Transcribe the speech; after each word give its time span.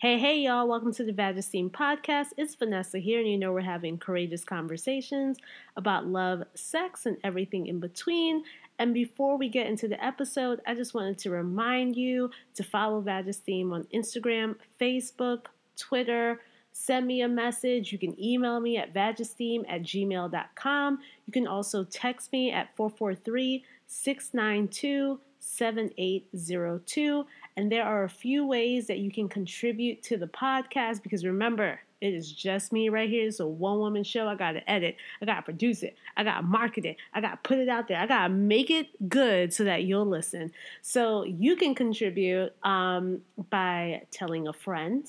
Hey, 0.00 0.16
hey, 0.16 0.38
y'all, 0.38 0.68
welcome 0.68 0.94
to 0.94 1.02
the 1.02 1.12
Vagesteem 1.12 1.72
Podcast. 1.72 2.28
It's 2.36 2.54
Vanessa 2.54 3.00
here, 3.00 3.18
and 3.18 3.28
you 3.28 3.36
know 3.36 3.50
we're 3.52 3.62
having 3.62 3.98
courageous 3.98 4.44
conversations 4.44 5.38
about 5.76 6.06
love, 6.06 6.44
sex, 6.54 7.04
and 7.04 7.16
everything 7.24 7.66
in 7.66 7.80
between. 7.80 8.44
And 8.78 8.94
before 8.94 9.36
we 9.36 9.48
get 9.48 9.66
into 9.66 9.88
the 9.88 10.02
episode, 10.02 10.60
I 10.68 10.76
just 10.76 10.94
wanted 10.94 11.18
to 11.18 11.30
remind 11.30 11.96
you 11.96 12.30
to 12.54 12.62
follow 12.62 13.02
Vagesteem 13.02 13.72
on 13.72 13.88
Instagram, 13.92 14.54
Facebook, 14.80 15.46
Twitter. 15.76 16.42
Send 16.70 17.08
me 17.08 17.22
a 17.22 17.28
message. 17.28 17.90
You 17.90 17.98
can 17.98 18.14
email 18.22 18.60
me 18.60 18.76
at 18.76 18.94
vagesteem 18.94 19.64
at 19.68 19.82
gmail.com. 19.82 20.98
You 21.26 21.32
can 21.32 21.48
also 21.48 21.82
text 21.82 22.30
me 22.30 22.52
at 22.52 22.68
443 22.76 23.64
692 23.88 25.18
7802. 25.40 27.26
And 27.58 27.72
there 27.72 27.82
are 27.82 28.04
a 28.04 28.08
few 28.08 28.46
ways 28.46 28.86
that 28.86 28.98
you 28.98 29.10
can 29.10 29.28
contribute 29.28 30.00
to 30.04 30.16
the 30.16 30.28
podcast 30.28 31.02
because 31.02 31.24
remember, 31.24 31.80
it 32.00 32.14
is 32.14 32.30
just 32.30 32.72
me 32.72 32.88
right 32.88 33.10
here. 33.10 33.26
It's 33.26 33.40
a 33.40 33.46
one 33.48 33.80
woman 33.80 34.04
show. 34.04 34.28
I 34.28 34.36
got 34.36 34.52
to 34.52 34.70
edit, 34.70 34.94
I 35.20 35.24
got 35.24 35.34
to 35.38 35.42
produce 35.42 35.82
it, 35.82 35.96
I 36.16 36.22
got 36.22 36.36
to 36.36 36.42
market 36.42 36.84
it, 36.84 36.98
I 37.12 37.20
got 37.20 37.42
to 37.42 37.48
put 37.48 37.58
it 37.58 37.68
out 37.68 37.88
there, 37.88 37.98
I 37.98 38.06
got 38.06 38.28
to 38.28 38.32
make 38.32 38.70
it 38.70 39.08
good 39.08 39.52
so 39.52 39.64
that 39.64 39.82
you'll 39.82 40.06
listen. 40.06 40.52
So 40.82 41.24
you 41.24 41.56
can 41.56 41.74
contribute 41.74 42.52
um, 42.62 43.22
by 43.50 44.02
telling 44.12 44.46
a 44.46 44.52
friend 44.52 45.04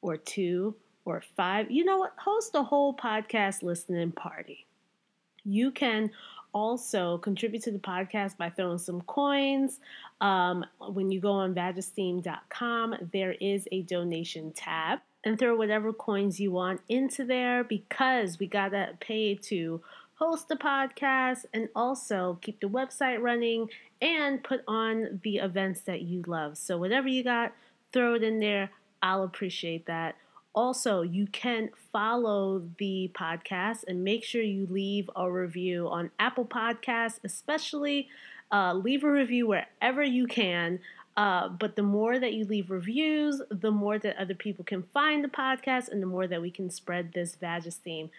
or 0.00 0.16
two 0.16 0.74
or 1.04 1.22
five. 1.36 1.70
You 1.70 1.84
know 1.84 1.98
what? 1.98 2.14
Host 2.18 2.56
a 2.56 2.64
whole 2.64 2.96
podcast 2.96 3.62
listening 3.62 4.10
party. 4.10 4.66
You 5.44 5.70
can 5.70 6.10
also 6.52 7.18
contribute 7.18 7.62
to 7.62 7.70
the 7.70 7.78
podcast 7.78 8.36
by 8.36 8.50
throwing 8.50 8.78
some 8.78 9.00
coins. 9.02 9.80
Um, 10.20 10.64
when 10.78 11.10
you 11.10 11.20
go 11.20 11.32
on 11.32 11.54
vagesteem.com, 11.54 12.96
there 13.12 13.32
is 13.40 13.68
a 13.72 13.82
donation 13.82 14.52
tab 14.52 15.00
and 15.24 15.38
throw 15.38 15.56
whatever 15.56 15.92
coins 15.92 16.40
you 16.40 16.50
want 16.50 16.80
into 16.88 17.24
there 17.24 17.64
because 17.64 18.38
we 18.38 18.46
got 18.46 18.70
to 18.70 18.90
pay 19.00 19.34
to 19.34 19.80
host 20.14 20.48
the 20.48 20.56
podcast 20.56 21.44
and 21.52 21.68
also 21.74 22.38
keep 22.42 22.60
the 22.60 22.68
website 22.68 23.20
running 23.20 23.68
and 24.00 24.42
put 24.42 24.62
on 24.68 25.20
the 25.22 25.36
events 25.36 25.82
that 25.82 26.02
you 26.02 26.22
love. 26.26 26.56
So, 26.58 26.76
whatever 26.76 27.08
you 27.08 27.24
got, 27.24 27.52
throw 27.92 28.14
it 28.14 28.22
in 28.22 28.40
there. 28.40 28.70
I'll 29.02 29.24
appreciate 29.24 29.86
that. 29.86 30.16
Also, 30.54 31.00
you 31.00 31.26
can 31.28 31.70
follow 31.92 32.62
the 32.78 33.10
podcast 33.14 33.84
and 33.88 34.04
make 34.04 34.22
sure 34.22 34.42
you 34.42 34.66
leave 34.70 35.08
a 35.16 35.30
review 35.30 35.88
on 35.88 36.10
Apple 36.18 36.44
Podcasts, 36.44 37.18
especially. 37.24 38.08
Uh, 38.50 38.74
leave 38.74 39.02
a 39.02 39.10
review 39.10 39.46
wherever 39.46 40.02
you 40.02 40.26
can. 40.26 40.78
Uh, 41.16 41.48
but 41.48 41.76
the 41.76 41.82
more 41.82 42.18
that 42.18 42.34
you 42.34 42.44
leave 42.44 42.70
reviews, 42.70 43.40
the 43.50 43.70
more 43.70 43.98
that 43.98 44.16
other 44.16 44.34
people 44.34 44.64
can 44.64 44.82
find 44.94 45.24
the 45.24 45.28
podcast 45.28 45.88
and 45.88 46.02
the 46.02 46.06
more 46.06 46.26
that 46.26 46.42
we 46.42 46.50
can 46.50 46.70
spread 46.70 47.12
this 47.12 47.36
Vagesteem. 47.40 48.10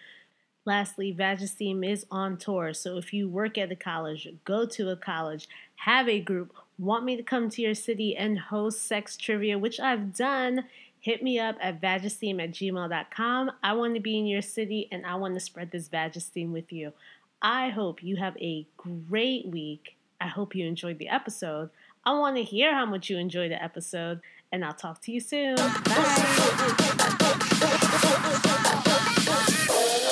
Lastly, 0.64 1.14
Vagesteem 1.14 1.88
is 1.88 2.06
on 2.10 2.36
tour. 2.36 2.72
So 2.72 2.96
if 2.96 3.12
you 3.12 3.28
work 3.28 3.58
at 3.58 3.70
a 3.70 3.76
college, 3.76 4.28
go 4.44 4.64
to 4.66 4.90
a 4.90 4.96
college, 4.96 5.48
have 5.76 6.08
a 6.08 6.20
group, 6.20 6.54
want 6.78 7.04
me 7.04 7.16
to 7.16 7.22
come 7.22 7.50
to 7.50 7.62
your 7.62 7.74
city 7.74 8.16
and 8.16 8.38
host 8.38 8.86
sex 8.86 9.16
trivia, 9.16 9.58
which 9.58 9.78
I've 9.78 10.16
done 10.16 10.64
hit 11.04 11.22
me 11.22 11.38
up 11.38 11.54
at 11.60 11.82
vagesteem 11.82 12.42
at 12.42 12.50
gmail.com. 12.52 13.50
I 13.62 13.74
want 13.74 13.94
to 13.94 14.00
be 14.00 14.18
in 14.18 14.26
your 14.26 14.40
city 14.40 14.88
and 14.90 15.04
I 15.04 15.16
want 15.16 15.34
to 15.34 15.40
spread 15.40 15.70
this 15.70 15.86
Vagesteem 15.86 16.50
with 16.50 16.72
you. 16.72 16.94
I 17.42 17.68
hope 17.68 18.02
you 18.02 18.16
have 18.16 18.38
a 18.38 18.66
great 18.78 19.46
week. 19.46 19.96
I 20.18 20.28
hope 20.28 20.54
you 20.54 20.64
enjoyed 20.66 20.98
the 20.98 21.10
episode. 21.10 21.68
I 22.06 22.18
want 22.18 22.36
to 22.36 22.42
hear 22.42 22.72
how 22.72 22.86
much 22.86 23.10
you 23.10 23.18
enjoyed 23.18 23.50
the 23.50 23.62
episode, 23.62 24.20
and 24.50 24.64
I'll 24.64 24.72
talk 24.72 25.02
to 25.02 25.12
you 25.12 25.20
soon. 25.20 25.56
Bye. 25.56 25.72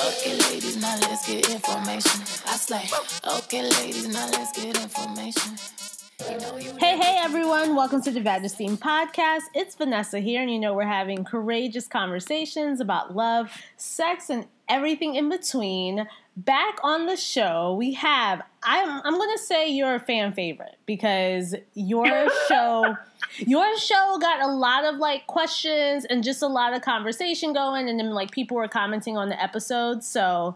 Okay, 0.09 0.35
ladies, 0.37 0.77
now 0.77 0.97
let's 1.01 1.27
get 1.27 1.49
information. 1.49 2.21
I 2.45 2.57
say, 2.57 2.87
okay, 3.37 3.63
ladies, 3.63 4.07
now 4.09 4.29
let's 4.29 4.51
get 4.51 4.79
information. 4.79 5.57
Hey, 6.23 6.97
hey, 6.97 7.17
everyone. 7.19 7.75
Welcome 7.75 8.01
to 8.03 8.11
the 8.11 8.21
Vagesteem 8.21 8.77
Podcast. 8.77 9.41
It's 9.53 9.75
Vanessa 9.75 10.21
here, 10.21 10.41
and 10.41 10.49
you 10.49 10.57
know 10.57 10.73
we're 10.73 10.83
having 10.83 11.25
courageous 11.25 11.85
conversations 11.85 12.79
about 12.79 13.13
love, 13.13 13.51
sex, 13.75 14.29
and 14.29 14.47
everything 14.69 15.15
in 15.15 15.27
between. 15.27 16.07
Back 16.37 16.77
on 16.81 17.07
the 17.07 17.17
show, 17.17 17.75
we 17.75 17.93
have, 17.95 18.41
I'm, 18.63 19.01
I'm 19.03 19.17
going 19.17 19.31
to 19.33 19.43
say 19.43 19.67
you're 19.67 19.95
a 19.95 19.99
fan 19.99 20.31
favorite 20.31 20.77
because 20.85 21.55
your 21.73 22.29
show, 22.47 22.95
your 23.39 23.77
show 23.77 24.17
got 24.21 24.41
a 24.41 24.47
lot 24.47 24.85
of 24.85 24.95
like 24.95 25.27
questions 25.27 26.05
and 26.05 26.23
just 26.23 26.41
a 26.41 26.47
lot 26.47 26.73
of 26.73 26.81
conversation 26.81 27.51
going, 27.51 27.89
and 27.89 27.99
then 27.99 28.11
like 28.11 28.31
people 28.31 28.55
were 28.55 28.69
commenting 28.69 29.17
on 29.17 29.27
the 29.27 29.43
episodes. 29.43 30.07
So, 30.07 30.55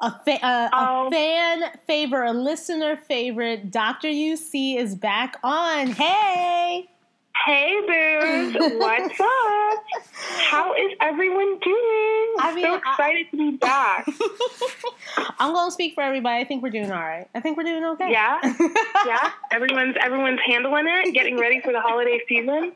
a, 0.00 0.10
fa- 0.24 0.44
uh, 0.44 0.68
Oh. 0.72 1.06
a 1.06 1.10
fan 1.10 1.62
favorite, 1.86 2.30
a 2.30 2.32
listener 2.32 2.96
favorite, 2.96 3.70
Dr. 3.70 4.08
UC 4.08 4.76
is 4.76 4.94
back 4.94 5.36
on. 5.42 5.88
Hey! 5.88 6.88
Hey, 7.46 7.80
Booze. 7.86 8.54
What's 8.78 9.20
up? 9.20 9.84
How 10.50 10.74
is 10.74 10.92
everyone 11.00 11.58
doing? 11.60 12.34
I 12.40 12.48
I'm 12.48 12.54
mean, 12.56 12.64
so 12.64 12.72
I- 12.84 12.90
excited 12.90 13.26
to 13.30 13.36
be 13.36 13.56
back. 13.56 14.08
I'm 15.38 15.52
going 15.54 15.68
to 15.68 15.72
speak 15.72 15.94
for 15.94 16.02
everybody. 16.02 16.40
I 16.40 16.44
think 16.44 16.62
we're 16.64 16.70
doing 16.70 16.90
all 16.90 16.98
right. 17.00 17.28
I 17.36 17.40
think 17.40 17.56
we're 17.56 17.62
doing 17.64 17.84
okay. 17.84 18.10
Yeah, 18.10 18.40
yeah. 19.06 19.30
Everyone's 19.52 19.94
everyone's 20.00 20.40
handling 20.46 20.86
it, 20.88 21.12
getting 21.14 21.38
ready 21.38 21.60
for 21.60 21.72
the 21.72 21.80
holiday 21.80 22.20
season. 22.28 22.72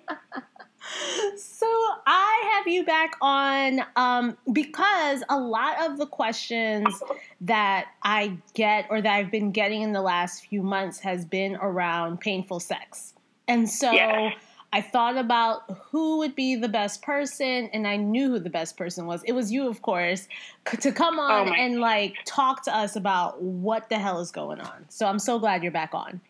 So 1.37 1.67
I 2.07 2.53
have 2.55 2.67
you 2.67 2.85
back 2.85 3.15
on 3.21 3.81
um, 3.97 4.37
because 4.53 5.23
a 5.29 5.39
lot 5.39 5.91
of 5.91 5.99
the 5.99 6.07
questions 6.07 7.03
that 7.43 7.87
I 8.03 8.37
get 8.55 8.87
or 8.91 9.01
that 9.01 9.13
I've 9.15 9.31
been 9.31 9.53
getting 9.53 9.83
in 9.83 9.93
the 9.93 10.03
last 10.03 10.47
few 10.47 10.63
months 10.63 10.99
has 11.01 11.25
been 11.25 11.57
around 11.57 12.21
painful 12.21 12.61
sex. 12.61 13.15
And 13.49 13.69
so 13.69 13.93
Yes. 13.93 14.35
I 14.75 14.81
thought 14.81 15.19
about 15.19 15.63
who 15.91 16.19
would 16.19 16.35
be 16.35 16.57
the 16.57 16.69
best 16.69 17.03
person, 17.03 17.69
and 17.75 17.87
I 17.87 17.97
knew 17.97 18.31
who 18.31 18.39
the 18.39 18.49
best 18.49 18.79
person 18.79 19.05
was. 19.05 19.23
It 19.25 19.33
was 19.33 19.53
you, 19.53 19.69
of 19.69 19.83
course, 19.83 20.29
to 20.81 20.93
come 20.93 21.19
on 21.19 21.49
Oh 21.49 21.53
and 21.53 21.79
like 21.79 22.17
talk 22.25 22.65
to 22.65 22.75
us 22.75 22.97
about 22.97 23.43
what 23.43 23.91
the 23.91 23.99
hell 23.99 24.21
is 24.21 24.31
going 24.31 24.61
on. 24.61 24.87
So 24.89 25.07
I'm 25.07 25.19
so 25.19 25.39
glad 25.39 25.63
you're 25.63 25.73
back 25.73 25.91
on. 25.93 26.23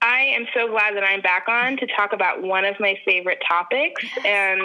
I 0.00 0.20
am 0.36 0.46
so 0.54 0.68
glad 0.68 0.94
that 0.96 1.04
I'm 1.04 1.20
back 1.20 1.48
on 1.48 1.76
to 1.78 1.86
talk 1.86 2.12
about 2.12 2.42
one 2.42 2.64
of 2.64 2.78
my 2.78 2.98
favorite 3.04 3.42
topics 3.46 4.04
and 4.24 4.60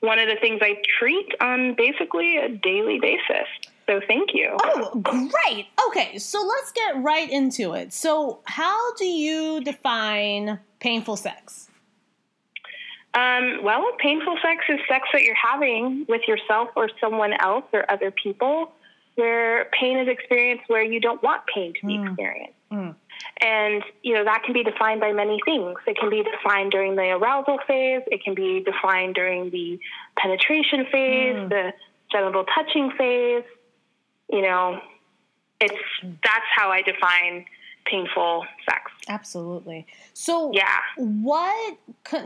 one 0.00 0.18
of 0.18 0.28
the 0.28 0.36
things 0.40 0.60
I 0.62 0.76
treat 0.98 1.28
on 1.40 1.74
basically 1.74 2.38
a 2.38 2.48
daily 2.48 2.98
basis. 2.98 3.46
So 3.86 4.00
thank 4.06 4.30
you. 4.32 4.56
Oh, 4.62 5.00
great. 5.02 5.66
Okay, 5.88 6.16
so 6.18 6.40
let's 6.46 6.72
get 6.72 7.02
right 7.02 7.28
into 7.28 7.72
it. 7.72 7.92
So, 7.92 8.38
how 8.44 8.94
do 8.94 9.04
you 9.04 9.60
define 9.62 10.60
painful 10.78 11.16
sex? 11.16 11.68
Um, 13.12 13.64
well, 13.64 13.84
painful 13.98 14.36
sex 14.40 14.64
is 14.68 14.78
sex 14.88 15.08
that 15.12 15.22
you're 15.22 15.34
having 15.34 16.06
with 16.08 16.22
yourself 16.28 16.68
or 16.76 16.88
someone 17.00 17.32
else 17.32 17.64
or 17.72 17.90
other 17.90 18.12
people 18.12 18.72
where 19.16 19.66
pain 19.78 19.98
is 19.98 20.06
experienced 20.06 20.64
where 20.68 20.84
you 20.84 21.00
don't 21.00 21.20
want 21.22 21.42
pain 21.52 21.74
to 21.80 21.86
be 21.86 22.00
experienced. 22.00 22.54
Mm. 22.70 22.94
And, 23.42 23.82
you 24.02 24.14
know, 24.14 24.24
that 24.24 24.42
can 24.44 24.52
be 24.52 24.62
defined 24.62 25.00
by 25.00 25.12
many 25.12 25.38
things. 25.44 25.76
It 25.86 25.96
can 25.98 26.10
be 26.10 26.22
defined 26.22 26.72
during 26.72 26.96
the 26.96 27.10
arousal 27.10 27.58
phase, 27.66 28.02
it 28.06 28.22
can 28.22 28.34
be 28.34 28.62
defined 28.62 29.14
during 29.14 29.50
the 29.50 29.78
penetration 30.18 30.86
phase, 30.86 31.36
Mm. 31.36 31.48
the 31.48 31.72
genital 32.12 32.44
touching 32.44 32.90
phase. 32.92 33.44
You 34.30 34.42
know, 34.42 34.80
it's 35.60 35.74
that's 36.22 36.46
how 36.54 36.70
I 36.70 36.82
define 36.82 37.44
painful 37.86 38.46
sex. 38.68 38.92
Absolutely. 39.08 39.86
So, 40.12 40.52
Yeah. 40.52 40.78
what 40.96 41.78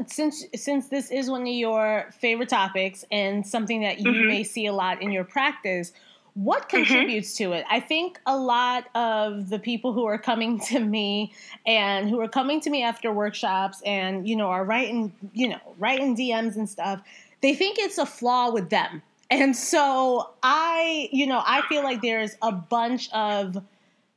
since 0.06 0.44
since 0.54 0.88
this 0.88 1.10
is 1.10 1.30
one 1.30 1.42
of 1.42 1.48
your 1.48 2.10
favorite 2.18 2.48
topics 2.48 3.04
and 3.10 3.46
something 3.46 3.80
that 3.82 4.00
you 4.00 4.10
Mhm. 4.10 4.26
may 4.26 4.42
see 4.44 4.66
a 4.66 4.72
lot 4.72 5.00
in 5.00 5.10
your 5.12 5.24
practice, 5.24 5.92
what 6.34 6.68
mm-hmm. 6.68 6.76
contributes 6.78 7.36
to 7.36 7.52
it? 7.52 7.64
I 7.70 7.80
think 7.80 8.20
a 8.26 8.36
lot 8.36 8.88
of 8.94 9.48
the 9.48 9.58
people 9.58 9.92
who 9.92 10.04
are 10.04 10.18
coming 10.18 10.60
to 10.68 10.80
me 10.80 11.32
and 11.66 12.10
who 12.10 12.20
are 12.20 12.28
coming 12.28 12.60
to 12.60 12.70
me 12.70 12.82
after 12.82 13.12
workshops 13.12 13.80
and 13.86 14.28
you 14.28 14.36
know 14.36 14.48
are 14.48 14.64
writing, 14.64 15.12
you 15.32 15.48
know, 15.48 15.60
writing 15.78 16.16
DMs 16.16 16.56
and 16.56 16.68
stuff, 16.68 17.00
they 17.40 17.54
think 17.54 17.78
it's 17.78 17.98
a 17.98 18.06
flaw 18.06 18.52
with 18.52 18.70
them. 18.70 19.02
And 19.30 19.56
so 19.56 20.30
I, 20.42 21.08
you 21.12 21.26
know, 21.26 21.42
I 21.44 21.62
feel 21.68 21.82
like 21.82 22.02
there's 22.02 22.36
a 22.42 22.52
bunch 22.52 23.10
of, 23.12 23.62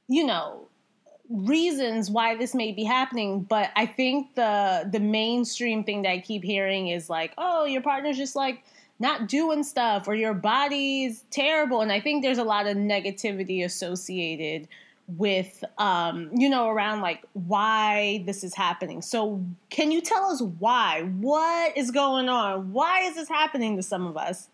you 0.08 0.26
know, 0.26 0.68
reasons 1.30 2.10
why 2.10 2.36
this 2.38 2.56
may 2.56 2.72
be 2.72 2.86
happening 2.86 3.42
but 3.42 3.70
i 3.76 3.86
think 3.86 4.34
the 4.36 4.88
the 4.94 5.00
mainstream 5.00 5.84
thing 5.84 6.02
that 6.04 6.10
i 6.10 6.20
keep 6.20 6.42
hearing 6.42 6.88
is 6.88 7.10
like 7.10 7.34
oh 7.38 7.66
your 7.66 7.82
partner's 7.82 8.16
just 8.16 8.34
like 8.34 8.64
not 9.00 9.28
doing 9.28 9.64
stuff 9.64 10.08
or 10.08 10.16
your 10.16 10.34
body's 10.34 11.24
terrible 11.30 11.82
and 11.82 11.92
i 11.92 12.00
think 12.00 12.24
there's 12.24 12.38
a 12.38 12.44
lot 12.44 12.66
of 12.68 12.76
negativity 12.78 13.64
associated 13.64 14.68
with 15.18 15.64
um 15.78 16.30
you 16.36 16.50
know 16.50 16.68
around 16.68 17.02
like 17.02 17.24
why 17.34 18.22
this 18.26 18.44
is 18.44 18.54
happening 18.56 19.02
so 19.02 19.42
can 19.70 19.92
you 19.92 20.02
tell 20.02 20.26
us 20.26 20.42
why 20.60 21.04
what 21.22 21.78
is 21.78 21.92
going 21.92 22.28
on 22.28 22.74
why 22.74 23.02
is 23.04 23.16
this 23.16 23.30
happening 23.30 23.78
to 23.78 23.84
some 23.84 24.06
of 24.06 24.18
us 24.18 24.50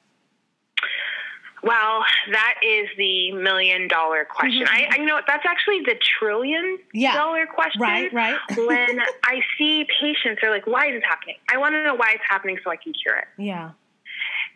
Well, 1.64 2.04
that 2.34 2.56
is 2.62 2.90
the 2.98 3.32
million 3.32 3.88
dollar 3.88 4.26
question. 4.30 4.68
I, 4.70 4.88
I 4.92 4.96
you 4.98 5.06
know 5.06 5.20
that's 5.26 5.46
actually 5.48 5.80
the 5.86 5.96
trillion 6.20 6.78
Mm-hmm. 6.78 6.98
Yeah. 6.98 7.16
dollar 7.18 7.46
question. 7.48 7.82
right 7.82 8.12
right 8.14 8.38
when 8.58 9.00
I 9.24 9.40
see 9.58 9.86
patients, 10.02 10.40
they're 10.42 10.52
like, 10.52 10.68
"Why 10.68 10.88
is 10.88 10.96
this 10.96 11.04
happening? 11.08 11.38
I 11.50 11.58
want 11.58 11.74
to 11.74 11.84
know 11.84 11.96
why 11.96 12.12
it's 12.14 12.24
happening 12.30 12.58
so 12.64 12.70
I 12.70 12.76
can 12.76 12.92
cure 12.94 13.16
it." 13.16 13.28
yeah 13.38 13.72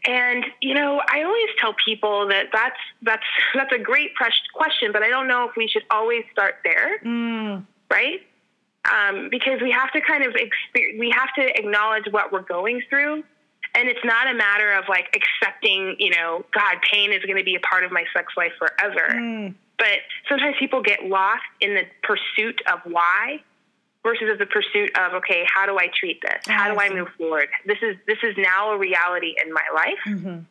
And 0.05 0.45
you 0.61 0.73
know, 0.73 1.01
I 1.09 1.23
always 1.23 1.49
tell 1.59 1.73
people 1.83 2.27
that 2.29 2.47
that's 2.53 2.79
that's 3.01 3.23
that's 3.55 3.73
a 3.73 3.79
great 3.79 4.11
question, 4.15 4.91
but 4.91 5.03
I 5.03 5.09
don't 5.09 5.27
know 5.27 5.47
if 5.49 5.55
we 5.55 5.67
should 5.67 5.83
always 5.91 6.23
start 6.31 6.55
there, 6.63 6.99
mm, 6.99 7.65
right? 7.91 8.21
Um, 8.89 9.27
because 9.29 9.61
we 9.61 9.71
have 9.71 9.91
to 9.91 10.01
kind 10.01 10.23
of 10.23 10.33
experience, 10.35 10.99
we 10.99 11.09
have 11.09 11.33
to 11.35 11.59
acknowledge 11.59 12.05
what 12.11 12.31
we're 12.31 12.41
going 12.41 12.81
through, 12.89 13.23
and 13.75 13.89
it's 13.89 14.03
not 14.05 14.29
a 14.29 14.33
matter 14.33 14.71
of 14.73 14.85
like 14.87 15.13
accepting, 15.13 15.97
you 15.99 16.11
know, 16.11 16.45
God, 16.53 16.77
pain 16.89 17.11
is 17.11 17.21
going 17.23 17.37
to 17.37 17.43
be 17.43 17.55
a 17.55 17.59
part 17.59 17.83
of 17.83 17.91
my 17.91 18.05
sex 18.15 18.31
life 18.37 18.53
forever. 18.57 19.13
mm, 19.13 19.53
But 19.77 19.99
sometimes 20.29 20.55
people 20.57 20.81
get 20.81 21.03
lost 21.03 21.43
in 21.59 21.75
the 21.75 21.83
pursuit 22.01 22.61
of 22.71 22.79
why 22.85 23.43
versus 24.03 24.37
the 24.39 24.45
pursuit 24.45 24.97
of 24.97 25.13
okay, 25.15 25.45
how 25.53 25.65
do 25.65 25.77
I 25.77 25.87
treat 25.99 26.21
this? 26.21 26.45
How 26.47 26.73
do 26.73 26.79
I 26.79 26.89
move 26.89 27.09
forward? 27.17 27.49
This 27.65 27.77
is 27.81 27.95
this 28.07 28.17
is 28.23 28.35
now 28.37 28.71
a 28.71 28.77
reality 28.77 29.35
in 29.43 29.51
my 29.53 29.65
life 29.73 29.99
mhm. 30.07 30.45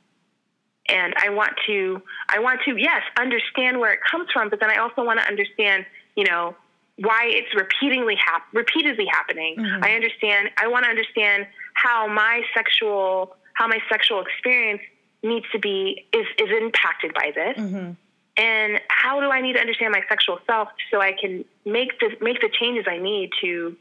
and 0.88 1.14
I 1.18 1.30
want 1.30 1.52
to 1.66 2.02
I 2.28 2.38
want 2.40 2.60
to 2.66 2.76
yes 2.76 3.02
understand 3.18 3.80
where 3.80 3.92
it 3.92 4.00
comes 4.10 4.28
from, 4.32 4.50
but 4.50 4.60
then 4.60 4.70
I 4.70 4.76
also 4.76 5.04
want 5.04 5.20
to 5.20 5.26
understand 5.26 5.86
you 6.16 6.24
know 6.24 6.54
why 6.98 7.24
it's 7.26 7.54
repeatedly 7.54 8.16
hap- 8.16 8.48
repeatedly 8.54 9.06
happening. 9.10 9.56
Mhm. 9.58 9.84
I 9.84 9.94
understand. 9.94 10.50
I 10.58 10.68
want 10.68 10.84
to 10.84 10.90
understand 10.90 11.46
how 11.74 12.06
my 12.08 12.42
sexual 12.54 13.36
how 13.54 13.66
my 13.68 13.80
sexual 13.90 14.20
experience 14.22 14.82
needs 15.22 15.46
to 15.52 15.58
be 15.58 16.06
is 16.12 16.26
is 16.38 16.50
impacted 16.62 17.12
by 17.14 17.32
this, 17.34 17.56
Mhm. 17.58 17.96
And 18.36 18.80
how 18.88 19.20
do 19.20 19.30
I 19.30 19.40
need 19.40 19.54
to 19.54 19.60
understand 19.60 19.92
my 19.92 20.02
sexual 20.08 20.38
self 20.46 20.68
so 20.90 21.00
I 21.00 21.12
can 21.12 21.44
make 21.64 21.98
the 22.00 22.16
make 22.20 22.40
the 22.40 22.48
changes 22.50 22.84
I 22.88 22.98
need 22.98 23.30
to 23.40 23.76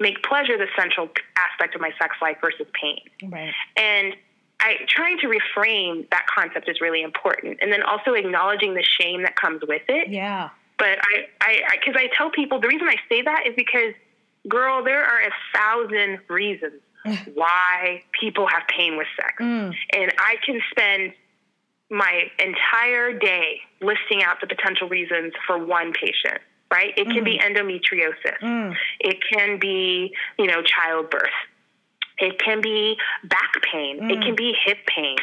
make 0.00 0.22
pleasure 0.22 0.58
the 0.58 0.66
central 0.76 1.08
aspect 1.36 1.74
of 1.74 1.80
my 1.80 1.90
sex 2.00 2.16
life 2.20 2.38
versus 2.40 2.66
pain? 2.80 3.00
Right. 3.30 3.52
And 3.76 4.14
I 4.60 4.76
trying 4.88 5.18
to 5.20 5.26
reframe 5.28 6.08
that 6.10 6.26
concept 6.26 6.68
is 6.68 6.80
really 6.80 7.02
important, 7.02 7.58
and 7.60 7.72
then 7.72 7.82
also 7.82 8.12
acknowledging 8.14 8.74
the 8.74 8.84
shame 8.84 9.22
that 9.22 9.36
comes 9.36 9.62
with 9.66 9.82
it. 9.88 10.08
yeah. 10.08 10.50
But 10.78 10.98
I, 11.00 11.26
I, 11.40 11.60
because 11.78 11.94
I, 11.96 12.08
tell 12.16 12.30
people 12.30 12.58
the 12.58 12.66
reason 12.66 12.88
I 12.88 12.96
say 13.08 13.22
that 13.22 13.44
is 13.46 13.54
because, 13.54 13.94
girl, 14.48 14.82
there 14.82 15.04
are 15.04 15.20
a 15.20 15.30
thousand 15.54 16.18
reasons 16.28 16.80
why 17.34 18.02
people 18.20 18.48
have 18.48 18.62
pain 18.68 18.96
with 18.96 19.06
sex, 19.16 19.34
Mm. 19.40 19.74
and 19.92 20.12
I 20.18 20.36
can 20.44 20.60
spend 20.72 21.12
my 21.92 22.22
entire 22.38 23.12
day 23.16 23.60
listing 23.82 24.24
out 24.24 24.40
the 24.40 24.46
potential 24.46 24.88
reasons 24.88 25.32
for 25.46 25.58
one 25.58 25.92
patient. 25.92 26.40
Right? 26.72 26.94
It 26.96 27.04
can 27.04 27.22
be 27.22 27.38
endometriosis. 27.38 28.38
Mm. 28.42 28.74
It 28.98 29.18
can 29.30 29.58
be, 29.58 30.14
you 30.38 30.46
know, 30.46 30.62
childbirth. 30.62 31.28
It 32.18 32.38
can 32.38 32.62
be 32.62 32.96
back 33.24 33.52
pain. 33.70 34.10
It 34.10 34.22
can 34.22 34.34
be 34.34 34.54
hip 34.64 34.78
pain. 34.86 35.16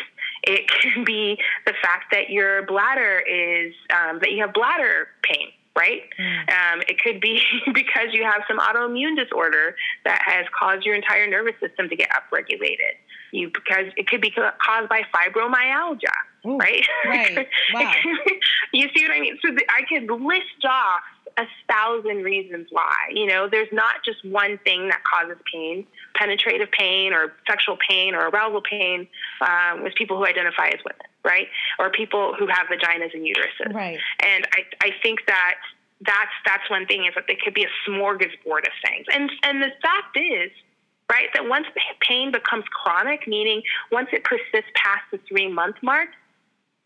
It 0.44 0.70
can 0.82 1.04
be 1.04 1.40
the 1.66 1.74
fact 1.82 2.12
that 2.12 2.30
your 2.30 2.68
bladder 2.68 3.20
is, 3.20 3.74
um, 3.90 4.20
that 4.20 4.32
you 4.32 4.42
have 4.42 4.54
bladder 4.54 5.08
pain, 5.24 5.48
right? 5.80 6.02
Um, 6.20 6.82
it 6.88 7.02
could 7.02 7.22
be 7.22 7.42
because 7.74 8.10
you 8.12 8.24
have 8.24 8.42
some 8.48 8.60
autoimmune 8.60 9.16
disorder 9.16 9.76
that 10.04 10.22
has 10.26 10.46
caused 10.58 10.86
your 10.86 10.96
entire 10.96 11.28
nervous 11.28 11.56
system 11.62 11.88
to 11.90 11.96
get 11.96 12.10
upregulated. 12.10 13.00
You 13.32 13.52
because 13.54 13.94
it 13.96 14.08
could 14.08 14.22
be 14.22 14.32
caused 14.32 14.90
by 14.90 15.04
fibromyalgia, 15.14 16.08
Ooh, 16.48 16.58
right? 16.58 16.84
right. 17.06 17.48
Wow. 17.74 17.94
you 18.74 18.90
see 18.96 19.04
what 19.04 19.12
I 19.12 19.20
mean? 19.20 19.38
So 19.46 19.54
the, 19.54 19.64
I 19.70 19.84
could 19.88 20.10
list 20.10 20.66
off 20.68 21.02
a 21.40 21.48
thousand 21.72 22.24
reasons 22.24 22.68
why. 22.70 22.96
You 23.12 23.26
know, 23.26 23.48
there's 23.50 23.72
not 23.72 24.04
just 24.04 24.24
one 24.26 24.60
thing 24.60 24.90
that 24.90 25.02
causes 25.04 25.38
pain. 25.52 25.88
Penetrative 26.16 26.70
pain 26.72 27.14
or 27.14 27.34
sexual 27.48 27.78
pain 27.88 28.14
or 28.14 28.28
arousal 28.28 28.62
pain 28.62 29.08
um, 29.42 29.84
with 29.84 29.96
people 29.96 30.18
who 30.18 30.26
identify 30.26 30.68
as 30.68 30.80
women, 30.86 31.08
right? 31.24 31.48
Or 31.80 31.90
people 31.90 32.36
who 32.38 32.48
have 32.48 32.68
vaginas 32.68 33.14
and 33.14 33.26
uteruses. 33.26 33.74
Right. 33.74 34.00
And 34.26 34.46
I, 34.54 34.88
I 34.88 34.92
think 35.02 35.20
that 35.28 35.56
that's 36.02 36.32
that's 36.46 36.70
one 36.70 36.86
thing 36.86 37.06
is 37.06 37.14
that 37.16 37.26
they 37.28 37.38
could 37.42 37.54
be 37.54 37.64
a 37.64 37.90
smorgasbord 37.90 38.66
of 38.68 38.74
things. 38.86 39.06
And 39.14 39.32
and 39.44 39.62
the 39.62 39.72
fact 39.82 40.16
is, 40.16 40.52
right, 41.10 41.28
that 41.34 41.48
once 41.48 41.68
pain 42.08 42.32
becomes 42.32 42.66
chronic, 42.66 43.28
meaning 43.28 43.62
once 43.92 44.10
it 44.12 44.24
persists 44.24 44.72
past 44.76 45.04
the 45.12 45.20
three 45.28 45.52
month 45.52 45.78
mark, 45.82 46.10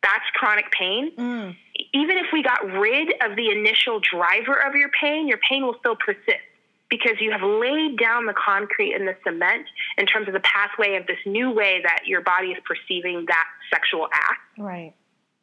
that's 0.04 0.26
chronic 0.36 0.70
pain. 0.72 1.12
Mm. 1.16 1.56
Even 1.94 2.18
if 2.18 2.28
we 2.32 2.44
got 2.44 2.64
rid 2.66 3.10
of 3.22 3.36
the 3.36 3.50
initial 3.50 4.00
driver 4.00 4.56
of 4.56 4.76
your 4.76 4.90
pain, 5.02 5.28
your 5.28 5.40
pain 5.50 5.66
will 5.66 5.76
still 5.80 5.96
persist 5.96 6.44
because 6.90 7.18
you 7.20 7.32
have 7.32 7.42
laid 7.42 7.98
down 7.98 8.28
the 8.28 8.34
concrete 8.34 8.94
and 8.94 9.08
the 9.08 9.16
cement 9.26 9.66
in 9.98 10.06
terms 10.06 10.28
of 10.28 10.34
the 10.34 10.42
pathway 10.42 10.96
of 10.96 11.08
this 11.08 11.18
new 11.26 11.50
way 11.50 11.82
that 11.82 12.02
your 12.06 12.22
body 12.22 12.50
is 12.50 12.58
perceiving 12.66 13.26
that 13.28 13.48
sexual 13.72 14.08
act. 14.14 14.42
Right. 14.60 14.94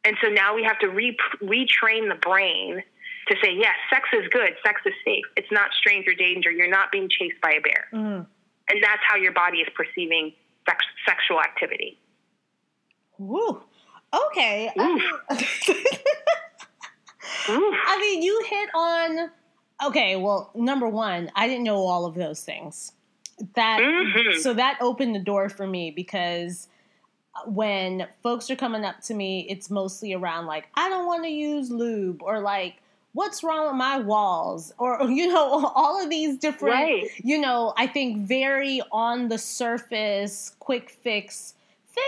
And 0.05 0.15
so 0.23 0.29
now 0.29 0.55
we 0.55 0.63
have 0.63 0.79
to 0.79 0.87
re- 0.87 1.17
retrain 1.41 2.07
the 2.07 2.17
brain 2.21 2.81
to 3.27 3.35
say, 3.43 3.53
yes, 3.53 3.75
sex 3.89 4.07
is 4.13 4.27
good, 4.31 4.53
sex 4.65 4.81
is 4.85 4.93
safe. 5.03 5.25
It's 5.35 5.51
not 5.51 5.71
strange 5.77 6.07
or 6.07 6.15
danger. 6.15 6.51
You're 6.51 6.69
not 6.69 6.91
being 6.91 7.09
chased 7.09 7.39
by 7.41 7.51
a 7.51 7.61
bear. 7.61 7.87
Mm. 7.93 8.25
And 8.69 8.83
that's 8.83 9.01
how 9.07 9.17
your 9.17 9.33
body 9.33 9.57
is 9.59 9.67
perceiving 9.75 10.33
sex- 10.67 10.85
sexual 11.05 11.39
activity. 11.41 11.99
Woo. 13.17 13.61
Okay. 14.13 14.71
I 17.47 17.97
mean, 17.99 18.21
you 18.21 18.45
hit 18.49 18.69
on. 18.75 19.31
Okay, 19.85 20.15
well, 20.15 20.51
number 20.53 20.87
one, 20.87 21.31
I 21.35 21.47
didn't 21.47 21.63
know 21.63 21.77
all 21.77 22.05
of 22.05 22.15
those 22.15 22.43
things. 22.43 22.93
That 23.55 23.79
Mhm. 23.81 24.37
so 24.37 24.53
that 24.53 24.77
opened 24.81 25.15
the 25.15 25.19
door 25.19 25.49
for 25.49 25.65
me 25.65 25.89
because 25.89 26.67
when 27.47 28.07
folks 28.21 28.51
are 28.51 28.55
coming 28.55 28.85
up 28.85 29.01
to 29.01 29.15
me, 29.15 29.47
it's 29.49 29.71
mostly 29.71 30.13
around 30.13 30.45
like 30.45 30.67
I 30.75 30.89
don't 30.89 31.07
want 31.07 31.23
to 31.23 31.29
use 31.29 31.71
lube 31.71 32.21
or 32.21 32.39
like 32.39 32.75
what's 33.13 33.43
wrong 33.43 33.65
with 33.67 33.75
my 33.75 33.97
walls 33.97 34.73
or 34.77 35.01
you 35.09 35.27
know 35.27 35.71
all 35.73 36.03
of 36.03 36.09
these 36.11 36.37
different 36.37 36.75
Right. 36.75 37.09
you 37.23 37.39
know 37.39 37.73
I 37.77 37.87
think 37.87 38.27
very 38.27 38.81
on 38.91 39.29
the 39.29 39.37
surface 39.39 40.55
quick 40.59 40.91
fix 40.91 41.55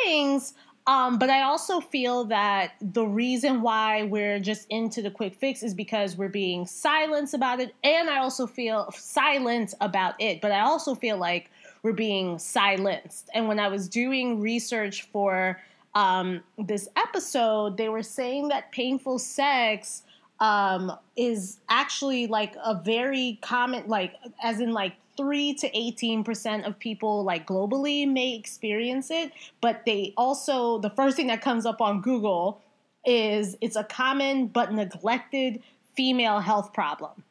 things 0.04 0.54
um, 0.86 1.18
but 1.18 1.30
I 1.30 1.44
also 1.44 1.80
feel 1.80 2.26
that 2.26 2.74
the 2.82 3.06
reason 3.06 3.62
why 3.62 4.04
we're 4.04 4.40
just 4.40 4.68
into 4.70 5.02
the 5.02 5.10
quick 5.10 5.34
fix 5.34 5.64
is 5.64 5.74
because 5.74 6.18
we're 6.18 6.28
being 6.28 6.66
silent 6.66 7.34
about 7.34 7.62
it. 7.62 7.74
And 7.84 8.10
I 8.10 8.20
also 8.20 8.46
feel 8.46 8.92
silent 8.92 9.74
about 9.80 10.16
it. 10.20 10.42
But 10.42 10.52
I 10.52 10.60
also 10.60 10.94
feel 10.94 11.18
like 11.18 11.50
we're 11.84 11.94
being 11.94 12.38
silenced. 12.38 13.30
And 13.34 13.48
when 13.48 13.60
I 13.60 13.70
was 13.70 13.88
doing 13.88 14.42
research 14.42 15.04
for 15.04 15.62
um, 15.96 16.42
this 16.58 16.90
episode, 16.98 17.78
they 17.78 17.88
were 17.88 18.04
saying 18.04 18.50
that 18.50 18.72
painful 18.74 19.20
sex 19.20 20.04
um, 20.42 20.92
is 21.16 21.60
actually 21.70 22.28
like 22.28 22.56
a 22.62 22.76
very 22.84 23.40
common, 23.42 23.88
like, 23.88 24.16
as 24.44 24.60
in 24.60 24.74
like 24.74 24.94
3 25.18 25.54
to 25.56 25.70
18% 25.72 26.66
of 26.68 26.78
people 26.80 27.24
like 27.24 27.46
globally 27.48 28.08
may 28.12 28.34
experience 28.36 29.10
it 29.12 29.32
but 29.62 29.82
they 29.86 30.14
also 30.18 30.78
the 30.80 30.90
first 30.92 31.16
thing 31.16 31.28
that 31.28 31.42
comes 31.42 31.66
up 31.66 31.82
on 31.82 32.02
google 32.02 32.62
is 33.06 33.56
it's 33.62 33.76
a 33.76 33.84
common 33.84 34.48
but 34.48 34.74
neglected 34.74 35.62
female 35.96 36.40
health 36.40 36.74
problem 36.74 37.24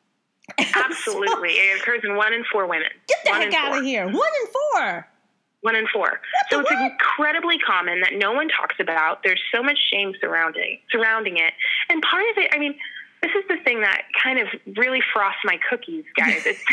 Absolutely. 0.75 1.51
it 1.51 1.81
occurs 1.81 2.01
in 2.05 2.17
one 2.17 2.33
in 2.33 2.45
four 2.51 2.67
women. 2.67 2.89
get 3.09 3.19
the 3.25 3.31
one 3.31 3.41
heck 3.41 3.55
out 3.55 3.69
four. 3.71 3.79
of 3.79 3.85
here 3.85 4.05
one 4.07 4.15
in 4.15 4.47
four 4.53 5.09
One 5.62 5.77
in 5.77 5.87
four. 5.93 6.21
the 6.51 6.57
So 6.57 6.61
it's 6.61 6.71
what? 6.71 6.91
incredibly 6.93 7.59
common 7.59 8.01
that 8.01 8.15
no 8.15 8.33
one 8.33 8.49
talks 8.49 8.75
about. 8.81 9.23
There's 9.23 9.41
so 9.55 9.62
much 9.62 9.79
shame 9.93 10.12
surrounding 10.21 10.79
surrounding 10.91 11.37
it, 11.37 11.53
and 11.89 12.03
part 12.03 12.25
of 12.33 12.39
it. 12.39 12.51
I 12.53 12.59
mean, 12.59 12.75
this 13.23 13.31
is 13.33 13.45
the 13.49 13.57
thing 13.64 13.81
that 13.81 14.02
kind 14.23 14.38
of 14.38 14.49
really 14.76 15.00
frosts 15.14 15.41
my 15.45 15.59
cookies, 15.71 16.05
guys. 16.17 16.45
It's 16.45 16.61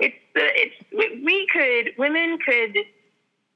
it's 0.00 0.16
it's, 0.34 0.74
it's 0.90 1.22
we 1.24 1.46
could 1.52 1.92
women 1.98 2.38
could 2.44 2.76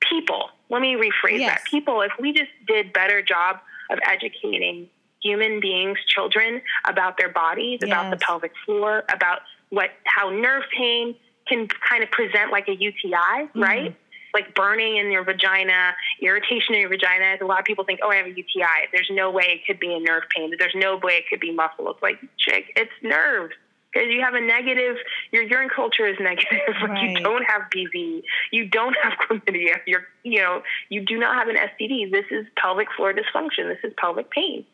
people. 0.00 0.50
Let 0.68 0.82
me 0.82 0.94
rephrase 0.94 1.40
Yes. 1.40 1.60
that. 1.60 1.64
People, 1.64 2.02
if 2.02 2.12
we 2.20 2.32
just 2.32 2.50
did 2.66 2.92
better 2.92 3.22
job 3.22 3.60
of 3.90 3.98
educating 4.04 4.88
human 5.22 5.60
beings, 5.60 5.98
children 6.06 6.60
about 6.84 7.16
their 7.18 7.30
bodies, 7.30 7.80
about 7.82 8.10
the 8.10 8.16
pelvic 8.18 8.52
floor, 8.64 9.04
about 9.12 9.40
what 9.70 9.90
how 10.04 10.30
nerve 10.30 10.62
pain 10.76 11.14
can 11.48 11.68
kind 11.88 12.02
of 12.02 12.10
present 12.10 12.50
like 12.52 12.68
a 12.68 12.74
UTI, 12.74 13.48
right? 13.54 13.90
Mm-hmm. 13.90 13.94
Like 14.36 14.54
burning 14.54 14.98
in 14.98 15.10
your 15.10 15.24
vagina, 15.24 15.94
irritation 16.20 16.74
in 16.74 16.80
your 16.82 16.90
vagina. 16.90 17.36
A 17.40 17.44
lot 17.44 17.58
of 17.58 17.64
people 17.64 17.84
think, 17.84 18.00
oh, 18.02 18.10
I 18.10 18.16
have 18.16 18.26
a 18.26 18.30
UTI. 18.30 18.78
There's 18.92 19.08
no 19.10 19.30
way 19.30 19.44
it 19.48 19.60
could 19.66 19.80
be 19.80 19.94
a 19.94 20.00
nerve 20.00 20.24
pain. 20.34 20.52
There's 20.58 20.74
no 20.74 20.96
way 21.02 21.14
it 21.14 21.24
could 21.30 21.40
be 21.40 21.52
muscle. 21.52 21.90
It's 21.90 22.02
like, 22.02 22.18
chick, 22.38 22.64
it's 22.76 22.92
nerves. 23.02 23.54
Because 23.92 24.08
you 24.12 24.20
have 24.20 24.34
a 24.34 24.40
negative, 24.42 24.96
your 25.32 25.42
urine 25.44 25.70
culture 25.74 26.06
is 26.06 26.16
negative. 26.20 26.74
Like 26.82 26.90
Right. 26.90 27.10
you 27.10 27.20
don't 27.20 27.44
have 27.44 27.62
BV, 27.74 28.22
you 28.52 28.68
don't 28.68 28.94
have 29.02 29.14
chlamydia. 29.24 29.76
You're, 29.86 30.04
you 30.22 30.40
know, 30.42 30.62
you 30.90 31.00
do 31.02 31.16
not 31.18 31.34
have 31.34 31.48
an 31.48 31.56
STD. 31.56 32.12
This 32.12 32.26
is 32.30 32.44
pelvic 32.56 32.88
floor 32.94 33.14
dysfunction. 33.14 33.68
This 33.72 33.78
is 33.84 33.94
pelvic 33.96 34.30
pain 34.30 34.66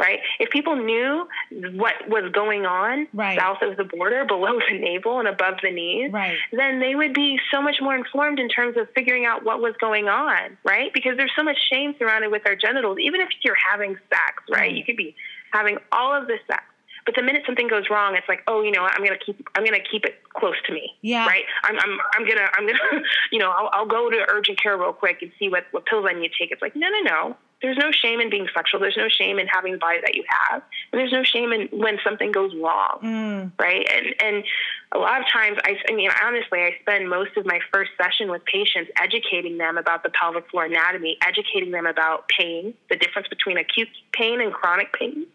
right? 0.00 0.20
If 0.40 0.50
people 0.50 0.76
knew 0.76 1.28
what 1.72 1.94
was 2.08 2.30
going 2.32 2.66
on 2.66 3.06
Right. 3.12 3.38
south 3.38 3.62
of 3.62 3.76
the 3.76 3.84
border, 3.84 4.24
below 4.24 4.58
the 4.70 4.78
navel 4.78 5.18
and 5.18 5.28
above 5.28 5.54
the 5.62 5.70
knees, 5.70 6.12
Right. 6.12 6.36
then 6.52 6.80
they 6.80 6.94
would 6.94 7.14
be 7.14 7.38
so 7.52 7.62
much 7.62 7.76
more 7.80 7.94
informed 7.94 8.38
in 8.40 8.48
terms 8.48 8.76
of 8.76 8.88
figuring 8.94 9.24
out 9.24 9.44
what 9.44 9.60
was 9.60 9.74
going 9.80 10.08
on, 10.08 10.56
right? 10.64 10.92
Because 10.92 11.16
there's 11.16 11.32
so 11.36 11.42
much 11.42 11.58
shame 11.70 11.94
surrounded 11.98 12.30
with 12.32 12.42
our 12.46 12.56
genitals. 12.56 12.98
Even 13.00 13.20
if 13.20 13.28
you're 13.42 13.56
having 13.70 13.96
sex, 14.08 14.42
right? 14.50 14.72
You 14.72 14.84
could 14.84 14.96
be 14.96 15.14
having 15.52 15.78
all 15.92 16.12
of 16.14 16.26
this 16.26 16.40
sex. 16.46 16.62
But 17.06 17.14
the 17.16 17.22
minute 17.22 17.42
something 17.44 17.68
goes 17.68 17.90
wrong, 17.90 18.16
it's 18.16 18.26
like, 18.30 18.42
oh, 18.48 18.62
you 18.62 18.70
know. 18.70 18.82
I'm 18.82 19.04
gonna 19.04 19.18
keep, 19.18 19.46
I'm 19.54 19.62
gonna 19.62 19.78
keep 19.90 20.06
it 20.06 20.22
close 20.32 20.54
to 20.66 20.72
me, 20.72 20.94
Yeah. 21.02 21.26
right? 21.26 21.44
I'm, 21.64 21.78
I'm, 21.78 21.98
I'm 22.16 22.26
gonna, 22.26 22.48
I'm 22.56 22.66
gonna, 22.66 23.02
you 23.30 23.38
know, 23.38 23.50
I'll, 23.50 23.68
I'll 23.74 23.86
go 23.86 24.08
to 24.08 24.24
urgent 24.30 24.60
care 24.60 24.76
real 24.78 24.94
quick 24.94 25.18
and 25.20 25.30
see 25.38 25.50
what, 25.50 25.64
what 25.70 25.84
pills 25.84 26.06
I 26.08 26.14
need 26.14 26.28
to 26.32 26.34
take. 26.38 26.50
It's 26.50 26.62
like, 26.62 26.74
no, 26.74 26.88
no, 26.88 27.00
no. 27.02 27.36
There's 27.64 27.78
no 27.78 27.90
shame 27.90 28.20
in 28.20 28.28
being 28.28 28.46
sexual. 28.54 28.78
There's 28.78 28.96
no 28.98 29.08
shame 29.08 29.38
in 29.38 29.46
having 29.46 29.72
the 29.72 29.78
body 29.78 29.98
that 30.04 30.14
you 30.14 30.22
have, 30.28 30.62
and 30.92 31.00
there's 31.00 31.12
no 31.12 31.22
shame 31.24 31.50
in 31.50 31.68
when 31.72 31.98
something 32.04 32.30
goes 32.30 32.54
wrong 32.54 32.98
Mm. 33.02 33.52
right? 33.58 33.88
And 33.90 34.14
and 34.20 34.44
a 34.92 34.98
lot 34.98 35.20
of 35.22 35.26
times, 35.32 35.56
I, 35.64 35.76
I 35.88 35.94
mean, 35.94 36.10
honestly, 36.22 36.60
I 36.60 36.76
spend 36.82 37.08
most 37.08 37.36
of 37.38 37.46
my 37.46 37.60
first 37.72 37.92
session 38.00 38.30
with 38.30 38.44
patients 38.44 38.90
educating 39.00 39.56
them 39.56 39.78
about 39.78 40.02
the 40.02 40.10
pelvic 40.10 40.48
floor 40.50 40.66
anatomy, 40.66 41.16
educating 41.26 41.70
them 41.70 41.86
about 41.86 42.28
pain, 42.28 42.74
the 42.90 42.96
difference 42.96 43.28
between 43.28 43.56
acute 43.56 43.88
pain 44.12 44.42
and 44.42 44.52
chronic 44.52 44.92
pain, 44.92 45.26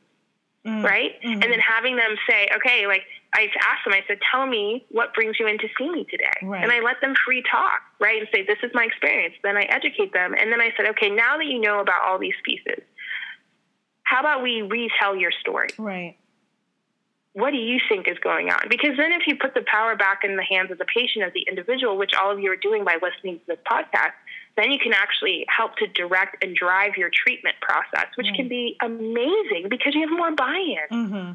Mm. 0.68 0.84
right? 0.84 1.20
Mhm. 1.24 1.34
And 1.44 1.44
then 1.52 1.60
having 1.60 1.96
them 1.96 2.16
say, 2.30 2.48
okay, 2.58 2.86
like 2.86 3.06
I 3.34 3.44
asked 3.70 3.86
them, 3.86 3.94
I 3.94 4.02
said, 4.08 4.18
tell 4.32 4.48
me 4.48 4.86
what 4.90 5.14
brings 5.14 5.40
you 5.40 5.46
in 5.48 5.58
to 5.60 5.68
see 5.78 5.90
me 5.90 6.04
today, 6.10 6.26
Right. 6.42 6.64
and 6.64 6.72
I 6.72 6.80
let 6.82 7.00
them 7.02 7.14
free 7.26 7.44
talk, 7.50 7.82
right, 8.00 8.20
and 8.20 8.28
say, 8.34 8.44
this 8.46 8.58
is 8.64 8.72
my 8.74 8.84
experience. 8.86 9.36
Then 9.44 9.56
I 9.56 9.64
educate 9.64 10.14
them, 10.14 10.34
and 10.34 10.52
then 10.52 10.60
I 10.62 10.72
said, 10.76 10.88
okay, 10.92 11.10
now 11.10 11.38
that 11.38 11.46
you 11.46 11.60
know 11.62 11.80
about 11.80 12.02
all 12.08 12.18
these 12.20 12.34
pieces. 12.44 12.82
How 14.04 14.22
about 14.22 14.42
we 14.42 14.64
retell 14.64 15.16
your 15.16 15.32
story? 15.40 15.70
Right. 15.78 16.16
what 17.34 17.52
do 17.52 17.58
you 17.58 17.80
think 17.88 18.08
is 18.08 18.18
going 18.20 18.50
on? 18.50 18.62
Because 18.70 18.98
then 18.98 19.12
if 19.14 19.28
you 19.28 19.36
put 19.36 19.54
the 19.54 19.64
power 19.72 19.96
back 19.96 20.22
in 20.24 20.36
the 20.36 20.44
hands 20.44 20.72
of 20.72 20.80
the 20.80 20.86
patient, 20.86 21.24
of 21.24 21.32
the 21.34 21.46
individual, 21.48 21.96
which 21.98 22.12
all 22.20 22.32
of 22.32 22.40
you 22.40 22.52
are 22.52 22.56
doing 22.58 22.84
by 22.84 22.98
listening 23.02 23.38
to 23.40 23.46
this 23.46 23.60
podcast, 23.72 24.14
then 24.58 24.72
you 24.72 24.80
can 24.80 24.92
actually 24.94 25.46
help 25.56 25.76
to 25.78 25.86
direct 25.88 26.44
and 26.44 26.56
drive 26.56 26.98
your 26.98 27.12
treatment 27.14 27.56
process, 27.62 28.08
which 28.16 28.28
can 28.36 28.48
be 28.50 28.76
amazing 28.82 29.68
because 29.70 29.94
you 29.94 30.02
have 30.02 30.10
more 30.18 30.32
buy-in, 30.32 30.88
Mm-hmm. 30.92 31.32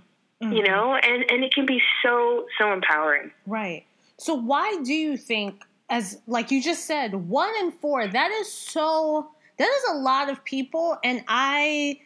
You 0.52 0.62
mm-hmm. 0.62 0.72
know, 0.72 0.94
and, 0.94 1.24
and 1.30 1.44
it 1.44 1.52
can 1.54 1.66
be 1.66 1.80
so, 2.02 2.46
so 2.58 2.72
empowering. 2.72 3.30
Right. 3.46 3.84
So 4.18 4.34
why 4.34 4.78
do 4.84 4.94
you 4.94 5.16
think, 5.16 5.64
as 5.90 6.18
like 6.26 6.50
you 6.50 6.62
just 6.62 6.86
said, 6.86 7.14
one 7.14 7.52
in 7.60 7.72
four, 7.72 8.06
that 8.06 8.30
is 8.30 8.50
so 8.52 9.30
that 9.58 9.68
is 9.68 9.84
a 9.90 9.94
lot 9.98 10.30
of 10.30 10.44
people, 10.44 10.98
and 11.04 11.22
I 11.28 12.00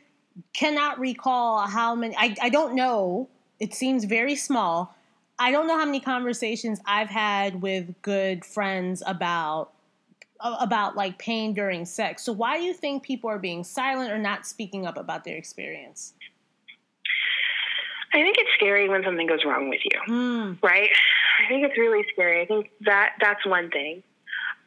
cannot 0.53 0.99
recall 0.99 1.67
how 1.67 1.95
many 1.95 2.15
I, 2.17 2.37
I 2.43 2.49
don't 2.49 2.75
know. 2.75 3.29
It 3.61 3.75
seems 3.75 4.05
very 4.05 4.37
small. 4.37 4.95
I 5.39 5.51
don't 5.53 5.67
know 5.67 5.79
how 5.79 5.85
many 5.87 6.01
conversations 6.01 6.81
I've 6.85 7.09
had 7.09 7.63
with 7.63 7.95
good 8.03 8.45
friends 8.45 9.03
about 9.07 9.73
about 10.41 10.97
like 10.97 11.19
pain 11.19 11.53
during 11.53 11.85
sex. 11.85 12.23
So 12.23 12.33
why 12.33 12.59
do 12.59 12.63
you 12.63 12.73
think 12.75 13.03
people 13.03 13.29
are 13.31 13.39
being 13.39 13.65
silent 13.65 14.13
or 14.13 14.19
not 14.19 14.47
speaking 14.47 14.87
up 14.87 14.97
about 14.97 15.25
their 15.25 15.37
experience? 15.37 16.15
I 18.13 18.23
think 18.23 18.37
it's 18.39 18.51
scary 18.55 18.89
when 18.89 19.03
something 19.05 19.27
goes 19.27 19.45
wrong 19.45 19.69
with 19.69 19.81
you. 19.85 20.01
Mm, 20.09 20.63
right? 20.63 20.91
I 21.45 21.49
think 21.49 21.65
it's 21.65 21.79
really 21.79 22.05
scary. 22.13 22.41
I 22.43 22.47
think 22.47 22.71
that 22.83 23.15
that's 23.21 23.45
one 23.47 23.71
thing. 23.71 24.03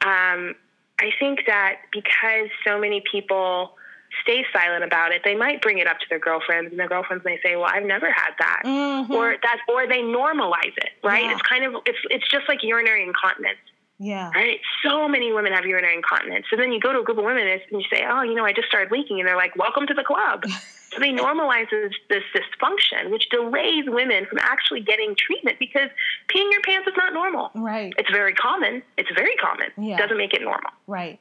Um, 0.06 0.56
I 1.00 1.10
think 1.20 1.40
that 1.48 1.78
because 1.92 2.50
so 2.66 2.80
many 2.80 3.04
people 3.12 3.76
stay 4.24 4.46
silent 4.54 4.84
about 4.84 5.12
it, 5.12 5.22
they 5.24 5.36
might 5.36 5.62
bring 5.62 5.80
it 5.80 5.88
up 5.88 6.00
to 6.00 6.06
their 6.10 6.20
girlfriends, 6.20 6.70
and 6.70 6.80
their 6.80 6.88
girlfriends 6.88 7.26
may 7.26 7.40
say, 7.44 7.56
"Well, 7.56 7.70
I've 7.72 7.86
never 7.86 8.12
had 8.12 8.32
that," 8.40 8.62
mhm. 8.66 9.10
or 9.10 9.38
that, 9.42 9.60
or 9.68 9.88
they 9.88 10.02
normalize 10.02 10.76
it, 10.78 10.92
right? 11.04 11.24
Yeah. 11.24 11.32
It's 11.32 11.42
kind 11.42 11.64
of 11.66 11.82
it's 11.86 11.98
it's 12.10 12.28
just 12.30 12.48
like 12.48 12.60
urinary 12.64 13.04
incontinence, 13.04 13.60
yeah. 14.02 14.32
right? 14.34 14.60
So 14.84 15.08
many 15.08 15.32
women 15.32 15.54
have 15.54 15.66
urinary 15.66 15.96
incontinence, 15.96 16.48
so 16.50 16.58
then 16.58 16.72
you 16.72 16.80
go 16.80 16.92
to 16.92 17.00
a 17.00 17.04
group 17.04 17.20
of 17.20 17.24
women 17.24 17.48
and 17.48 17.62
you 17.70 17.84
say, 17.94 18.04
"Oh, 18.10 18.24
you 18.24 18.34
know, 18.34 18.44
I 18.44 18.52
just 18.52 18.68
started 18.68 18.92
leaking," 18.92 19.20
and 19.20 19.28
they're 19.28 19.38
like, 19.38 19.56
"Welcome 19.56 19.86
to 19.88 19.94
the 19.94 20.04
club." 20.04 20.44
So 20.94 21.00
they 21.00 21.12
normalize 21.14 21.70
this, 21.70 21.94
this 22.10 22.24
dysfunction, 22.36 23.12
which 23.12 23.30
delays 23.30 23.86
women 23.88 24.26
from 24.26 24.40
actually 24.40 24.82
getting 24.82 25.16
treatment 25.18 25.58
because 25.58 25.88
peeing 26.28 26.52
your 26.52 26.60
pants 26.66 26.86
is 26.86 26.94
not 26.98 27.14
normal. 27.14 27.50
Right. 27.56 27.94
It's 27.98 28.12
very 28.12 28.34
common. 28.34 28.84
It's 28.98 29.10
very 29.16 29.38
common. 29.38 29.68
Yeah. 29.78 29.96
Doesn't 29.98 30.18
make 30.18 30.34
it 30.34 30.42
normal, 30.42 30.72
Right. 30.88 31.18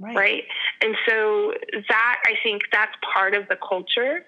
Right. 0.00 0.16
right? 0.16 0.42
And 0.80 0.96
so 1.08 1.54
that 1.88 2.16
I 2.26 2.34
think 2.42 2.62
that's 2.72 2.90
part 3.14 3.34
of 3.36 3.46
the 3.46 3.54
culture. 3.56 4.26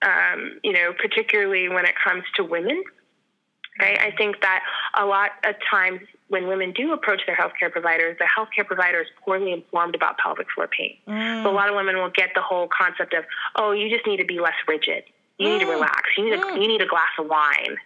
Um, 0.00 0.58
you 0.64 0.72
know, 0.72 0.94
particularly 0.98 1.68
when 1.68 1.84
it 1.84 1.96
comes 2.02 2.24
to 2.36 2.44
women. 2.44 2.82
Right? 3.78 3.98
I 4.00 4.10
think 4.16 4.40
that 4.40 4.62
a 4.96 5.04
lot 5.04 5.30
of 5.44 5.54
times 5.70 6.00
when 6.28 6.48
women 6.48 6.72
do 6.72 6.92
approach 6.92 7.20
their 7.26 7.36
healthcare 7.36 7.70
providers, 7.70 8.16
the 8.18 8.24
healthcare 8.26 8.66
provider 8.66 9.00
is 9.02 9.08
poorly 9.24 9.52
informed 9.52 9.94
about 9.94 10.18
pelvic 10.18 10.46
floor 10.54 10.66
pain. 10.68 10.96
Mm. 11.06 11.42
So 11.44 11.50
a 11.50 11.52
lot 11.52 11.68
of 11.68 11.76
women 11.76 11.96
will 11.96 12.10
get 12.10 12.30
the 12.34 12.42
whole 12.42 12.68
concept 12.68 13.14
of, 13.14 13.24
oh, 13.56 13.72
you 13.72 13.88
just 13.88 14.06
need 14.06 14.16
to 14.18 14.24
be 14.24 14.40
less 14.40 14.54
rigid. 14.66 15.04
You 15.38 15.50
need 15.50 15.60
to 15.60 15.66
Mm. 15.66 15.70
relax. 15.74 16.02
You 16.16 16.24
need 16.24 16.32
a, 16.34 16.38
Mm. 16.42 16.62
you 16.62 16.68
need 16.68 16.80
a 16.82 16.86
glass 16.86 17.10
of 17.18 17.26
wine. 17.28 17.76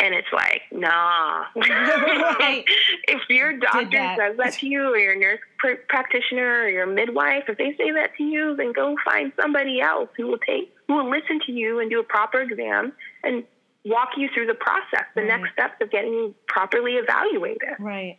And 0.00 0.14
it's 0.14 0.28
like, 0.32 0.62
nah. 0.70 1.46
Right. 1.56 2.64
if 3.08 3.22
your 3.28 3.54
doctor 3.54 3.88
that. 3.92 4.16
says 4.18 4.36
that 4.36 4.52
to 4.54 4.66
you, 4.68 4.92
or 4.92 4.96
your 4.98 5.16
nurse 5.16 5.40
pr- 5.58 5.82
practitioner, 5.88 6.62
or 6.62 6.68
your 6.68 6.86
midwife, 6.86 7.44
if 7.48 7.58
they 7.58 7.74
say 7.76 7.90
that 7.92 8.14
to 8.16 8.22
you, 8.22 8.54
then 8.56 8.72
go 8.72 8.96
find 9.04 9.32
somebody 9.40 9.80
else 9.80 10.08
who 10.16 10.26
will 10.28 10.38
take, 10.38 10.72
who 10.86 10.94
will 10.94 11.10
listen 11.10 11.40
to 11.46 11.52
you 11.52 11.80
and 11.80 11.90
do 11.90 11.98
a 11.98 12.04
proper 12.04 12.40
exam 12.42 12.92
and 13.24 13.42
walk 13.88 14.10
you 14.16 14.28
through 14.34 14.46
the 14.46 14.54
process, 14.54 15.04
the 15.14 15.22
Right. 15.22 15.40
next 15.40 15.52
steps 15.52 15.74
of 15.80 15.90
getting 15.90 16.34
properly 16.46 16.96
evaluated. 16.96 17.76
Right. 17.78 18.18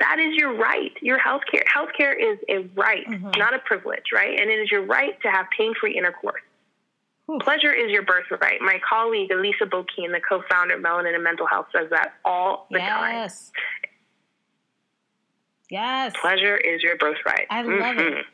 That 0.00 0.18
is 0.18 0.34
your 0.36 0.52
right. 0.54 0.92
Your 1.00 1.18
healthcare 1.18 1.64
healthcare 1.64 2.14
is 2.18 2.38
a 2.48 2.58
right, 2.74 3.06
Mhm. 3.06 3.36
not 3.38 3.54
a 3.54 3.58
privilege, 3.60 4.12
right? 4.12 4.38
And 4.38 4.50
it 4.50 4.58
is 4.58 4.70
your 4.70 4.82
right 4.82 5.18
to 5.22 5.30
have 5.30 5.46
pain-free 5.56 5.96
intercourse. 5.96 6.42
Whew. 7.26 7.38
Pleasure 7.40 7.72
is 7.72 7.90
your 7.90 8.02
birthright. 8.02 8.60
My 8.60 8.78
colleague 8.88 9.30
Elisa 9.32 9.64
Bokeen, 9.64 10.12
the 10.12 10.20
co-founder 10.20 10.74
of 10.76 10.82
Melanin 10.82 11.14
and 11.14 11.24
Mental 11.24 11.46
Health, 11.46 11.68
says 11.72 11.88
that 11.90 12.14
all 12.24 12.66
the 12.70 12.78
time. 12.78 13.14
Yes. 13.14 13.52
Yes. 15.70 16.12
Pleasure 16.20 16.56
is 16.56 16.82
your 16.82 16.96
birthright. 16.96 17.46
I 17.50 17.62
love 17.62 17.98
it. 17.98 18.14
Mhm. 18.14 18.24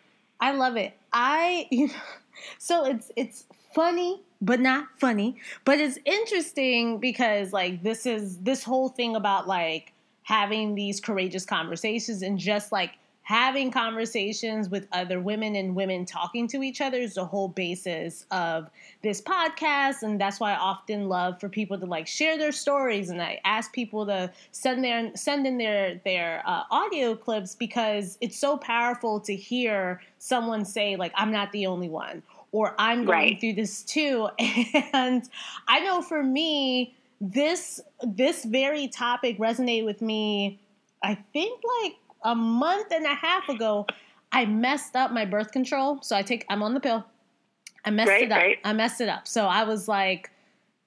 I 0.41 0.51
love 0.53 0.77
it. 0.77 0.93
I 1.13 1.67
you 1.71 1.87
know, 1.89 1.95
so 2.59 2.85
it's 2.85 3.11
it's 3.17 3.45
funny 3.75 4.23
but 4.43 4.59
not 4.59 4.89
funny, 4.99 5.37
but 5.65 5.79
it's 5.79 5.99
interesting 6.05 6.99
because 6.99 7.53
like 7.53 7.83
this 7.85 8.05
is 8.07 8.39
this 8.39 8.65
whole 8.65 8.89
thing 8.89 9.15
about 9.15 9.47
like 9.47 9.93
having 10.25 10.75
these 10.75 11.01
courageous 11.01 11.47
conversations 11.47 12.23
and 12.23 12.39
just 12.39 12.73
like 12.73 12.93
having 13.25 13.71
conversations 13.71 14.69
with 14.69 14.87
other 14.93 15.21
women 15.21 15.55
and 15.55 15.77
women 15.77 16.05
talking 16.05 16.49
to 16.49 16.63
each 16.63 16.81
other 16.81 16.99
is 16.99 17.15
the 17.15 17.25
whole 17.25 17.49
basis 17.49 18.27
of 18.31 18.69
this 19.03 19.21
podcast. 19.21 20.03
And 20.03 20.21
that's 20.21 20.41
why 20.41 20.53
I 20.53 20.57
often 20.57 21.09
love 21.09 21.39
for 21.41 21.49
people 21.49 21.79
to 21.79 21.87
like 21.87 22.07
share 22.07 22.37
their 22.37 22.53
stories. 22.53 23.11
And 23.11 23.23
I 23.23 23.41
ask 23.45 23.73
people 23.73 24.07
to 24.07 24.31
send 24.51 24.83
their 24.83 25.15
send 25.15 25.47
in 25.47 25.57
their 25.59 26.01
their 26.05 26.43
uh, 26.47 26.65
audio 26.71 27.15
clips 27.15 27.55
because 27.55 28.19
it's 28.21 28.37
so 28.39 28.57
powerful 28.57 29.21
to 29.21 29.35
hear 29.37 30.01
someone 30.19 30.65
say 30.65 30.97
like 30.97 31.13
I'm 31.15 31.31
not 31.31 31.53
the 31.53 31.67
only 31.67 31.89
one 31.89 32.23
or 32.51 32.75
I'm 32.79 33.05
going 33.05 33.09
Right. 33.09 33.41
through 33.41 33.55
this 33.55 33.83
too. 33.83 34.29
And 34.93 35.23
I 35.69 35.81
know 35.81 36.03
for 36.03 36.23
me 36.23 36.95
this 37.21 37.81
this 38.03 38.45
very 38.45 38.89
topic 38.89 39.39
resonated 39.39 39.85
with 39.85 40.03
me 40.03 40.59
I 41.05 41.17
think 41.33 41.61
like 41.83 41.97
a 42.25 42.35
month 42.35 42.93
and 42.93 43.05
a 43.07 43.15
half 43.15 43.49
ago 43.49 43.87
I 44.31 44.47
messed 44.47 44.97
up 44.97 45.13
my 45.13 45.25
birth 45.25 45.53
control 45.53 46.01
so 46.03 46.17
I 46.17 46.23
take 46.23 46.45
I'm 46.49 46.63
on 46.63 46.75
the 46.75 46.81
pill 46.81 47.05
I 47.85 47.91
messed 47.91 48.09
Right, 48.09 48.23
it 48.25 48.33
up 48.33 48.39
right. 48.39 48.59
I 48.65 48.73
messed 48.73 49.01
it 49.01 49.09
up 49.09 49.27
so 49.29 49.47
I 49.47 49.65
was 49.65 49.89
like 49.89 50.31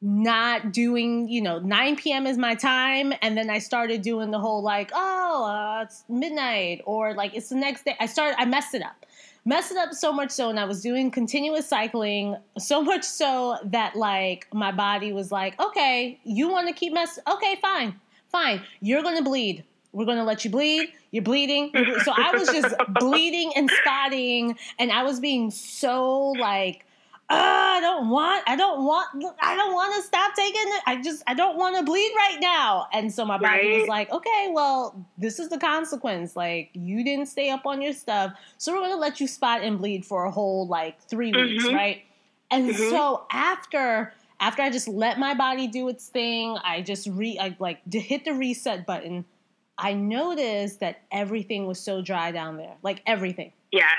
not 0.01 0.72
doing, 0.72 1.27
you 1.30 1.42
know, 1.42 1.58
9 1.60 1.96
p.m. 1.96 2.27
is 2.27 2.38
my 2.38 2.54
time. 2.54 3.12
And 3.24 3.36
then 3.36 3.50
I 3.50 3.58
started 3.58 4.04
doing 4.04 4.30
the 4.30 4.39
whole 4.39 4.62
like, 4.62 4.92
oh, 4.94 5.46
uh, 5.46 5.84
it's 5.84 6.04
midnight 6.08 6.82
or 6.86 7.13
like 7.15 7.34
it's 7.34 7.50
the 7.50 7.56
next 7.56 7.86
day. 7.86 7.96
I 8.00 8.06
started, 8.06 8.39
I 8.39 8.46
messed 8.46 8.75
it 8.75 8.84
up. 8.84 9.06
Messed 9.46 9.72
it 9.72 9.77
up 9.77 9.94
so 9.94 10.12
much 10.12 10.32
so, 10.32 10.50
and 10.50 10.60
I 10.60 10.65
was 10.65 10.82
doing 10.82 11.12
continuous 11.12 11.68
cycling 11.68 12.36
so 12.58 12.82
much 12.82 13.04
so 13.04 13.58
that 13.65 13.96
like 13.96 14.48
my 14.51 14.72
body 14.72 15.13
was 15.13 15.32
like, 15.32 15.60
okay, 15.60 16.20
you 16.24 16.50
want 16.50 16.68
to 16.68 16.74
keep 16.74 16.94
mess? 16.94 17.20
Okay, 17.32 17.56
fine, 17.62 17.94
fine. 18.32 18.62
You're 18.82 19.04
gonna 19.04 19.22
bleed. 19.22 19.63
We're 19.96 20.06
going 20.06 20.18
to 20.18 20.24
let 20.24 20.44
you 20.46 20.52
bleed. 20.52 20.90
You're 21.12 21.24
bleeding. 21.24 21.72
You're 21.74 21.86
ble-. 21.86 22.00
So 22.00 22.12
I 22.16 22.34
was 22.34 22.52
just 22.52 22.74
bleeding 22.88 23.54
and 23.56 23.72
spotting, 23.72 24.58
and 24.78 24.92
I 24.92 25.04
was 25.04 25.20
being 25.20 25.50
so 25.52 26.32
like, 26.32 26.86
uh, 27.30 27.34
I 27.34 27.80
don't 27.82 28.10
want, 28.10 28.44
I 28.46 28.56
don't 28.56 28.86
want, 28.86 29.08
I 29.42 29.56
don't 29.56 29.74
want 29.74 29.96
to 29.96 30.02
stop 30.08 30.36
taking 30.36 30.62
it. 30.68 30.82
I 30.86 31.02
just, 31.02 31.24
I 31.25 31.34
don't 31.34 31.58
want 31.58 31.75
to 31.78 31.84
bleed 31.84 32.12
right 32.16 32.38
now. 32.40 32.88
And 32.94 33.12
so 33.12 33.25
my 33.25 33.38
body 33.40 33.68
Right. 33.68 33.80
was 33.80 33.88
like, 33.88 34.12
okay, 34.12 34.50
well, 34.52 35.08
this 35.18 35.40
is 35.40 35.50
the 35.50 35.58
consequence. 35.58 36.36
Like, 36.36 36.70
you 36.74 37.04
didn't 37.04 37.25
stay 37.25 37.50
up 37.50 37.66
on 37.66 37.82
your 37.82 37.94
stuff. 37.94 38.34
So 38.60 38.74
we're 38.74 38.80
going 38.80 38.92
to 38.92 38.98
let 38.98 39.20
you 39.20 39.28
spot 39.28 39.64
and 39.64 39.80
bleed 39.80 40.06
for 40.06 40.25
a 40.25 40.32
whole 40.32 40.68
like 40.68 41.02
3 41.10 41.34
weeks, 41.34 41.64
Mhm. 41.64 41.74
right? 41.74 42.04
And 42.52 42.70
Mhm. 42.70 42.90
so 42.92 43.25
after, 43.32 44.14
after 44.40 44.62
I 44.62 44.70
just 44.70 44.88
let 44.88 45.18
my 45.18 45.34
body 45.34 45.66
do 45.66 45.88
its 45.90 46.08
thing, 46.08 46.58
I 46.64 46.82
just 46.82 47.08
re, 47.08 47.40
I 47.42 47.56
like 47.58 47.80
hit 47.92 48.25
the 48.25 48.34
reset 48.34 48.86
button. 48.86 49.25
I 49.77 49.94
noticed 49.94 50.79
that 50.79 51.01
everything 51.12 51.67
was 51.67 51.79
so 51.79 52.01
dry 52.01 52.32
down 52.32 52.58
there, 52.58 52.75
like 52.82 53.01
everything. 53.05 53.51
Yes. 53.72 53.91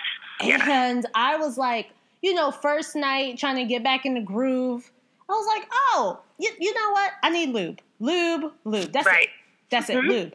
Yes. 0.42 0.62
And 0.66 1.06
I 1.14 1.36
was 1.36 1.58
like, 1.58 1.90
you 2.22 2.34
know, 2.34 2.50
first 2.50 2.96
night 2.96 3.38
trying 3.38 3.56
to 3.56 3.64
get 3.64 3.82
back 3.84 4.06
in 4.06 4.14
the 4.14 4.20
groove. 4.20 4.90
I 5.28 5.32
was 5.32 5.46
like, 5.46 5.68
oh, 5.72 6.20
you, 6.38 6.50
you 6.58 6.72
know 6.74 6.90
what? 6.92 7.10
I 7.22 7.30
need 7.30 7.50
lube. 7.50 7.80
Lube, 8.00 8.52
lube. 8.64 8.92
That's 8.92 9.06
Right. 9.06 9.24
it. 9.24 9.28
That's 9.70 9.90
it, 9.90 9.96
Mhm. 9.96 10.08
lube. 10.08 10.34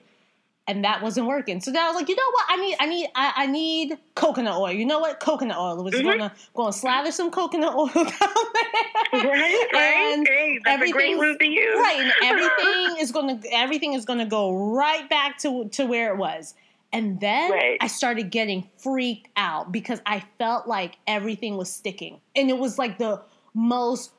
And 0.72 0.86
that 0.86 1.02
wasn't 1.04 1.28
working. 1.28 1.60
So 1.60 1.70
then 1.70 1.84
I 1.84 1.88
was 1.88 1.98
like, 1.98 2.08
you 2.08 2.16
know 2.16 2.32
what? 2.32 2.46
I 2.48 2.56
need, 2.56 2.78
I 2.80 2.86
need, 2.86 3.10
I, 3.14 3.34
I 3.36 3.46
need 3.48 3.98
coconut 4.16 4.56
oil. 4.58 4.72
You 4.72 4.86
know 4.86 5.00
what? 5.00 5.20
Coconut 5.20 5.58
oil. 5.58 5.80
I 5.80 5.82
was 5.84 5.94
Mhm. 5.96 6.04
gonna 6.04 6.34
gonna 6.54 6.72
slather 6.72 7.12
some 7.12 7.30
coconut 7.30 7.76
oil 7.76 7.88
down 7.94 8.06
there. 8.06 9.22
Right, 9.22 9.68
right. 9.74 10.14
And 10.14 10.26
Hey, 10.26 10.60
that's 10.64 10.82
a 10.82 10.92
great 10.94 11.20
route 11.20 11.40
to 11.42 11.46
use. 11.46 11.78
Right, 11.78 12.00
and 12.00 12.14
everything 12.24 12.96
is 13.02 13.12
gonna 13.12 13.42
everything 13.52 13.96
is 13.96 14.06
gonna 14.06 14.26
go 14.26 14.54
right 14.74 15.10
back 15.10 15.38
to 15.40 15.68
to 15.68 15.86
where 15.86 16.14
it 16.14 16.18
was. 16.18 16.54
And 16.94 17.20
then 17.20 17.52
Right. 17.52 17.78
I 17.82 17.88
started 17.88 18.32
getting 18.32 18.70
freaked 18.78 19.28
out 19.36 19.74
because 19.74 20.00
I 20.06 20.24
felt 20.38 20.68
like 20.70 21.00
everything 21.06 21.58
was 21.58 21.70
sticking. 21.70 22.22
And 22.34 22.50
it 22.50 22.58
was 22.58 22.78
like 22.78 22.98
the 22.98 23.22
most 23.54 24.12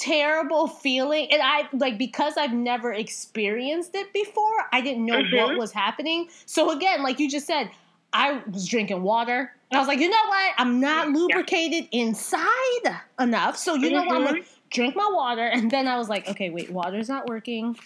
terrible 0.00 0.66
feeling. 0.66 1.30
And 1.30 1.42
I 1.42 1.68
like 1.74 1.98
because 1.98 2.36
I've 2.38 2.52
never 2.54 2.92
experienced 2.92 3.94
it 3.94 4.12
before, 4.12 4.66
I 4.72 4.80
didn't 4.80 5.04
know 5.04 5.16
what 5.16 5.50
Mhm. 5.52 5.56
was 5.58 5.72
happening. 5.72 6.28
So 6.46 6.70
again, 6.70 7.02
like 7.02 7.20
you 7.20 7.30
just 7.30 7.46
said, 7.46 7.70
I 8.12 8.40
was 8.50 8.66
drinking 8.66 9.02
water. 9.02 9.52
And 9.70 9.76
I 9.76 9.78
was 9.78 9.86
like, 9.86 10.00
you 10.00 10.08
know 10.08 10.26
what? 10.28 10.52
I'm 10.58 10.80
not 10.80 11.08
Yeah. 11.08 11.14
lubricated 11.14 11.88
inside 11.92 12.96
enough. 13.20 13.56
So 13.56 13.74
you 13.74 13.90
know 13.90 14.02
what? 14.02 14.16
I'm 14.16 14.24
gonna 14.24 14.38
Mhm. 14.38 14.44
drink 14.70 14.96
my 14.96 15.08
water. 15.12 15.46
And 15.46 15.70
then 15.70 15.86
I 15.86 15.96
was 15.98 16.08
like, 16.08 16.28
okay, 16.28 16.50
wait, 16.50 16.70
water's 16.70 17.08
not 17.08 17.28
working. 17.28 17.78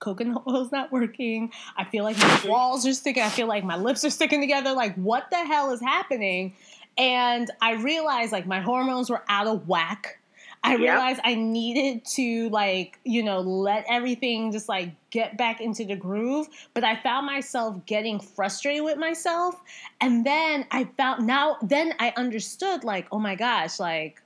Coconut 0.00 0.42
oil's 0.48 0.72
not 0.72 0.90
working. 0.92 1.52
I 1.76 1.84
feel 1.84 2.04
like 2.04 2.18
my 2.18 2.40
walls 2.46 2.84
are 2.86 2.92
sticking. 2.92 3.22
I 3.22 3.28
feel 3.30 3.46
like 3.46 3.64
my 3.64 3.76
lips 3.76 4.04
are 4.04 4.10
sticking 4.10 4.40
together. 4.40 4.72
Like, 4.72 4.96
what 4.96 5.30
the 5.30 5.38
hell 5.44 5.70
is 5.70 5.80
happening? 5.80 6.54
And 6.98 7.50
I 7.62 7.72
realized 7.74 8.32
like 8.32 8.46
my 8.46 8.60
hormones 8.60 9.08
were 9.08 9.22
out 9.28 9.46
of 9.46 9.66
whack. 9.68 10.18
I 10.64 10.76
Yep. 10.76 10.76
realized 10.76 11.20
I 11.24 11.34
needed 11.34 12.06
to 12.16 12.48
like, 12.48 12.98
you 13.04 13.22
know, 13.22 13.40
let 13.40 13.84
everything 13.88 14.50
just 14.50 14.68
like 14.68 14.90
get 15.10 15.36
back 15.36 15.60
into 15.60 15.84
the 15.84 15.94
groove. 15.96 16.48
But 16.72 16.84
I 16.84 16.96
found 16.96 17.26
myself 17.26 17.84
getting 17.86 18.18
frustrated 18.18 18.82
with 18.84 18.98
myself. 18.98 19.60
And 20.00 20.24
then 20.26 20.66
I 20.70 20.84
found 20.96 21.26
now, 21.26 21.58
then 21.62 21.94
I 22.00 22.14
understood 22.16 22.82
like, 22.82 23.06
oh 23.12 23.18
my 23.20 23.34
gosh, 23.36 23.78
like, 23.78 24.22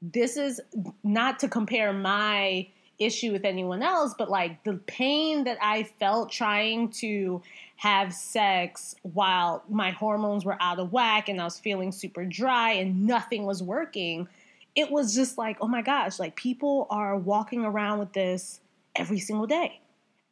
this 0.00 0.36
is 0.36 0.60
not 1.02 1.40
to 1.40 1.48
compare 1.48 1.92
my 1.92 2.68
issue 2.98 3.32
with 3.32 3.44
anyone 3.44 3.82
else, 3.82 4.14
but 4.16 4.30
like 4.30 4.62
the 4.64 4.74
pain 4.86 5.44
that 5.44 5.58
I 5.60 5.82
felt 5.84 6.30
trying 6.30 6.90
to 6.92 7.42
have 7.76 8.12
sex 8.14 8.94
while 9.02 9.64
my 9.68 9.90
hormones 9.90 10.44
were 10.44 10.56
out 10.60 10.78
of 10.78 10.92
whack 10.92 11.28
and 11.28 11.40
I 11.40 11.44
was 11.44 11.58
feeling 11.58 11.92
super 11.92 12.24
dry 12.26 12.72
and 12.72 13.06
nothing 13.06 13.44
was 13.46 13.62
working. 13.62 14.28
It 14.74 14.90
was 14.90 15.14
just 15.14 15.36
like, 15.38 15.56
oh 15.60 15.68
my 15.68 15.82
gosh, 15.82 16.18
like 16.18 16.36
people 16.36 16.86
are 16.90 17.16
walking 17.16 17.64
around 17.64 17.98
with 17.98 18.12
this 18.12 18.60
every 18.96 19.18
single 19.18 19.46
day 19.46 19.80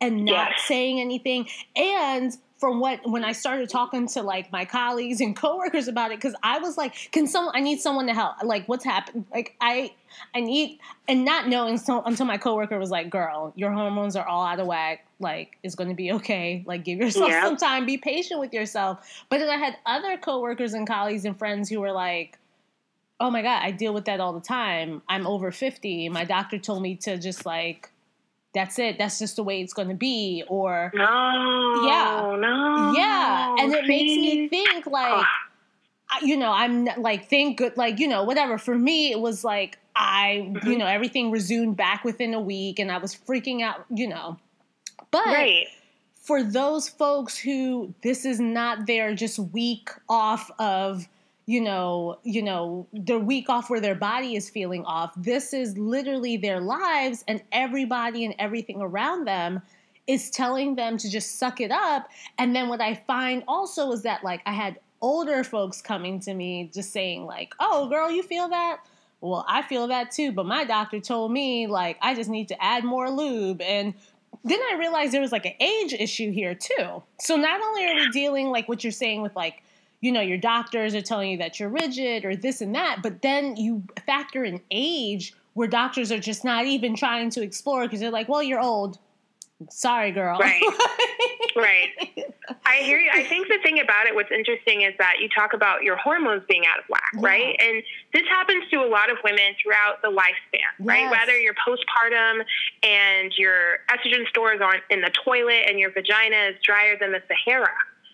and 0.01 0.25
not 0.25 0.51
Yes. 0.51 0.63
saying 0.67 1.01
anything. 1.01 1.49
And 1.77 2.37
from 2.59 2.81
what 2.81 3.01
when 3.09 3.25
I 3.25 3.33
started 3.33 3.69
talking 3.69 4.09
to 4.09 4.23
like 4.23 4.51
my 4.51 4.65
colleagues 4.65 5.21
and 5.21 5.35
coworkers 5.45 5.87
about 5.89 6.11
it, 6.13 6.19
because 6.19 6.35
I 6.43 6.59
was 6.59 6.77
like, 6.77 6.95
can 7.13 7.27
someone 7.27 7.55
I 7.57 7.61
need 7.61 7.81
someone 7.81 8.07
to 8.07 8.15
help. 8.15 8.35
Like 8.45 8.67
what's 8.69 8.85
happened? 8.85 9.27
Like 9.33 9.55
I 9.61 9.93
I 10.35 10.41
need 10.41 10.79
and 11.09 11.25
not 11.25 11.49
knowing 11.49 11.79
so, 11.79 12.03
until 12.03 12.27
my 12.27 12.37
coworker 12.39 12.79
was 12.79 12.91
like, 12.91 13.11
girl, 13.11 13.53
your 13.57 13.71
hormones 13.73 14.17
are 14.17 14.27
all 14.27 14.45
out 14.45 14.59
of 14.61 14.67
whack. 14.67 15.05
Like 15.21 15.57
it's 15.63 15.75
gonna 15.75 15.95
be 15.95 16.13
okay. 16.13 16.63
Like 16.67 16.85
give 16.85 16.99
yourself 16.99 17.29
Yeah. 17.31 17.45
some 17.45 17.57
time, 17.57 17.87
be 17.87 17.99
patient 17.99 18.41
with 18.41 18.53
yourself. 18.53 18.99
But 19.29 19.39
then 19.39 19.49
I 19.51 19.57
had 19.57 19.77
other 19.87 20.17
coworkers 20.17 20.75
and 20.75 20.87
colleagues 20.87 21.25
and 21.25 21.37
friends 21.39 21.69
who 21.69 21.81
were 21.81 21.93
like, 21.93 22.39
Oh 23.21 23.31
my 23.31 23.43
god, 23.43 23.63
I 23.65 23.71
deal 23.73 23.93
with 23.93 24.05
that 24.05 24.21
all 24.21 24.33
the 24.33 24.41
time. 24.41 25.03
I'm 25.09 25.27
over 25.27 25.51
50. 25.51 26.09
My 26.11 26.25
doctor 26.25 26.59
told 26.59 26.83
me 26.83 26.95
to 26.97 27.19
just 27.19 27.45
like 27.45 27.91
that's 28.55 28.79
it. 28.79 28.97
That's 28.99 29.19
just 29.19 29.37
the 29.37 29.43
way 29.43 29.61
it's 29.61 29.73
going 29.75 29.89
to 29.89 29.95
be. 29.95 30.43
Or 30.49 30.91
No. 30.95 31.83
Yeah. 31.85 32.37
No. 32.39 32.93
yeah, 32.97 33.57
and 33.59 33.73
it 33.75 33.87
makes 33.87 34.17
me 34.17 34.49
think 34.49 34.87
like, 34.87 35.27
you 36.23 36.37
know, 36.37 36.51
I'm 36.53 36.87
like 36.97 37.29
think 37.29 37.59
good, 37.59 37.77
like 37.77 37.99
you 37.99 38.09
know, 38.09 38.25
whatever. 38.25 38.57
For 38.59 38.77
me, 38.79 39.11
it 39.13 39.21
was 39.21 39.45
like 39.45 39.79
I, 39.97 40.53
you 40.55 40.61
Mhm. 40.61 40.79
know, 40.79 40.87
everything 40.87 41.33
resumed 41.33 41.77
back 41.77 42.05
within 42.05 42.33
a 42.33 42.41
week, 42.41 42.79
and 42.79 42.91
I 42.93 42.99
was 42.99 43.17
freaking 43.17 43.63
out, 43.63 43.85
you 43.91 44.07
know. 44.07 44.39
But 45.11 45.27
Right. 45.27 45.67
for 46.15 46.43
those 46.45 46.89
folks 46.89 47.37
who 47.37 47.93
this 48.03 48.25
is 48.25 48.39
not 48.39 48.87
their 48.87 49.15
just 49.15 49.39
week 49.41 49.91
off 50.09 50.51
of 50.61 51.09
you 51.49 51.63
know 51.63 52.19
you 52.25 52.43
know 52.43 52.87
their 52.93 53.19
week 53.19 53.49
off 53.49 53.71
where 53.71 53.81
their 53.81 53.95
body 53.95 54.37
is 54.37 54.51
feeling 54.51 54.85
off 54.85 55.15
this 55.17 55.55
is 55.55 55.79
literally 55.79 56.37
their 56.37 56.61
lives 56.61 57.25
and 57.27 57.43
everybody 57.53 58.27
and 58.27 58.35
everything 58.39 58.83
around 58.83 59.25
them 59.25 59.63
is 60.07 60.29
telling 60.29 60.75
them 60.75 60.97
to 60.97 61.11
just 61.11 61.39
suck 61.39 61.61
it 61.61 61.71
up. 61.71 62.09
And 62.37 62.55
then 62.55 62.69
what 62.69 62.83
i 62.83 62.95
find 62.95 63.45
also 63.49 63.91
is 63.93 64.03
that 64.03 64.23
like 64.23 64.43
i 64.45 64.53
had 64.53 64.79
older 65.01 65.43
folks 65.43 65.81
coming 65.81 66.21
to 66.21 66.35
me 66.35 66.71
just 66.73 66.93
saying 66.93 67.25
like 67.25 67.55
oh 67.61 67.89
girl 67.89 68.11
you 68.11 68.23
feel 68.23 68.49
that? 68.51 68.81
Well 69.23 69.47
i 69.49 69.63
feel 69.63 69.87
that 69.87 70.11
too 70.11 70.33
but 70.33 70.45
my 70.45 70.65
doctor 70.65 71.01
told 71.01 71.33
me 71.33 71.67
like 71.67 71.97
i 72.03 72.15
just 72.15 72.29
need 72.29 72.49
to 72.49 72.63
add 72.63 72.85
more 72.85 73.11
lube. 73.11 73.63
And 73.63 73.95
then 74.45 74.59
I 74.71 74.77
realized 74.79 75.13
there 75.13 75.23
was 75.23 75.33
like 75.33 75.47
an 75.47 75.55
age 75.61 75.95
issue 75.95 76.31
here 76.31 76.55
too. 76.55 77.03
So 77.21 77.37
not 77.37 77.61
only 77.63 77.87
are 77.87 77.95
we 77.95 78.09
dealing 78.11 78.49
like 78.49 78.69
what 78.69 78.85
you're 78.85 78.91
saying 78.91 79.23
with 79.23 79.35
like, 79.35 79.63
you 80.01 80.13
know, 80.13 80.21
your 80.21 80.39
doctors 80.39 80.95
are 80.95 81.01
telling 81.03 81.31
you 81.31 81.39
that 81.39 81.59
you're 81.59 81.69
rigid 81.69 82.25
or 82.25 82.37
this 82.37 82.61
and 82.61 82.75
that, 82.75 82.99
but 83.03 83.23
then 83.23 83.57
you 83.57 83.83
factor 84.07 84.45
in 84.45 84.61
age 84.71 85.35
where 85.55 85.67
doctors 85.69 86.13
are 86.13 86.21
just 86.21 86.45
not 86.45 86.67
even 86.67 86.95
trying 86.95 87.31
to 87.31 87.43
explore 87.43 87.83
because 87.83 87.99
they're 88.01 88.11
like, 88.11 88.29
well, 88.29 88.43
you're 88.43 88.61
old. 88.61 88.99
Sorry, 89.71 90.13
girl. 90.13 90.39
Right. 90.39 90.63
Right. 91.57 91.89
I 92.67 92.77
hear 92.83 93.01
you. 93.01 93.11
I 93.13 93.25
think 93.25 93.49
the 93.49 93.59
thing 93.65 93.81
about 93.81 94.07
it, 94.07 94.15
what's 94.15 94.31
interesting 94.31 94.83
is 94.83 94.95
that 94.99 95.15
you 95.21 95.29
talk 95.29 95.55
about 95.55 95.83
your 95.83 95.97
hormones 95.97 96.43
being 96.49 96.63
out 96.67 96.79
of 96.79 96.85
whack, 96.89 97.11
Yeah. 97.15 97.27
right? 97.27 97.57
And 97.59 97.83
this 98.13 98.23
happens 98.29 98.63
to 98.71 98.77
a 98.77 98.87
lot 98.87 99.11
of 99.11 99.17
women 99.25 99.57
throughout 99.61 100.01
the 100.01 100.09
lifespan, 100.09 100.61
right? 100.79 101.11
Whether 101.11 101.37
you're 101.37 101.55
postpartum 101.55 102.45
and 102.85 103.33
your 103.37 103.79
estrogen 103.91 104.29
stores 104.29 104.61
aren't 104.63 104.85
in 104.91 105.01
the 105.01 105.11
toilet 105.25 105.65
and 105.69 105.81
your 105.81 105.91
vagina 105.91 106.51
is 106.51 106.57
drier 106.63 106.97
than 106.97 107.11
the 107.11 107.23
Sahara, 107.27 107.73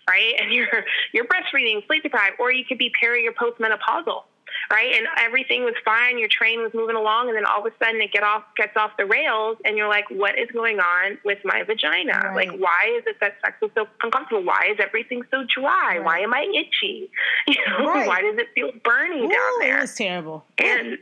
right? 0.08 0.34
And 0.40 0.52
you're 0.52 0.84
you're 1.12 1.24
breastfeeding, 1.26 1.86
sleep 1.86 2.02
deprived, 2.02 2.36
or 2.38 2.52
you 2.52 2.64
could 2.64 2.78
be 2.78 2.90
peri 3.00 3.26
or 3.28 3.32
postmenopausal, 3.32 4.22
right? 4.70 4.94
And 4.96 5.06
everything 5.18 5.64
was 5.64 5.74
fine, 5.84 6.18
your 6.18 6.28
train 6.28 6.60
was 6.62 6.72
moving 6.74 6.96
along, 6.96 7.28
and 7.28 7.36
then 7.36 7.44
all 7.46 7.66
of 7.66 7.72
a 7.72 7.84
sudden 7.84 8.00
it 8.00 8.12
get 8.12 8.22
off 8.22 8.42
gets 8.56 8.76
off 8.76 8.92
the 8.98 9.06
rails, 9.06 9.56
and 9.64 9.76
you're 9.76 9.88
like, 9.88 10.08
what 10.10 10.38
is 10.38 10.50
going 10.52 10.78
on 10.80 11.18
with 11.24 11.38
my 11.44 11.62
vagina? 11.62 12.12
Right. 12.34 12.48
Like, 12.48 12.58
why 12.60 12.94
is 12.98 13.04
it 13.06 13.16
that 13.20 13.36
sex 13.44 13.56
is 13.62 13.70
so 13.74 13.86
uncomfortable? 14.02 14.44
Why 14.44 14.68
is 14.70 14.78
everything 14.80 15.22
so 15.30 15.44
dry? 15.54 15.96
Right. 15.98 16.04
Why 16.04 16.18
am 16.20 16.34
I 16.34 16.42
itchy? 16.54 17.10
You 17.46 17.56
know, 17.68 17.86
Right. 17.86 18.06
why 18.08 18.22
does 18.22 18.38
it 18.38 18.48
feel 18.54 18.70
burning 18.82 19.24
Ooh, 19.24 19.28
down 19.28 19.52
there? 19.60 19.82
It's 19.82 19.94
terrible. 19.96 20.44
and 20.58 20.98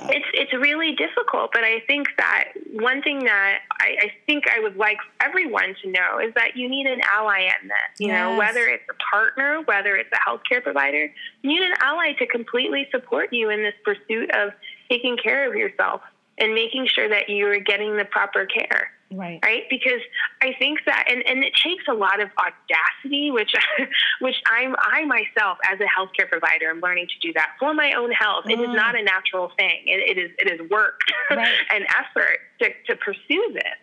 it's 0.00 0.26
it's 0.32 0.52
really 0.52 0.94
difficult. 0.94 1.50
But 1.52 1.64
I 1.64 1.80
think 1.86 2.08
that 2.18 2.52
one 2.72 3.02
thing 3.02 3.24
that 3.24 3.58
I, 3.80 3.96
I 4.00 4.12
think 4.26 4.44
I 4.48 4.60
would 4.60 4.76
like 4.76 4.98
everyone 5.20 5.74
to 5.82 5.90
know 5.90 6.18
is 6.18 6.32
that 6.34 6.56
you 6.56 6.68
need 6.68 6.86
an 6.86 7.00
ally 7.12 7.40
in 7.40 7.68
this. 7.68 8.00
You 8.00 8.08
know, 8.08 8.36
whether 8.36 8.66
it's 8.66 8.84
a 8.88 8.94
partner, 9.10 9.62
whether 9.62 9.96
it's 9.96 10.10
a 10.12 10.28
healthcare 10.28 10.62
provider, 10.62 11.12
you 11.42 11.50
need 11.50 11.62
an 11.62 11.74
ally 11.80 12.12
to 12.18 12.26
completely 12.26 12.88
support 12.90 13.32
you 13.32 13.50
in 13.50 13.62
this 13.62 13.74
pursuit 13.84 14.30
of 14.34 14.50
taking 14.90 15.16
care 15.16 15.48
of 15.48 15.56
yourself 15.56 16.00
and 16.38 16.54
making 16.54 16.86
sure 16.86 17.08
that 17.08 17.28
you're 17.28 17.60
getting 17.60 17.96
the 17.96 18.04
proper 18.04 18.46
care 18.46 18.92
Right. 19.10 19.40
right? 19.42 19.62
Because 19.70 20.00
I 20.42 20.52
think 20.58 20.80
that, 20.86 21.06
and, 21.10 21.26
and 21.26 21.42
it 21.42 21.54
takes 21.54 21.84
a 21.88 21.94
lot 21.94 22.20
of 22.20 22.28
audacity, 22.38 23.30
which 23.30 23.52
which 24.20 24.36
I'm 24.50 24.74
I 24.78 25.04
myself 25.06 25.58
as 25.70 25.78
a 25.80 25.84
healthcare 25.84 26.28
provider 26.28 26.68
am 26.70 26.80
learning 26.80 27.06
to 27.08 27.26
do 27.26 27.32
that 27.34 27.52
for 27.58 27.72
my 27.72 27.92
own 27.92 28.10
health. 28.10 28.44
It 28.46 28.60
is 28.60 28.68
Mm. 28.68 28.76
not 28.76 28.98
a 28.98 29.02
natural 29.02 29.50
thing. 29.58 29.82
It, 29.86 30.16
it 30.16 30.20
is 30.20 30.30
it 30.38 30.60
is 30.60 30.70
work 30.70 31.00
Right. 31.30 31.48
and 31.70 31.84
effort 31.98 32.38
to, 32.60 32.68
to 32.88 32.96
pursue 32.96 33.50
this, 33.54 33.78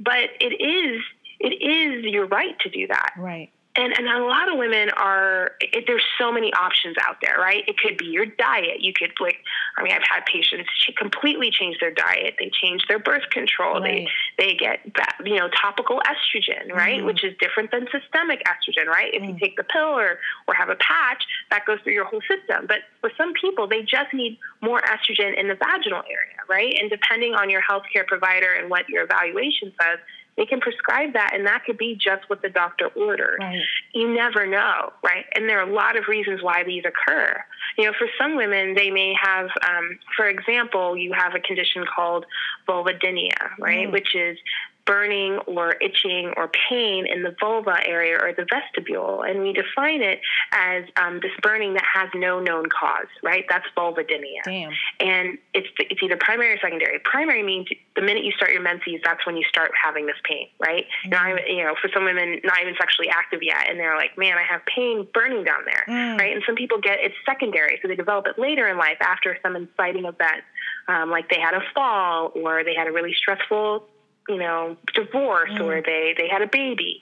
but 0.00 0.30
it 0.40 0.54
is 0.62 1.02
it 1.40 1.60
is 1.62 2.04
your 2.04 2.26
right 2.26 2.58
to 2.60 2.70
do 2.70 2.86
that. 2.86 3.10
Right 3.18 3.50
and 3.74 3.92
and 3.96 4.06
a 4.06 4.24
lot 4.24 4.52
of 4.52 4.58
women 4.58 4.90
are 4.96 5.52
it, 5.60 5.84
there's 5.86 6.04
so 6.18 6.30
many 6.30 6.52
options 6.52 6.96
out 7.06 7.16
there 7.22 7.36
right? 7.38 7.64
It 7.66 7.78
could 7.78 7.96
be 7.96 8.06
your 8.06 8.26
diet. 8.26 8.80
You 8.80 8.92
could 8.92 9.12
like 9.20 9.38
i 9.76 9.82
mean 9.82 9.92
i've 9.92 10.02
had 10.08 10.24
patients 10.26 10.68
completely 10.96 11.50
change 11.50 11.76
their 11.80 11.90
diet. 11.90 12.34
They 12.38 12.50
change 12.62 12.84
their 12.88 12.98
birth 12.98 13.28
control. 13.30 13.80
Right. 13.80 14.08
they 14.38 14.46
they 14.46 14.54
get 14.54 14.80
you 15.24 15.36
know 15.36 15.48
topical 15.48 16.00
estrogen 16.06 16.72
right? 16.72 17.00
Mm 17.00 17.02
which 17.02 17.24
is 17.24 17.34
different 17.40 17.70
than 17.72 17.86
systemic 17.90 18.42
estrogen 18.44 18.86
right? 18.86 19.12
If 19.12 19.22
mm. 19.22 19.28
you 19.28 19.38
take 19.38 19.56
the 19.56 19.64
pill 19.64 19.98
or 19.98 20.18
or 20.46 20.54
have 20.54 20.68
a 20.68 20.76
patch 20.76 21.24
that 21.50 21.66
goes 21.66 21.78
through 21.82 21.94
your 21.94 22.04
whole 22.04 22.22
system. 22.22 22.66
But 22.68 22.78
for 23.00 23.10
some 23.16 23.32
people 23.40 23.66
they 23.66 23.82
just 23.82 24.12
need 24.12 24.38
more 24.60 24.80
estrogen 24.82 25.38
in 25.38 25.48
the 25.48 25.56
vaginal 25.56 26.02
area 26.06 26.36
right? 26.48 26.74
And 26.78 26.90
depending 26.90 27.34
on 27.34 27.50
your 27.50 27.62
healthcare 27.62 28.06
provider 28.06 28.52
and 28.54 28.70
what 28.70 28.88
your 28.88 29.04
evaluation 29.04 29.72
says 29.80 29.98
they 30.36 30.46
can 30.46 30.60
prescribe 30.60 31.12
that, 31.12 31.32
and 31.34 31.46
that 31.46 31.64
could 31.64 31.76
be 31.76 31.94
just 31.94 32.28
what 32.28 32.40
the 32.40 32.48
doctor 32.48 32.86
ordered. 32.96 33.38
Right. 33.40 33.60
You 33.92 34.14
never 34.14 34.46
know, 34.46 34.92
right? 35.04 35.26
And 35.34 35.48
there 35.48 35.60
are 35.60 35.68
a 35.68 35.72
lot 35.72 35.96
of 35.96 36.08
reasons 36.08 36.42
why 36.42 36.64
these 36.64 36.84
occur. 36.84 37.44
You 37.76 37.84
know, 37.84 37.92
for 37.98 38.06
some 38.18 38.36
women, 38.36 38.74
they 38.74 38.90
may 38.90 39.14
have, 39.20 39.46
um, 39.68 39.98
for 40.16 40.26
example, 40.26 40.96
you 40.96 41.12
have 41.12 41.34
a 41.34 41.40
condition 41.40 41.84
called 41.94 42.24
vulvodynia, 42.66 43.58
right, 43.58 43.88
mm. 43.88 43.92
which 43.92 44.14
is 44.14 44.38
burning 44.84 45.38
or 45.46 45.74
itching 45.80 46.32
or 46.36 46.50
pain 46.68 47.06
in 47.06 47.22
the 47.22 47.34
vulva 47.40 47.76
area 47.86 48.18
or 48.20 48.32
the 48.32 48.46
vestibule. 48.50 49.22
And 49.22 49.42
we 49.42 49.52
define 49.52 50.02
it 50.02 50.20
as 50.52 50.84
um, 50.96 51.20
this 51.20 51.32
burning 51.42 51.74
that 51.74 51.84
has 51.92 52.08
no 52.14 52.40
known 52.40 52.68
cause, 52.68 53.06
right? 53.22 53.44
That's 53.48 53.66
vulvodynia. 53.76 54.42
Damn. 54.44 54.72
And 55.00 55.38
it's, 55.54 55.68
it's 55.78 56.02
either 56.02 56.16
primary 56.16 56.54
or 56.54 56.58
secondary. 56.60 56.98
Primary 57.04 57.42
means 57.42 57.68
the 57.94 58.02
minute 58.02 58.24
you 58.24 58.32
start 58.32 58.52
your 58.52 58.62
menses, 58.62 59.00
that's 59.04 59.24
when 59.26 59.36
you 59.36 59.44
start 59.48 59.70
having 59.80 60.06
this 60.06 60.16
pain, 60.24 60.48
right? 60.58 60.86
Mm. 61.06 61.10
Now, 61.10 61.36
you 61.46 61.64
know, 61.64 61.74
for 61.80 61.88
some 61.92 62.04
women, 62.04 62.40
not 62.44 62.60
even 62.60 62.74
sexually 62.78 63.08
active 63.08 63.40
yet, 63.42 63.68
and 63.68 63.78
they're 63.78 63.96
like, 63.96 64.16
man, 64.16 64.38
I 64.38 64.42
have 64.42 64.62
pain 64.66 65.06
burning 65.12 65.44
down 65.44 65.62
there, 65.64 65.84
mm. 65.88 66.18
right? 66.18 66.34
And 66.34 66.42
some 66.46 66.54
people 66.54 66.80
get 66.80 66.98
it's 67.00 67.14
secondary, 67.26 67.78
so 67.82 67.88
they 67.88 67.96
develop 67.96 68.26
it 68.26 68.38
later 68.38 68.68
in 68.68 68.78
life 68.78 68.98
after 69.00 69.36
some 69.42 69.56
inciting 69.56 70.04
event. 70.04 70.42
Um, 70.88 71.10
like 71.10 71.30
they 71.30 71.38
had 71.40 71.54
a 71.54 71.62
fall 71.74 72.32
or 72.34 72.64
they 72.64 72.74
had 72.74 72.88
a 72.88 72.92
really 72.92 73.14
stressful 73.14 73.84
you 74.28 74.38
know, 74.38 74.76
divorce 74.94 75.50
mm. 75.50 75.60
or 75.60 75.82
they 75.82 76.14
they 76.16 76.28
had 76.28 76.42
a 76.42 76.46
baby, 76.46 77.00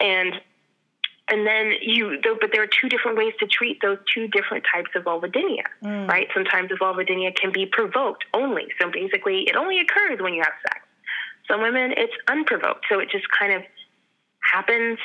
and 0.00 0.34
and 1.28 1.46
then 1.46 1.72
you 1.80 2.18
but 2.40 2.50
there 2.52 2.62
are 2.62 2.68
two 2.68 2.88
different 2.88 3.16
ways 3.18 3.32
to 3.40 3.46
treat 3.46 3.78
those 3.82 3.98
two 4.12 4.28
different 4.28 4.64
types 4.72 4.90
of 4.94 5.04
vulvodynia 5.04 5.64
mm. 5.82 6.08
right? 6.08 6.28
Sometimes 6.34 6.68
the 6.68 6.76
vulvodynia 6.76 7.34
can 7.34 7.52
be 7.52 7.66
provoked 7.66 8.24
only. 8.34 8.66
So 8.80 8.90
basically 8.90 9.44
it 9.48 9.56
only 9.56 9.80
occurs 9.80 10.20
when 10.20 10.34
you 10.34 10.42
have 10.42 10.54
sex. 10.62 10.80
Some 11.48 11.62
women 11.62 11.92
it's 11.96 12.12
unprovoked. 12.28 12.86
So 12.88 13.00
it 13.00 13.10
just 13.10 13.26
kind 13.38 13.52
of 13.52 13.62
happens 14.56 14.98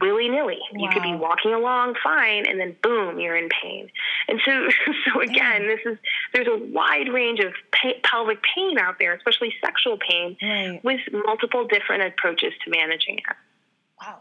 willy 0.00 0.28
nilly. 0.28 0.58
Wow. 0.72 0.84
You 0.84 0.88
could 0.90 1.02
be 1.02 1.14
walking 1.14 1.52
along 1.52 1.94
fine, 2.02 2.46
and 2.46 2.58
then 2.58 2.76
boom, 2.82 3.18
you're 3.20 3.36
in 3.36 3.48
pain. 3.62 3.88
And 4.26 4.40
so, 4.44 4.68
so 5.04 5.20
again, 5.20 5.66
this 5.66 5.80
is 5.86 5.98
there's 6.32 6.48
a 6.48 6.58
wide 6.72 7.08
range 7.12 7.40
of 7.40 7.52
pelvic 8.02 8.38
pain 8.54 8.78
out 8.78 8.96
there, 8.98 9.14
especially 9.14 9.54
sexual 9.64 9.98
pain, 9.98 10.36
right. 10.42 10.80
with 10.82 11.00
multiple 11.12 11.66
different 11.66 12.02
approaches 12.02 12.52
to 12.64 12.70
managing 12.70 13.18
it. 13.18 13.36
Wow. 14.00 14.20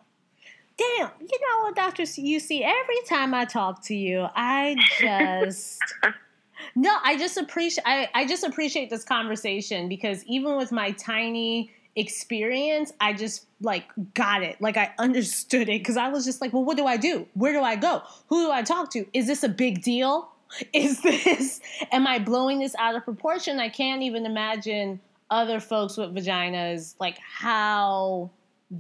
Damn, 0.78 1.10
you 1.20 1.40
know 1.42 1.64
what, 1.64 1.76
Doctor 1.76 2.04
UC, 2.04 2.62
every 2.62 3.02
time 3.10 3.34
I 3.34 3.46
talk 3.46 3.84
to 3.86 3.96
you, 3.96 4.28
I 4.36 4.76
just 5.00 5.82
no, 6.76 6.96
I 7.04 7.18
just 7.18 7.38
appreciate 7.38 7.84
I, 7.88 8.10
I 8.14 8.28
just 8.28 8.44
appreciate 8.44 8.92
this 8.92 9.04
conversation 9.04 9.90
because 9.90 10.24
even 10.26 10.56
with 10.56 10.72
my 10.72 10.92
tiny 10.92 11.72
experience, 11.96 12.94
I 13.02 13.14
just 13.14 13.47
like 13.62 13.86
got 14.14 14.44
it. 14.44 14.62
Like 14.62 14.78
I 14.78 14.94
understood 15.00 15.64
it 15.64 15.80
because 15.80 15.98
I 15.98 16.10
was 16.10 16.26
just 16.26 16.42
like, 16.42 16.54
well, 16.54 16.64
what 16.64 16.78
do 16.78 16.86
I 16.86 16.98
do? 16.98 17.28
Where 17.34 17.54
do 17.54 17.62
I 17.62 17.76
go? 17.76 18.04
Who 18.28 18.46
do 18.46 18.52
I 18.52 18.62
talk 18.62 18.92
to? 18.92 19.06
Is 19.14 19.28
this 19.28 19.44
a 19.44 19.50
big 19.50 19.82
deal? 19.82 20.30
Is 20.74 21.02
this, 21.02 21.60
am 21.92 22.08
I 22.08 22.20
blowing 22.20 22.60
this 22.60 22.74
out 22.80 22.96
of 22.96 23.04
proportion? 23.04 23.60
I 23.60 23.70
can't 23.70 24.02
even 24.04 24.26
imagine 24.26 25.00
other 25.30 25.60
folks 25.60 25.98
with 25.98 26.16
vaginas, 26.16 26.96
like 27.00 27.18
how 27.18 28.30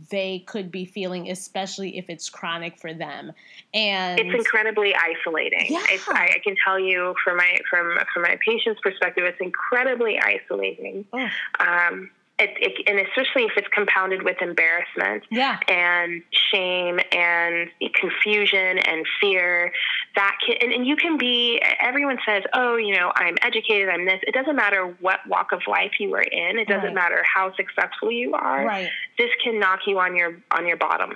they 0.09 0.39
could 0.39 0.71
be 0.71 0.85
feeling, 0.85 1.29
especially 1.29 1.97
if 1.97 2.09
it's 2.09 2.29
chronic 2.29 2.77
for 2.77 2.93
them. 2.93 3.31
And 3.73 4.19
it's 4.19 4.33
incredibly 4.33 4.93
isolating. 4.95 5.67
Yeah. 5.69 5.83
I, 6.07 6.35
I, 6.35 6.39
can 6.43 6.55
tell 6.63 6.79
you 6.79 7.15
from 7.23 7.37
my 7.37 7.57
from 7.69 7.97
from 8.13 8.23
my 8.23 8.37
patient's 8.45 8.81
perspective, 8.81 9.23
it's 9.23 9.39
incredibly 9.39 10.19
isolating. 10.19 11.05
Oh. 11.13 11.27
Um, 11.59 12.09
it, 12.39 12.51
it, 12.57 12.87
and 12.87 12.99
especially 12.99 13.43
if 13.43 13.51
it's 13.57 13.67
compounded 13.69 14.21
with 14.21 14.41
embarrassment 14.41 15.23
yeah. 15.31 15.59
and 15.67 16.21
shame 16.51 16.99
and 17.11 17.69
confusion 17.95 18.77
and 18.77 19.05
fear 19.19 19.71
that 20.15 20.37
can, 20.45 20.55
and, 20.61 20.71
and, 20.71 20.87
you 20.87 20.95
can 20.95 21.17
be 21.17 21.61
everyone 21.81 22.17
says 22.25 22.43
oh 22.53 22.75
you 22.75 22.95
know 22.95 23.11
i'm 23.15 23.35
educated 23.41 23.89
i'm 23.89 24.05
this 24.05 24.19
it 24.23 24.33
doesn't 24.33 24.55
matter 24.55 24.95
what 25.01 25.19
walk 25.27 25.51
of 25.51 25.61
life 25.67 25.93
you 25.99 26.13
are 26.13 26.21
in 26.21 26.57
it 26.57 26.67
doesn't 26.67 26.85
right. 26.85 26.93
matter 26.93 27.23
how 27.23 27.53
successful 27.55 28.11
you 28.11 28.33
are 28.33 28.65
right. 28.65 28.89
this 29.17 29.29
can 29.43 29.59
knock 29.59 29.79
you 29.87 29.99
on 29.99 30.15
your 30.15 30.37
on 30.51 30.67
your 30.67 30.77
bottom 30.77 31.13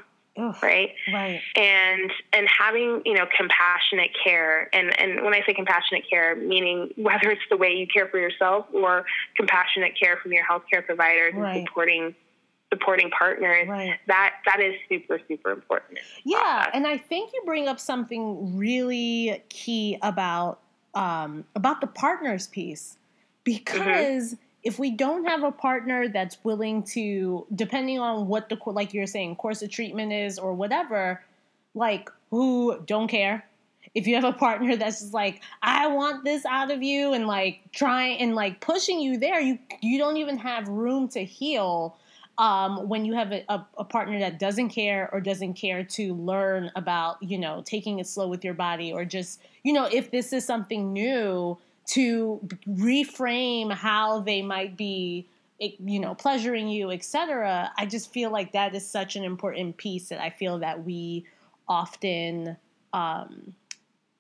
Right? 0.61 0.93
Right. 1.11 1.41
And 1.55 2.11
and 2.33 2.47
having 2.47 3.01
you 3.05 3.13
know 3.13 3.25
compassionate 3.37 4.11
care 4.23 4.69
and 4.73 4.99
and 4.99 5.23
when 5.23 5.33
i 5.33 5.41
say 5.45 5.53
compassionate 5.53 6.03
care 6.09 6.35
meaning 6.35 6.93
whether 6.97 7.29
it's 7.29 7.41
the 7.49 7.57
way 7.57 7.71
you 7.71 7.87
care 7.87 8.07
for 8.07 8.17
yourself 8.17 8.65
or 8.73 9.05
compassionate 9.35 9.93
care 9.99 10.17
from 10.17 10.33
your 10.33 10.43
healthcare 10.45 10.85
providers 10.85 11.33
right. 11.35 11.57
and 11.57 11.67
supporting 11.67 12.15
supporting 12.73 13.09
partners 13.11 13.67
right. 13.67 13.99
that 14.07 14.35
that 14.45 14.59
is 14.61 14.75
super 14.87 15.19
super 15.27 15.51
important. 15.51 15.99
Yeah 16.23 16.69
and 16.73 16.87
i 16.87 16.97
think 16.97 17.31
you 17.33 17.41
bring 17.45 17.67
up 17.67 17.79
something 17.79 18.57
really 18.57 19.43
key 19.49 19.97
about 20.01 20.59
um 20.93 21.45
about 21.55 21.81
the 21.81 21.87
partners 21.87 22.47
piece 22.47 22.97
because 23.43 24.33
mm-hmm 24.33 24.45
if 24.63 24.77
we 24.77 24.91
don't 24.91 25.25
have 25.25 25.43
a 25.43 25.51
partner 25.51 26.07
that's 26.07 26.37
willing 26.43 26.83
to 26.83 27.45
depending 27.55 27.99
on 27.99 28.27
what 28.27 28.49
the 28.49 28.57
like 28.67 28.93
you're 28.93 29.07
saying 29.07 29.35
course 29.35 29.61
of 29.61 29.69
treatment 29.69 30.11
is 30.13 30.37
or 30.37 30.53
whatever 30.53 31.21
like 31.73 32.09
who 32.29 32.79
don't 32.85 33.07
care. 33.07 33.45
If 33.93 34.07
you 34.07 34.15
have 34.15 34.23
a 34.23 34.31
partner 34.31 34.77
that's 34.77 35.01
just 35.01 35.13
like 35.13 35.41
i 35.61 35.87
want 35.87 36.23
this 36.23 36.45
out 36.45 36.71
of 36.71 36.81
you 36.81 37.11
and 37.11 37.27
like 37.27 37.59
trying 37.73 38.19
and 38.19 38.35
like 38.35 38.61
pushing 38.61 39.01
you 39.01 39.17
there 39.17 39.41
you 39.41 39.59
you 39.81 39.97
don't 39.97 40.15
even 40.15 40.37
have 40.37 40.69
room 40.69 41.09
to 41.09 41.25
heal 41.25 41.97
um, 42.37 42.87
when 42.87 43.03
you 43.03 43.13
have 43.13 43.33
a, 43.33 43.43
a, 43.49 43.67
a, 43.79 43.83
partner 43.83 44.17
that 44.19 44.39
doesn't 44.39 44.69
care 44.69 45.09
or 45.11 45.19
doesn't 45.19 45.55
care 45.55 45.83
to 45.83 46.13
learn 46.13 46.71
about 46.77 47.21
you 47.21 47.37
know 47.37 47.63
taking 47.65 47.99
it 47.99 48.07
slow 48.07 48.29
with 48.29 48.45
your 48.45 48.53
body 48.53 48.93
or 48.93 49.03
just 49.03 49.41
you 49.63 49.73
know 49.73 49.89
if 49.91 50.09
this 50.11 50.31
is 50.31 50.45
something 50.45 50.93
new 50.93 51.57
to 51.87 52.47
reframe 52.67 53.71
how 53.71 54.21
they 54.21 54.41
might 54.41 54.77
be 54.77 55.27
you 55.59 55.99
know 55.99 56.15
pleasuring 56.15 56.67
you 56.67 56.89
etc 56.91 57.71
i 57.77 57.85
just 57.85 58.11
feel 58.11 58.31
like 58.31 58.51
that 58.51 58.73
is 58.73 58.87
such 58.87 59.15
an 59.15 59.23
important 59.23 59.77
piece 59.77 60.09
that 60.09 60.19
i 60.19 60.29
feel 60.29 60.57
that 60.59 60.83
we 60.83 61.25
often 61.67 62.57
um, 62.93 63.53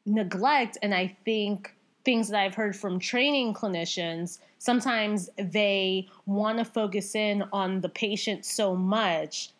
neglect. 0.05 0.77
And 0.81 0.93
i 0.93 1.15
think 1.25 1.73
things 2.05 2.29
that 2.29 2.39
i've 2.39 2.55
heard 2.55 2.75
from 2.75 2.99
training 2.99 3.53
clinicians 3.53 4.39
sometimes 4.59 5.29
they 5.37 6.07
want 6.25 6.57
to 6.59 6.65
focus 6.65 7.15
in 7.15 7.43
on 7.51 7.81
the 7.81 7.89
patient 7.89 8.45
so 8.45 8.75
much 8.75 9.51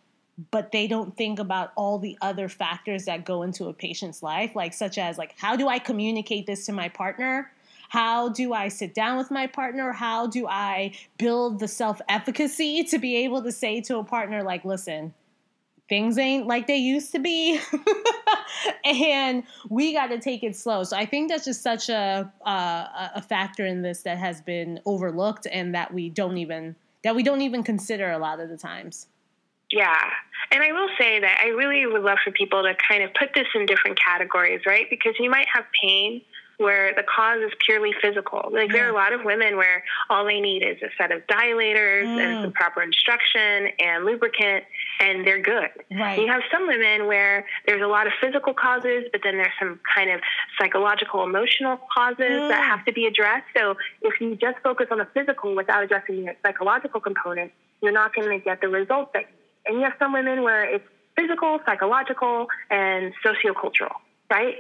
but 0.50 0.72
they 0.72 0.88
don't 0.88 1.16
think 1.18 1.38
about 1.38 1.72
all 1.76 2.00
the 2.00 2.18
other 2.22 2.48
factors 2.48 3.06
that 3.06 3.26
go 3.26 3.44
into 3.44 3.66
a 3.66 3.74
patient's 3.74 4.24
life 4.24 4.56
like 4.56 4.74
such 4.74 4.98
as 4.98 5.18
like 5.18 5.36
how 5.38 5.56
do 5.56 5.68
i 5.68 5.78
communicate 5.78 6.46
this 6.48 6.66
to 6.66 6.72
my 6.72 6.90
partner 6.90 7.52
how 7.92 8.30
do 8.30 8.54
I 8.54 8.70
sit 8.70 8.94
down 8.94 9.18
with 9.18 9.30
my 9.32 9.48
partner? 9.48 9.92
How 9.92 10.26
do 10.26 10.48
I 10.48 10.94
build 11.18 11.60
the 11.60 11.68
self 11.68 12.00
efficacy 12.08 12.86
to 12.86 12.98
be 12.98 13.18
able 13.18 13.44
to 13.44 13.52
say 13.52 13.82
to 13.82 13.98
a 13.98 14.04
partner, 14.06 14.44
like, 14.44 14.64
listen, 14.64 15.14
things 15.90 16.18
ain't 16.18 16.48
like 16.48 16.68
they 16.68 16.78
used 16.78 17.12
to 17.12 17.20
be 17.20 17.60
and 18.86 19.44
we 19.68 19.92
got 19.92 20.08
to 20.08 20.20
take 20.20 20.42
it 20.42 20.56
slow. 20.56 20.86
So 20.86 20.96
i 20.96 21.06
think 21.06 21.30
that's 21.30 21.44
just 21.44 21.62
such 21.64 21.90
a, 21.90 22.32
a, 22.46 23.12
a 23.16 23.22
factor 23.22 23.66
in 23.66 23.82
this 23.82 24.04
that 24.04 24.18
has 24.18 24.40
been 24.40 24.80
overlooked 24.86 25.46
and 25.52 25.76
that 25.76 25.94
we 25.94 26.10
don't 26.10 26.38
even 26.38 26.78
that 27.04 27.14
we 27.14 27.24
don't 27.24 27.42
even 27.42 27.62
consider 27.62 28.10
a 28.10 28.20
lot 28.20 28.40
of 28.40 28.48
the 28.48 28.56
times. 28.56 29.08
Yeah. 29.70 30.02
And 30.50 30.64
i 30.64 30.72
will 30.72 30.90
say 30.98 31.20
that 31.20 31.42
i 31.44 31.50
really 31.50 31.86
would 31.86 32.04
love 32.04 32.20
for 32.24 32.32
people 32.32 32.64
to 32.64 32.74
kind 32.88 33.04
of 33.04 33.14
put 33.20 33.34
this 33.36 33.48
in 33.54 33.66
different 33.66 34.00
categories 34.00 34.62
right? 34.66 34.90
Because 34.90 35.16
you 35.20 35.30
might 35.30 35.48
have 35.54 35.66
pain 35.84 36.22
where 36.62 36.94
the 36.94 37.04
cause 37.04 37.42
is 37.42 37.52
purely 37.66 37.94
physical. 38.02 38.50
Like 38.52 38.70
yeah. 38.70 38.74
there 38.74 38.88
are 38.88 38.92
a 38.92 38.94
lot 38.94 39.14
of 39.14 39.26
women 39.26 39.58
where 39.58 39.84
all 40.10 40.26
they 40.26 40.40
need 40.40 40.64
is 40.64 40.78
a 40.82 40.90
set 40.98 41.12
of 41.12 41.26
dilators 41.28 42.06
mm. 42.06 42.20
and 42.20 42.44
some 42.44 42.54
proper 42.54 42.82
instruction 42.82 43.70
and 43.80 44.06
lubricant, 44.06 44.64
and 45.00 45.26
they're 45.26 45.42
good. 45.42 45.70
Right. 45.92 46.20
You 46.20 46.28
have 46.28 46.42
some 46.52 46.68
women 46.68 47.08
where 47.08 47.46
there's 47.66 47.82
a 47.82 47.88
lot 47.88 48.08
of 48.08 48.14
physical 48.22 48.54
causes, 48.54 49.06
but 49.12 49.22
then 49.24 49.38
there's 49.38 49.54
some 49.60 49.80
kind 49.96 50.12
of 50.12 50.22
psychological, 50.60 51.24
emotional 51.24 51.80
causes 51.94 52.20
mm. 52.20 52.50
that 52.50 52.64
have 52.64 52.86
to 52.86 52.94
be 52.94 53.06
addressed. 53.06 53.48
So 53.58 53.76
if 54.02 54.22
you 54.22 54.36
just 54.36 54.60
focus 54.64 54.88
on 54.92 55.00
the 55.00 55.08
physical 55.14 55.56
without 55.56 55.84
addressing 55.84 56.26
the 56.26 56.36
psychological 56.46 57.02
component, 57.02 57.52
you're 57.82 57.92
not 57.92 58.16
going 58.16 58.30
to 58.30 58.44
get 58.44 58.62
the 58.62 58.70
results 58.70 59.12
that 59.14 59.24
you 59.24 59.42
and 59.66 59.78
you 59.78 59.84
have 59.84 59.94
some 60.00 60.14
women 60.14 60.44
where 60.44 60.64
it's 60.64 60.86
physical, 61.16 61.60
psychological, 61.66 62.48
and 62.70 63.14
sociocultural, 63.24 63.94
right? 64.30 64.56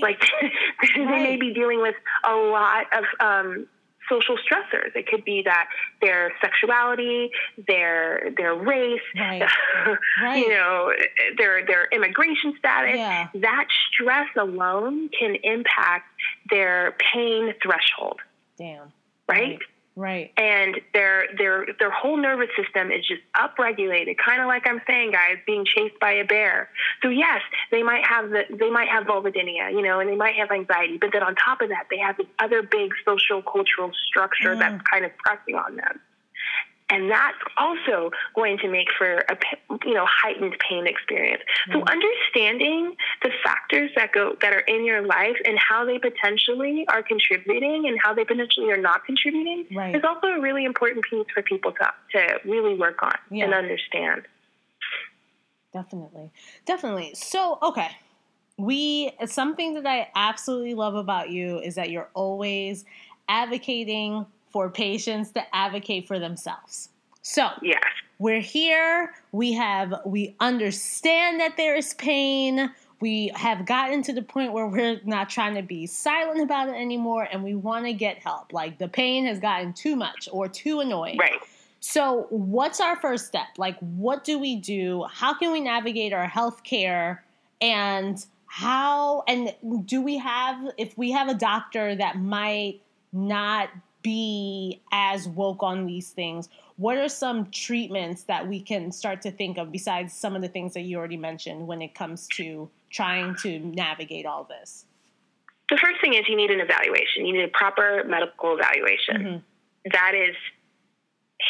Like 0.00 0.20
they 0.96 1.04
may 1.04 1.36
be 1.36 1.52
dealing 1.52 1.80
with 1.80 1.94
a 2.28 2.34
lot 2.34 2.86
of 2.92 3.04
um, 3.20 3.66
social 4.10 4.36
stressors. 4.36 4.94
It 4.94 5.06
could 5.06 5.24
be 5.24 5.42
that 5.44 5.68
their 6.02 6.32
sexuality, 6.42 7.30
their 7.68 8.30
their 8.36 8.54
race, 8.54 9.00
Right. 9.16 9.42
Right. 10.22 10.36
you 10.38 10.50
know, 10.50 10.92
their 11.38 11.64
their 11.66 11.86
immigration 11.92 12.54
status. 12.58 12.96
Yeah. 12.96 13.28
That 13.34 13.66
stress 13.92 14.28
alone 14.38 15.08
can 15.18 15.36
impact 15.42 16.06
their 16.50 16.96
pain 17.12 17.54
threshold, 17.62 18.20
Damn. 18.58 18.92
right? 19.28 19.50
Right. 19.50 19.58
And 20.36 20.80
their 20.94 21.26
their 21.36 21.66
their 21.78 21.90
whole 21.90 22.16
nervous 22.16 22.48
system 22.56 22.90
is 22.90 23.06
just 23.06 23.20
upregulated, 23.36 24.16
kind 24.24 24.40
of 24.40 24.46
like 24.46 24.66
I'm 24.66 24.80
saying, 24.86 25.12
guys, 25.12 25.36
being 25.46 25.64
chased 25.64 25.98
by 26.00 26.12
a 26.12 26.24
bear. 26.24 26.70
So 27.02 27.08
yes, 27.08 27.42
they 27.70 27.82
might 27.82 28.06
have 28.06 28.30
the 28.30 28.44
they 28.50 28.70
might 28.70 28.88
have 28.88 29.04
vulvodynia, 29.04 29.72
you 29.72 29.82
know, 29.82 30.00
and 30.00 30.08
they 30.08 30.16
might 30.16 30.36
have 30.36 30.50
anxiety, 30.50 30.96
but 30.98 31.10
then 31.12 31.22
on 31.22 31.34
top 31.34 31.60
of 31.60 31.68
that, 31.70 31.86
they 31.90 31.98
have 31.98 32.16
this 32.16 32.26
other 32.38 32.62
big 32.62 32.92
social 33.04 33.42
cultural 33.42 33.90
structure 34.08 34.56
that's 34.56 34.82
kind 34.90 35.04
of 35.04 35.10
pressing 35.18 35.56
on 35.56 35.76
them. 35.76 36.00
And 36.90 37.10
that's 37.10 37.38
also 37.56 38.10
going 38.34 38.58
to 38.58 38.68
make 38.68 38.88
for 38.98 39.24
a 39.28 39.36
you 39.84 39.94
know 39.94 40.06
heightened 40.06 40.56
pain 40.68 40.86
experience. 40.86 41.42
So 41.72 41.78
mm-hmm. 41.78 41.88
understanding 41.88 42.96
the 43.22 43.30
factors 43.44 43.90
that 43.96 44.12
go 44.12 44.36
that 44.40 44.52
are 44.52 44.60
in 44.60 44.84
your 44.84 45.06
life 45.06 45.36
and 45.44 45.58
how 45.58 45.84
they 45.84 45.98
potentially 45.98 46.84
are 46.88 47.02
contributing 47.02 47.86
and 47.86 47.98
how 48.02 48.12
they 48.12 48.24
potentially 48.24 48.70
are 48.70 48.76
not 48.76 49.04
contributing 49.04 49.66
Right. 49.72 49.94
is 49.94 50.02
also 50.04 50.26
a 50.28 50.40
really 50.40 50.64
important 50.64 51.04
piece 51.04 51.26
for 51.32 51.42
people 51.42 51.72
to 51.72 51.92
to 52.12 52.40
really 52.44 52.74
work 52.74 53.02
on 53.02 53.16
Yeah. 53.30 53.44
and 53.44 53.54
understand. 53.54 54.26
Definitely. 55.72 56.30
Definitely. 56.66 57.14
So, 57.14 57.58
okay. 57.62 57.90
We 58.58 59.12
something 59.26 59.74
that 59.74 59.86
I 59.86 60.08
absolutely 60.14 60.74
love 60.74 60.94
about 60.94 61.30
you 61.30 61.60
is 61.60 61.76
that 61.76 61.90
you're 61.90 62.10
always 62.12 62.84
advocating 63.28 64.26
for 64.50 64.68
patients 64.68 65.30
to 65.32 65.54
advocate 65.54 66.06
for 66.06 66.18
themselves. 66.18 66.90
So, 67.22 67.48
Yes. 67.62 67.82
we're 68.18 68.40
here, 68.40 69.14
we 69.32 69.52
have 69.52 69.94
we 70.04 70.34
understand 70.40 71.40
that 71.40 71.56
there 71.56 71.76
is 71.76 71.94
pain. 71.94 72.70
We 73.00 73.30
have 73.34 73.64
gotten 73.64 74.02
to 74.02 74.12
the 74.12 74.22
point 74.22 74.52
where 74.52 74.66
we're 74.66 75.00
not 75.04 75.30
trying 75.30 75.54
to 75.54 75.62
be 75.62 75.86
silent 75.86 76.42
about 76.42 76.68
it 76.68 76.74
anymore 76.74 77.26
and 77.30 77.42
we 77.42 77.54
want 77.54 77.86
to 77.86 77.92
get 77.92 78.18
help. 78.18 78.52
Like 78.52 78.78
the 78.78 78.88
pain 78.88 79.26
has 79.26 79.38
gotten 79.38 79.72
too 79.72 79.96
much 79.96 80.28
or 80.32 80.48
too 80.48 80.80
annoying. 80.80 81.18
Right. 81.18 81.40
So, 81.80 82.26
what's 82.28 82.78
our 82.78 82.96
first 82.96 83.26
step? 83.26 83.46
Like, 83.56 83.78
what 83.78 84.22
do 84.22 84.38
we 84.38 84.56
do? 84.56 85.06
How 85.10 85.32
can 85.32 85.50
we 85.50 85.60
navigate 85.60 86.12
our 86.12 86.28
health 86.28 86.62
care? 86.62 87.24
And 87.62 88.24
how, 88.46 89.24
and 89.26 89.54
do 89.86 90.02
we 90.02 90.18
have, 90.18 90.72
if 90.76 90.96
we 90.98 91.12
have 91.12 91.28
a 91.28 91.34
doctor 91.34 91.94
that 91.94 92.18
might 92.18 92.80
not 93.12 93.70
be 94.02 94.80
as 94.92 95.28
woke 95.28 95.62
on 95.62 95.86
these 95.86 96.10
things, 96.10 96.48
what 96.76 96.96
are 96.96 97.08
some 97.08 97.50
treatments 97.50 98.22
that 98.24 98.48
we 98.48 98.60
can 98.60 98.90
start 98.90 99.20
to 99.22 99.30
think 99.30 99.58
of 99.58 99.70
besides 99.70 100.14
some 100.14 100.34
of 100.34 100.42
the 100.42 100.48
things 100.48 100.74
that 100.74 100.80
you 100.80 100.96
already 100.96 101.16
mentioned 101.16 101.66
when 101.66 101.82
it 101.82 101.94
comes 101.94 102.26
to 102.36 102.70
trying 102.90 103.34
to 103.42 103.58
navigate 103.58 104.26
all 104.26 104.44
this? 104.44 104.86
The 105.68 105.76
first 105.76 106.00
thing 106.00 106.14
is 106.14 106.22
you 106.28 106.36
need 106.36 106.50
an 106.50 106.60
evaluation. 106.60 107.26
You 107.26 107.34
need 107.34 107.44
a 107.44 107.48
proper 107.48 108.02
medical 108.06 108.56
evaluation. 108.58 109.16
Mm-hmm. 109.16 109.90
That 109.92 110.12
is 110.14 110.34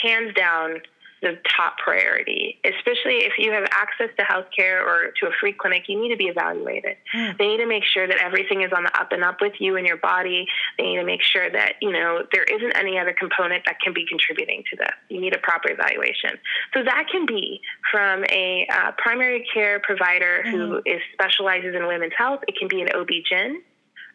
hands 0.03 0.35
down 0.35 0.81
the 1.23 1.39
top 1.57 1.77
priority, 1.79 2.59
especially 2.65 3.25
if 3.25 3.35
you 3.39 3.53
have 3.53 3.65
access 3.71 4.09
to 4.19 4.25
healthcare 4.25 4.81
or 4.81 5.13
to 5.21 5.27
a 5.27 5.31
free 5.39 5.53
clinic, 5.53 5.85
you 5.89 6.01
need 6.01 6.11
to 6.11 6.17
be 6.17 6.27
evaluated. 6.27 6.97
Mm. 7.15 7.37
They 7.39 7.49
need 7.49 7.59
to 7.59 7.67
make 7.67 7.85
sure 7.85 8.07
that 8.07 8.19
everything 8.19 8.63
is 8.63 8.73
on 8.75 8.85
the 8.85 9.01
up 9.01 9.13
and 9.13 9.23
up 9.23 9.41
with 9.41 9.53
you 9.59 9.77
and 9.77 9.87
your 9.87 9.99
body. 9.99 10.47
They 10.79 10.85
need 10.85 10.97
to 10.97 11.05
make 11.05 11.23
sure 11.23 11.51
that, 11.51 11.75
you 11.83 11.93
know, 11.93 12.25
there 12.33 12.45
isn't 12.45 12.77
any 12.77 12.99
other 12.99 13.15
component 13.19 13.65
that 13.67 13.81
can 13.81 13.93
be 13.93 14.07
contributing 14.07 14.65
to 14.71 14.77
this. 14.77 14.95
You 15.09 15.21
need 15.21 15.35
a 15.35 15.39
proper 15.39 15.71
evaluation. 15.71 16.39
So 16.75 16.83
that 16.85 17.07
can 17.11 17.27
be 17.27 17.61
from 17.91 18.25
a 18.31 18.67
uh, 18.73 18.93
primary 18.97 19.47
care 19.53 19.81
provider 19.81 20.43
who 20.45 20.81
is 20.87 21.01
specializes 21.13 21.75
in 21.75 21.87
women's 21.87 22.15
health. 22.17 22.41
It 22.49 22.57
can 22.59 22.69
be 22.69 22.81
an 22.81 22.89
OB-GYN 22.95 23.57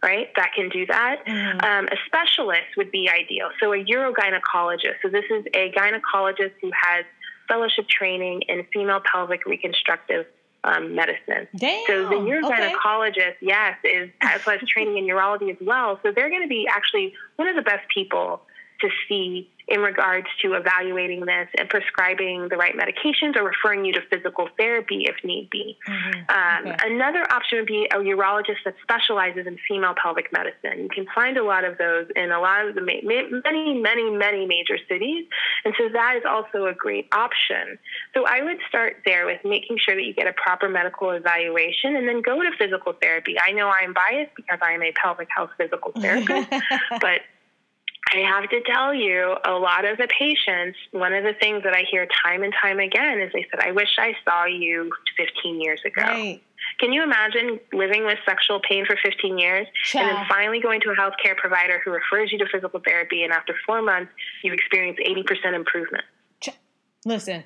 right? 0.06 0.30
That 0.36 0.52
can 0.56 0.70
do 0.70 0.86
that. 0.86 1.28
Um, 1.28 1.88
a 1.88 1.98
specialist 2.06 2.78
would 2.78 2.92
be 2.92 3.10
ideal. 3.10 3.50
So 3.60 3.74
a 3.74 3.84
urogynecologist. 3.84 5.02
So 5.02 5.10
this 5.10 5.26
is 5.32 5.46
a 5.54 5.72
gynecologist 5.72 6.52
who 6.62 6.72
has 6.74 7.06
fellowship 7.48 7.88
training 7.90 8.44
in 8.48 8.66
female 8.72 9.02
pelvic 9.12 9.46
reconstructive 9.46 10.28
um, 10.64 10.96
medicine. 10.96 11.48
Damn. 11.56 11.84
So 11.88 12.10
the 12.10 12.16
okay. 12.16 12.32
urogynecologist, 12.32 13.36
yes, 13.42 13.78
is 13.84 14.10
as 14.22 14.46
well 14.46 14.58
as 14.62 14.68
training 14.68 14.98
in 14.98 15.06
urology 15.06 15.50
as 15.52 15.58
well. 15.60 16.00
So 16.04 16.12
they're 16.12 16.30
going 16.30 16.44
to 16.44 16.48
be 16.48 16.68
actually 16.70 17.14
one 17.38 17.48
of 17.48 17.56
the 17.56 17.62
best 17.64 17.88
people 17.94 18.42
to 18.82 18.90
see 19.08 19.50
in 19.68 19.80
regards 19.82 20.28
to 20.42 20.54
evaluating 20.54 21.26
this 21.26 21.48
and 21.58 21.68
prescribing 21.70 22.50
the 22.50 22.58
right 22.58 22.76
medications 22.76 23.36
or 23.36 23.44
referring 23.44 23.84
you 23.84 23.94
to 23.94 24.02
physical 24.12 24.48
therapy 24.58 25.06
if 25.06 25.16
need 25.24 25.50
be. 25.50 25.78
Um, 26.30 26.46
Okay. 26.66 26.76
Another 26.96 27.30
option 27.32 27.60
would 27.60 27.68
be 27.68 27.86
a 27.92 27.98
urologist 27.98 28.64
that 28.66 28.76
specializes 28.82 29.46
in 29.46 29.58
female 29.68 29.94
pelvic 30.02 30.32
medicine. 30.32 30.84
You 30.84 30.90
can 30.90 31.06
find 31.14 31.38
a 31.38 31.44
lot 31.44 31.64
of 31.64 31.78
those 31.78 32.08
in 32.16 32.32
a 32.32 32.40
lot 32.40 32.68
of 32.68 32.76
the 32.76 32.82
ma- 32.82 33.02
many, 33.44 33.80
many, 33.80 34.10
many 34.10 34.46
major 34.46 34.78
cities, 34.88 35.26
and 35.64 35.74
so 35.78 35.90
that 35.90 36.16
is 36.18 36.24
also 36.28 36.66
a 36.66 36.74
great 36.74 37.08
option. 37.12 37.78
So 38.14 38.26
I 38.26 38.42
would 38.42 38.58
start 38.68 38.98
there 39.06 39.26
with 39.26 39.42
making 39.44 39.78
sure 39.80 39.96
that 39.96 40.04
you 40.04 40.14
get 40.14 40.28
a 40.28 40.34
proper 40.34 40.70
medical 40.70 41.12
evaluation, 41.12 41.96
and 41.96 42.08
then 42.08 42.22
go 42.22 42.42
to 42.42 42.52
physical 42.58 42.94
therapy. 42.94 43.36
I 43.40 43.52
know 43.52 43.70
I'm 43.70 43.94
biased 43.94 44.36
because 44.36 44.60
I 44.62 44.72
am 44.72 44.84
a 44.84 44.92
pelvic 44.94 45.28
health 45.36 45.52
physical 45.58 45.92
therapist, 45.92 46.50
but 47.02 47.22
I 48.14 48.18
have 48.20 48.50
to 48.50 48.62
tell 48.62 48.94
you, 48.94 49.36
a 49.46 49.54
lot 49.54 49.84
of 49.84 49.98
the 49.98 50.08
patients, 50.08 50.78
one 50.92 51.14
of 51.14 51.24
the 51.24 51.34
things 51.34 51.64
that 51.64 51.74
I 51.74 51.84
hear 51.90 52.08
time 52.24 52.44
and 52.44 52.54
time 52.62 52.80
again 52.80 53.20
is 53.20 53.32
they 53.34 53.46
said, 53.50 53.60
I 53.60 53.72
wish 53.72 53.98
I 53.98 54.16
saw 54.24 54.46
you 54.46 54.92
15 55.18 55.60
years 55.60 55.82
ago. 55.84 56.04
Right. 56.04 56.42
Can 56.80 56.94
you 56.94 57.04
imagine 57.04 57.60
living 57.74 58.06
with 58.06 58.18
sexual 58.26 58.60
pain 58.60 58.86
for 58.86 58.96
15 59.04 59.38
years 59.38 59.68
and 59.94 60.10
then 60.10 60.26
finally 60.28 60.60
going 60.60 60.82
to 60.82 60.90
a 60.92 60.96
healthcare 60.96 61.36
provider 61.36 61.82
who 61.84 61.92
refers 61.92 62.32
you 62.32 62.38
to 62.40 62.46
physical 62.52 62.80
therapy, 62.80 63.24
and 63.24 63.32
after 63.32 63.56
four 63.66 63.82
months, 63.82 64.12
you 64.44 64.54
experience 64.54 64.98
80% 65.00 65.54
improvement? 65.54 66.04
Listen, 67.06 67.44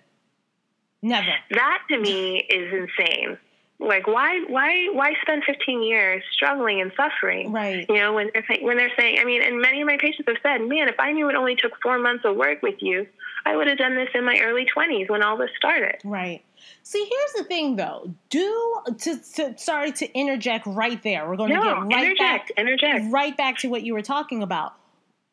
never. 1.01 1.27
That 1.51 1.79
to 1.89 1.99
me 1.99 2.37
is 2.49 2.73
insane. 2.73 3.37
Like, 3.81 4.07
why, 4.07 4.43
why, 4.47 4.89
why 4.91 5.13
spend 5.21 5.43
15 5.45 5.83
years 5.83 6.21
struggling 6.33 6.81
and 6.81 6.91
suffering? 6.97 7.51
Right. 7.53 7.85
You 7.87 7.95
know, 7.95 8.13
when 8.13 8.29
they're, 8.33 8.43
saying- 8.47 8.63
when 8.65 8.75
they're 8.77 8.91
saying, 8.99 9.19
I 9.19 9.23
mean, 9.25 9.41
and 9.41 9.61
many 9.61 9.81
of 9.81 9.87
my 9.87 9.97
patients 9.97 10.25
have 10.27 10.37
said, 10.43 10.67
man, 10.67 10.89
if 10.89 10.99
I 10.99 11.11
knew 11.13 11.29
it 11.29 11.35
only 11.35 11.55
took 11.55 11.71
four 11.81 11.97
months 11.97 12.25
of 12.25 12.35
work 12.35 12.61
with 12.61 12.75
you, 12.81 13.07
I 13.45 13.55
would 13.55 13.67
have 13.67 13.77
done 13.77 13.95
this 13.95 14.09
in 14.13 14.25
my 14.25 14.37
early 14.43 14.65
20s 14.75 15.09
when 15.09 15.23
all 15.23 15.37
this 15.37 15.49
started. 15.57 15.95
Right. 16.03 16.43
See, 16.83 16.99
here's 17.09 17.33
the 17.37 17.43
thing, 17.45 17.77
though. 17.77 18.13
Do 18.29 18.81
to, 18.99 19.17
to 19.35 19.57
sorry 19.57 19.93
to 19.93 20.11
interject 20.13 20.65
right 20.67 21.01
there. 21.01 21.29
We're 21.29 21.37
going 21.37 21.51
to 21.51 21.55
get 21.55 21.63
right 21.77 22.03
interject, 22.03 22.19
back, 22.19 22.51
interject. 22.57 23.05
right 23.13 23.37
back 23.37 23.57
to 23.59 23.69
what 23.69 23.83
you 23.83 23.93
were 23.93 24.01
talking 24.01 24.43
about. 24.43 24.73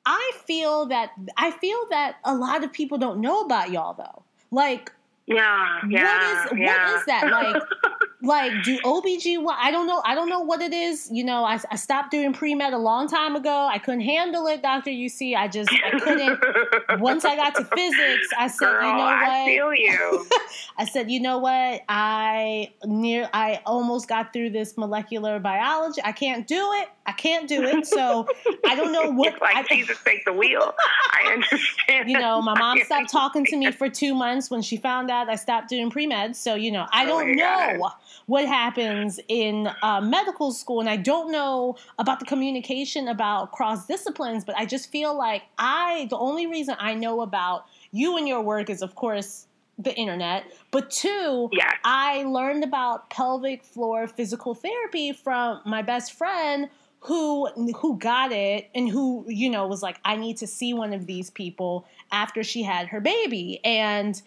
I 0.06 0.30
feel 0.46 0.86
that 0.86 1.10
I 1.36 1.50
feel 1.50 1.78
that 1.90 2.18
a 2.24 2.32
lot 2.32 2.62
of 2.62 2.72
people 2.72 2.96
don't 2.96 3.20
know 3.20 3.40
about 3.40 3.72
y'all 3.72 3.94
though. 3.94 4.22
Like, 4.52 4.92
Yeah, 5.26 5.80
yeah. 5.90 6.44
what 6.44 6.52
is 6.52 6.58
yeah. 6.60 6.86
what 6.92 7.00
is 7.00 7.06
that 7.06 7.28
like? 7.32 7.62
like, 8.22 8.52
do 8.64 8.78
OBGY? 8.78 9.46
I 9.46 9.70
don't 9.70 9.86
know. 9.86 10.02
I 10.04 10.14
don't 10.14 10.28
know 10.28 10.40
what 10.40 10.62
it 10.62 10.72
is. 10.72 11.08
You 11.12 11.24
know, 11.24 11.44
I, 11.44 11.60
I 11.70 11.76
stopped 11.76 12.10
doing 12.10 12.32
pre 12.32 12.54
med 12.54 12.72
a 12.72 12.78
long 12.78 13.08
time 13.08 13.36
ago. 13.36 13.68
I 13.70 13.78
couldn't 13.78 14.00
handle 14.00 14.46
it, 14.46 14.62
Doctor. 14.62 14.90
UC, 14.90 15.36
I 15.36 15.48
just 15.48 15.70
I 15.72 15.98
couldn't. 15.98 16.40
Once 17.00 17.24
I 17.24 17.36
got 17.36 17.54
to 17.56 17.64
physics, 17.64 18.28
I 18.38 18.48
said, 18.48 18.58
Girl, 18.66 18.82
you 18.82 18.96
know 18.96 19.04
what? 19.04 19.14
I 19.14 19.46
feel 19.46 19.74
you. 19.74 20.26
I 20.78 20.84
said, 20.84 21.10
you 21.10 21.20
know 21.20 21.38
what? 21.38 21.82
I 21.88 22.72
near 22.84 23.28
I 23.32 23.60
almost 23.64 24.08
got 24.08 24.32
through 24.32 24.50
this 24.50 24.76
molecular 24.76 25.38
biology. 25.38 26.00
I 26.04 26.12
can't 26.12 26.46
do 26.46 26.72
it. 26.74 26.88
I 27.06 27.12
can't 27.12 27.48
do 27.48 27.62
it. 27.62 27.86
So 27.86 28.26
I 28.66 28.74
don't 28.74 28.92
know 28.92 29.10
what 29.10 29.34
it's 29.34 29.40
like 29.40 29.56
I, 29.56 29.62
Jesus 29.62 29.98
take 30.04 30.24
the 30.24 30.32
wheel. 30.32 30.74
I 31.12 31.32
understand. 31.32 32.10
you 32.10 32.18
know, 32.18 32.42
my 32.42 32.58
mom 32.58 32.78
stopped 32.84 33.10
talking 33.10 33.44
to 33.46 33.56
me 33.56 33.70
for 33.72 33.88
two 33.88 34.14
months 34.14 34.50
when 34.50 34.60
she 34.62 34.76
found 34.76 35.10
out 35.10 35.28
I 35.28 35.36
stopped 35.36 35.68
doing 35.68 35.90
pre 35.90 36.06
med. 36.06 36.36
So, 36.36 36.54
you 36.54 36.72
know, 36.72 36.86
I 36.92 37.04
Oh 37.04 37.08
don't 37.08 37.36
know. 37.36 37.78
God. 37.80 37.92
What 38.26 38.46
happens 38.46 39.20
in 39.28 39.68
uh, 39.82 40.00
medical 40.00 40.52
school, 40.52 40.80
and 40.80 40.88
I 40.88 40.96
don't 40.96 41.30
know 41.30 41.76
about 41.98 42.20
the 42.20 42.26
communication 42.26 43.08
about 43.08 43.52
cross 43.52 43.86
disciplines, 43.86 44.44
but 44.44 44.56
I 44.56 44.66
just 44.66 44.90
feel 44.90 45.16
like 45.16 45.42
I, 45.58 46.06
the 46.10 46.18
only 46.18 46.46
reason 46.46 46.76
I 46.78 46.94
know 46.94 47.20
about 47.20 47.66
you 47.92 48.16
and 48.16 48.26
your 48.26 48.42
work 48.42 48.70
is, 48.70 48.82
of 48.82 48.94
course, 48.94 49.46
the 49.78 49.94
internet, 49.94 50.44
but 50.70 50.90
two, 50.90 51.50
Yes. 51.52 51.74
I 51.84 52.22
learned 52.22 52.64
about 52.64 53.10
pelvic 53.10 53.62
floor 53.62 54.06
physical 54.06 54.54
therapy 54.54 55.12
from 55.12 55.60
my 55.66 55.82
best 55.82 56.14
friend 56.14 56.70
who 57.00 57.46
who 57.76 57.98
got 57.98 58.32
it 58.32 58.70
and 58.74 58.88
who 58.88 59.26
you 59.28 59.50
know 59.50 59.66
was 59.66 59.82
like 59.82 60.00
I 60.02 60.16
need 60.16 60.38
to 60.38 60.46
see 60.46 60.72
one 60.72 60.94
of 60.94 61.06
these 61.06 61.28
people 61.28 61.86
after 62.10 62.42
she 62.42 62.62
had 62.62 62.88
her 62.88 63.00
baby 63.00 63.60
and 63.64 64.20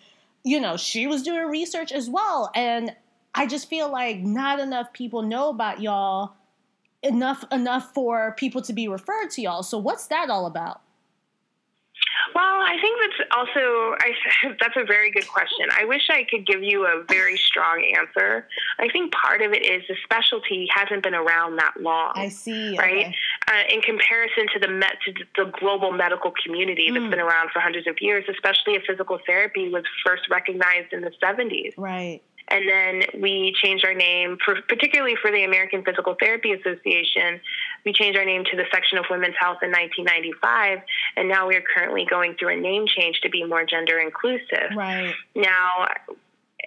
you 0.44 0.60
know, 0.60 0.78
she 0.78 1.08
was 1.08 1.24
doing 1.24 1.48
research 1.48 1.92
as 1.92 2.10
well. 2.10 2.52
And 2.56 2.96
I 3.36 3.46
just 3.46 3.70
feel 3.70 3.92
like 3.92 4.20
not 4.20 4.60
enough 4.60 4.92
people 4.94 5.22
know 5.22 5.50
about 5.50 5.82
y'all 5.82 6.34
enough 7.02 7.46
enough 7.52 7.94
for 7.94 8.34
people 8.38 8.62
to 8.64 8.74
be 8.74 8.88
referred 8.88 9.30
to 9.32 9.42
y'all. 9.42 9.64
So 9.64 9.78
what's 9.78 10.08
that 10.08 10.30
all 10.30 10.46
about? 10.46 10.82
Well, 12.36 12.44
I 12.44 12.78
think 12.82 13.00
that's 13.02 13.30
also 13.36 13.96
I, 14.00 14.56
that's 14.60 14.76
a 14.78 14.86
very 14.86 15.12
good 15.12 15.28
question. 15.28 15.68
I 15.72 15.86
wish 15.86 16.10
I 16.10 16.26
could 16.30 16.46
give 16.46 16.64
you 16.64 16.86
a 16.86 17.04
very 17.08 17.38
strong 17.38 17.84
answer. 17.98 18.48
I 18.80 18.88
think 18.90 19.12
part 19.14 19.42
of 19.42 19.52
it 19.54 19.66
is 19.66 19.84
the 19.88 19.96
specialty 20.04 20.68
hasn't 20.74 21.04
been 21.04 21.16
around 21.16 21.58
that 21.58 21.74
long. 21.80 22.14
I 22.16 22.30
see. 22.30 22.78
Right, 22.78 23.08
okay. 23.08 23.16
uh, 23.48 23.74
in 23.74 23.82
comparison 23.82 24.46
to 24.54 24.60
the 24.60 24.68
met, 24.68 24.98
to 25.06 25.14
the 25.36 25.52
global 25.60 25.92
medical 25.92 26.32
community 26.44 26.92
that's 26.92 27.00
Mm. 27.04 27.10
been 27.12 27.20
around 27.20 27.50
for 27.52 27.60
hundreds 27.60 27.88
of 27.88 27.96
years, 28.02 28.26
especially 28.30 28.74
if 28.76 28.84
physical 28.84 29.20
therapy 29.26 29.70
was 29.70 29.84
first 30.06 30.30
recognized 30.30 30.92
in 30.94 31.02
the 31.02 31.12
70s. 31.22 31.74
Right. 31.78 32.22
And 32.50 32.68
then 32.68 33.22
we 33.22 33.54
changed 33.62 33.86
our 33.86 33.94
name, 33.94 34.38
for, 34.44 34.56
particularly 34.68 35.16
for 35.22 35.32
the 35.32 35.44
American 35.44 35.84
Physical 35.84 36.16
Therapy 36.20 36.52
Association. 36.54 37.40
We 37.86 37.94
changed 37.94 38.18
our 38.18 38.26
name 38.26 38.44
to 38.52 38.58
the 38.58 38.66
Section 38.72 38.98
of 38.98 39.06
Women's 39.10 39.36
Health 39.40 39.60
in 39.62 39.72
1995, 39.72 40.80
and 41.16 41.30
now 41.30 41.48
we 41.48 41.56
are 41.56 41.64
currently 41.76 42.06
going 42.10 42.36
through 42.36 42.50
a 42.50 42.60
name 42.60 42.86
change 42.88 43.22
to 43.22 43.30
be 43.30 43.44
more 43.44 43.66
gender 43.66 44.00
inclusive. 44.00 44.76
Right. 44.76 45.14
Now, 45.36 45.88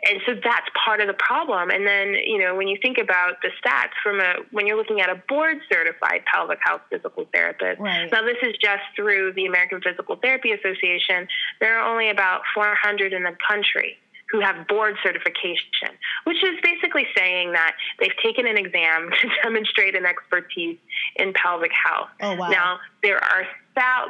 and 0.04 0.20
so 0.26 0.34
that's 0.34 0.66
part 0.84 1.00
of 1.00 1.06
the 1.06 1.14
problem. 1.14 1.70
And 1.70 1.86
then, 1.86 2.14
you 2.26 2.38
know, 2.38 2.54
when 2.56 2.66
you 2.66 2.76
think 2.80 2.98
about 2.98 3.40
the 3.42 3.50
stats 3.62 3.92
from 4.02 4.20
a, 4.20 4.34
when 4.50 4.66
you're 4.66 4.76
looking 4.76 5.00
at 5.00 5.08
a 5.08 5.22
board 5.28 5.58
certified 5.70 6.24
pelvic 6.32 6.58
health 6.64 6.80
physical 6.90 7.26
therapist, 7.32 7.80
Right. 7.80 8.10
now 8.10 8.22
this 8.22 8.38
is 8.42 8.54
just 8.60 8.82
through 8.96 9.32
the 9.34 9.46
American 9.46 9.80
Physical 9.80 10.16
Therapy 10.16 10.52
Association, 10.52 11.28
there 11.60 11.78
are 11.78 11.88
only 11.88 12.10
about 12.10 12.42
400 12.54 13.12
in 13.12 13.22
the 13.22 13.36
country 13.48 13.96
who 14.32 14.40
have 14.40 14.66
board 14.66 14.96
certification, 15.02 15.92
which 16.24 16.42
is 16.42 16.58
basically 16.62 17.06
saying 17.16 17.52
that 17.52 17.76
they've 18.00 18.16
taken 18.22 18.46
an 18.46 18.56
exam 18.56 19.10
to 19.20 19.28
demonstrate 19.44 19.94
an 19.94 20.06
expertise 20.06 20.78
in 21.16 21.32
pelvic 21.34 21.70
health. 21.72 22.08
Oh 22.20 22.34
wow. 22.34 22.48
Now, 22.48 22.78
there 23.02 23.22
are 23.22 23.44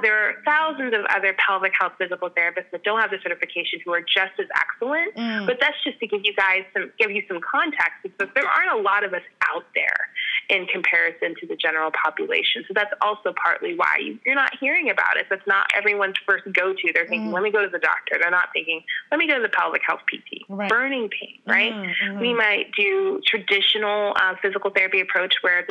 there 0.02 0.14
are 0.14 0.34
thousands 0.44 0.94
of 0.94 1.04
other 1.14 1.34
pelvic 1.46 1.72
health 1.78 1.92
physical 1.98 2.30
therapists 2.30 2.70
that 2.72 2.82
don't 2.82 3.00
have 3.00 3.10
the 3.10 3.18
certification 3.22 3.80
who 3.84 3.92
are 3.92 4.00
just 4.00 4.34
as 4.38 4.46
excellent. 4.54 5.14
Mm. 5.14 5.46
But 5.46 5.58
that's 5.60 5.76
just 5.84 6.00
to 6.00 6.06
give 6.06 6.22
you 6.24 6.34
guys 6.34 6.62
some 6.72 6.92
give 6.98 7.10
you 7.10 7.22
some 7.28 7.40
context 7.40 8.02
because 8.02 8.28
there 8.34 8.46
aren't 8.46 8.78
a 8.78 8.82
lot 8.82 9.04
of 9.04 9.12
us 9.12 9.22
out 9.50 9.64
there 9.74 10.08
in 10.52 10.66
comparison 10.66 11.34
to 11.40 11.46
the 11.46 11.56
general 11.56 11.90
population. 11.90 12.62
So 12.68 12.74
that's 12.74 12.92
also 13.00 13.32
partly 13.42 13.74
why 13.74 13.96
you, 14.02 14.18
you're 14.26 14.34
not 14.34 14.52
hearing 14.60 14.90
about 14.90 15.16
it. 15.16 15.26
That's 15.30 15.46
not 15.46 15.66
everyone's 15.74 16.16
first 16.26 16.44
go 16.52 16.74
to. 16.74 16.92
They're 16.94 17.06
thinking, 17.08 17.30
Mm. 17.30 17.32
let 17.32 17.42
me 17.42 17.50
go 17.50 17.62
to 17.62 17.68
the 17.70 17.78
doctor. 17.78 18.18
They're 18.20 18.30
not 18.30 18.48
thinking, 18.52 18.82
let 19.10 19.16
me 19.16 19.26
go 19.26 19.36
to 19.36 19.40
the 19.42 19.48
pelvic 19.48 19.80
health 19.86 20.00
PT. 20.06 20.44
Right. 20.50 20.68
Burning 20.68 21.08
pain, 21.08 21.38
right? 21.46 21.72
Mhm, 21.72 21.94
mhm. 22.02 22.20
We 22.20 22.34
might 22.34 22.72
do 22.72 23.22
traditional 23.26 24.12
uh, 24.14 24.34
physical 24.42 24.70
therapy 24.70 25.00
approach 25.00 25.36
where 25.40 25.66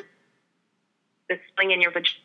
the 1.30 1.40
sling 1.56 1.70
in 1.72 1.80
your 1.82 1.92
vagina, 1.92 2.18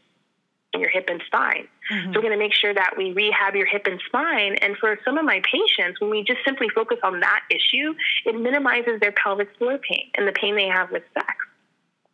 your 0.79 0.89
hip 0.89 1.09
and 1.11 1.23
spine. 1.27 1.69
Mhm. 1.91 2.05
So 2.05 2.19
we're 2.19 2.23
going 2.23 2.33
to 2.33 2.39
make 2.39 2.55
sure 2.55 2.73
that 2.73 2.95
we 2.97 3.13
rehab 3.13 3.55
your 3.55 3.67
hip 3.67 3.87
and 3.87 4.01
spine. 4.07 4.57
And 4.57 4.77
for 4.79 4.99
some 5.05 5.19
of 5.19 5.25
my 5.27 5.41
patients, 5.51 6.01
when 6.01 6.09
we 6.11 6.23
just 6.23 6.41
simply 6.45 6.69
focus 6.71 6.99
on 7.03 7.21
that 7.21 7.43
issue, 7.51 7.95
it 8.25 8.35
minimizes 8.35 8.99
their 9.01 9.13
pelvic 9.13 9.55
floor 9.59 9.77
pain 9.79 10.11
and 10.15 10.27
the 10.27 10.33
pain 10.33 10.55
they 10.55 10.69
have 10.69 10.91
with 10.91 11.03
sex 11.15 11.35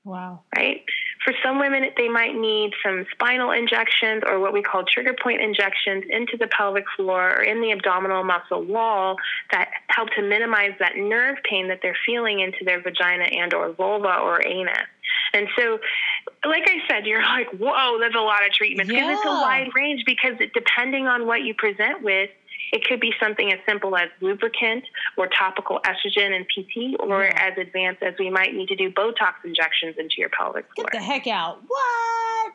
Wow. 0.04 0.40
right? 0.56 0.82
For 1.24 1.32
some 1.44 1.60
women, 1.60 1.84
they 1.96 2.08
might 2.08 2.34
need 2.34 2.72
some 2.84 3.06
spinal 3.12 3.52
injections 3.52 4.24
or 4.26 4.40
what 4.40 4.52
we 4.52 4.60
call 4.60 4.82
trigger 4.84 5.14
point 5.14 5.40
injections 5.40 6.04
into 6.10 6.36
the 6.36 6.48
pelvic 6.48 6.84
floor 6.96 7.38
or 7.38 7.42
in 7.42 7.60
the 7.60 7.70
abdominal 7.70 8.24
muscle 8.24 8.64
wall 8.64 9.16
that 9.52 9.70
help 9.86 10.10
to 10.16 10.22
minimize 10.22 10.72
that 10.80 10.96
nerve 10.96 11.36
pain 11.48 11.68
that 11.68 11.78
they're 11.82 11.96
feeling 12.04 12.40
into 12.40 12.64
their 12.64 12.82
vagina 12.82 13.24
and 13.24 13.54
or 13.54 13.72
vulva 13.72 14.18
or 14.18 14.44
anus. 14.44 14.88
And 15.34 15.46
so, 15.56 15.78
like 16.44 16.64
I 16.66 16.78
said, 16.88 17.06
you're 17.06 17.22
like, 17.22 17.50
whoa, 17.50 17.98
that's 18.00 18.16
a 18.16 18.20
lot 18.20 18.44
of 18.44 18.52
treatments 18.52 18.90
because 18.90 19.12
it's 19.12 19.24
a 19.24 19.30
wide 19.30 19.70
range 19.76 20.02
because 20.04 20.34
depending 20.52 21.06
on 21.06 21.26
what 21.26 21.42
you 21.42 21.54
present 21.54 22.02
with, 22.02 22.30
it 22.72 22.84
could 22.84 23.00
be 23.00 23.12
something 23.20 23.52
as 23.52 23.58
simple 23.66 23.96
as 23.96 24.08
lubricant 24.20 24.84
or 25.16 25.26
topical 25.28 25.80
estrogen 25.84 26.34
and 26.36 26.46
PT, 26.48 26.96
or 27.00 27.24
Yeah. 27.24 27.48
as 27.50 27.58
advanced 27.58 28.02
as 28.02 28.14
we 28.18 28.30
might 28.30 28.54
need 28.54 28.68
to 28.68 28.76
do 28.76 28.90
Botox 28.90 29.34
injections 29.44 29.96
into 29.98 30.14
your 30.18 30.28
pelvic 30.28 30.66
floor. 30.74 30.86
Get 30.90 31.00
the 31.00 31.04
heck 31.04 31.26
out. 31.26 31.58
What? 31.66 32.52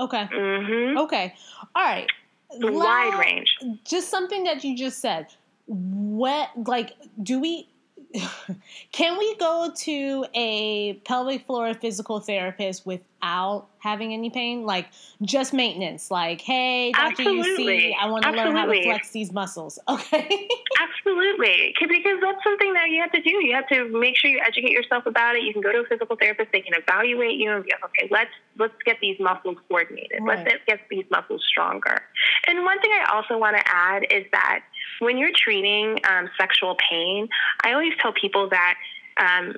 Okay. 0.00 0.28
hmm 0.32 0.98
Okay. 0.98 1.34
All 1.74 1.82
right. 1.84 2.06
Wide 2.50 3.12
La- 3.14 3.18
range. 3.20 3.56
Just 3.84 4.08
something 4.10 4.44
that 4.44 4.62
you 4.64 4.76
just 4.76 5.00
said. 5.00 5.26
What 5.66 6.48
like 6.66 6.94
do 7.22 7.40
we 7.40 7.68
can 8.92 9.18
we 9.18 9.36
go 9.36 9.70
to 9.76 10.24
a 10.34 10.94
pelvic 11.04 11.46
floor 11.46 11.74
physical 11.74 12.20
therapist 12.20 12.86
without 12.86 13.66
having 13.80 14.14
any 14.14 14.30
pain? 14.30 14.64
Like 14.64 14.88
just 15.22 15.52
maintenance. 15.52 16.10
Like, 16.10 16.40
hey, 16.40 16.92
Dr. 16.92 17.22
UC, 17.22 17.38
Absolutely. 17.38 17.96
I 18.00 18.08
want 18.08 18.24
to 18.24 18.30
learn 18.30 18.56
how 18.56 18.66
to 18.66 18.82
flex 18.82 19.10
these 19.10 19.32
muscles. 19.32 19.78
Okay. 19.88 20.48
Absolutely, 20.80 21.74
because 21.80 22.20
that's 22.22 22.44
something 22.44 22.72
that 22.74 22.90
you 22.90 23.00
have 23.00 23.10
to 23.12 23.22
do. 23.22 23.30
You 23.30 23.54
have 23.54 23.66
to 23.68 23.88
make 23.98 24.16
sure 24.16 24.30
you 24.30 24.40
educate 24.46 24.70
yourself 24.70 25.06
about 25.06 25.34
it. 25.34 25.42
You 25.42 25.52
can 25.52 25.62
go 25.62 25.72
to 25.72 25.78
a 25.78 25.84
physical 25.86 26.16
therapist; 26.16 26.52
they 26.52 26.60
can 26.60 26.74
evaluate 26.74 27.36
you 27.38 27.50
and 27.50 27.64
be 27.64 27.70
like, 27.70 27.84
okay, 27.90 28.08
let's 28.10 28.30
let's 28.58 28.74
get 28.84 28.98
these 29.00 29.18
muscles 29.18 29.56
coordinated. 29.68 30.20
Right. 30.22 30.46
Let's 30.46 30.64
get 30.66 30.80
these 30.90 31.04
muscles 31.10 31.42
stronger. 31.48 32.02
And 32.46 32.64
one 32.64 32.80
thing 32.80 32.90
I 32.92 33.16
also 33.16 33.38
want 33.38 33.56
to 33.56 33.62
add 33.66 34.04
is 34.10 34.24
that 34.32 34.60
when 35.00 35.18
you're 35.18 35.32
treating 35.34 35.98
um, 36.08 36.28
sexual 36.38 36.76
pain, 36.90 37.28
I 37.62 37.72
always 37.72 37.92
tell 38.00 38.12
people 38.12 38.48
that. 38.50 38.74
Um, 39.20 39.54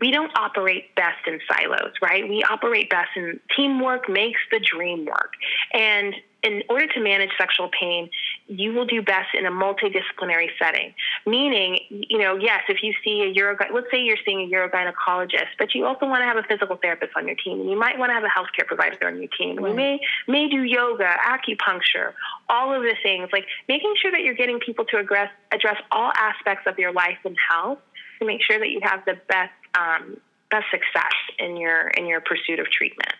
we 0.00 0.10
don't 0.10 0.32
operate 0.36 0.94
best 0.94 1.18
in 1.26 1.38
silos, 1.46 1.92
right? 2.00 2.26
We 2.26 2.42
operate 2.44 2.88
best 2.88 3.10
in 3.14 3.38
teamwork 3.54 4.08
makes 4.08 4.40
the 4.50 4.58
dream 4.58 5.04
work. 5.04 5.34
And 5.74 6.14
in 6.42 6.62
order 6.68 6.86
to 6.88 7.00
manage 7.00 7.30
sexual 7.38 7.68
pain, 7.68 8.10
you 8.48 8.72
will 8.72 8.84
do 8.84 9.00
best 9.00 9.28
in 9.38 9.46
a 9.46 9.50
multidisciplinary 9.50 10.48
setting. 10.58 10.92
Meaning, 11.24 11.78
you 11.88 12.18
know, 12.18 12.36
yes, 12.36 12.62
if 12.68 12.82
you 12.82 12.92
see 13.04 13.22
a 13.22 13.32
uro, 13.32 13.56
let's 13.72 13.86
say 13.92 14.02
you're 14.02 14.16
seeing 14.24 14.40
a 14.40 14.54
urogynecologist, 14.54 15.54
but 15.58 15.74
you 15.74 15.86
also 15.86 16.06
want 16.06 16.22
to 16.22 16.26
have 16.26 16.36
a 16.36 16.42
physical 16.42 16.76
therapist 16.76 17.12
on 17.16 17.26
your 17.26 17.36
team, 17.36 17.60
and 17.60 17.70
you 17.70 17.78
might 17.78 17.98
want 17.98 18.10
to 18.10 18.14
have 18.14 18.24
a 18.24 18.28
healthcare 18.28 18.66
provider 18.66 19.06
on 19.06 19.18
your 19.18 19.30
team. 19.38 19.60
You 19.60 19.74
may 19.74 20.00
may 20.26 20.48
do 20.48 20.62
yoga, 20.62 21.16
acupuncture, 21.24 22.12
all 22.48 22.74
of 22.74 22.82
the 22.82 22.96
things 23.02 23.28
like 23.32 23.46
making 23.68 23.94
sure 24.00 24.10
that 24.10 24.22
you're 24.22 24.34
getting 24.34 24.58
people 24.58 24.84
to 24.86 24.98
address 24.98 25.30
address 25.52 25.76
all 25.92 26.12
aspects 26.16 26.66
of 26.66 26.78
your 26.78 26.92
life 26.92 27.18
and 27.24 27.36
health 27.50 27.78
to 28.18 28.26
make 28.26 28.42
sure 28.42 28.58
that 28.58 28.70
you 28.70 28.80
have 28.82 29.04
the 29.04 29.14
best 29.28 29.52
um, 29.78 30.16
best 30.50 30.66
success 30.70 31.14
in 31.38 31.56
your 31.56 31.88
in 31.88 32.06
your 32.06 32.20
pursuit 32.20 32.58
of 32.58 32.66
treatment. 32.70 33.12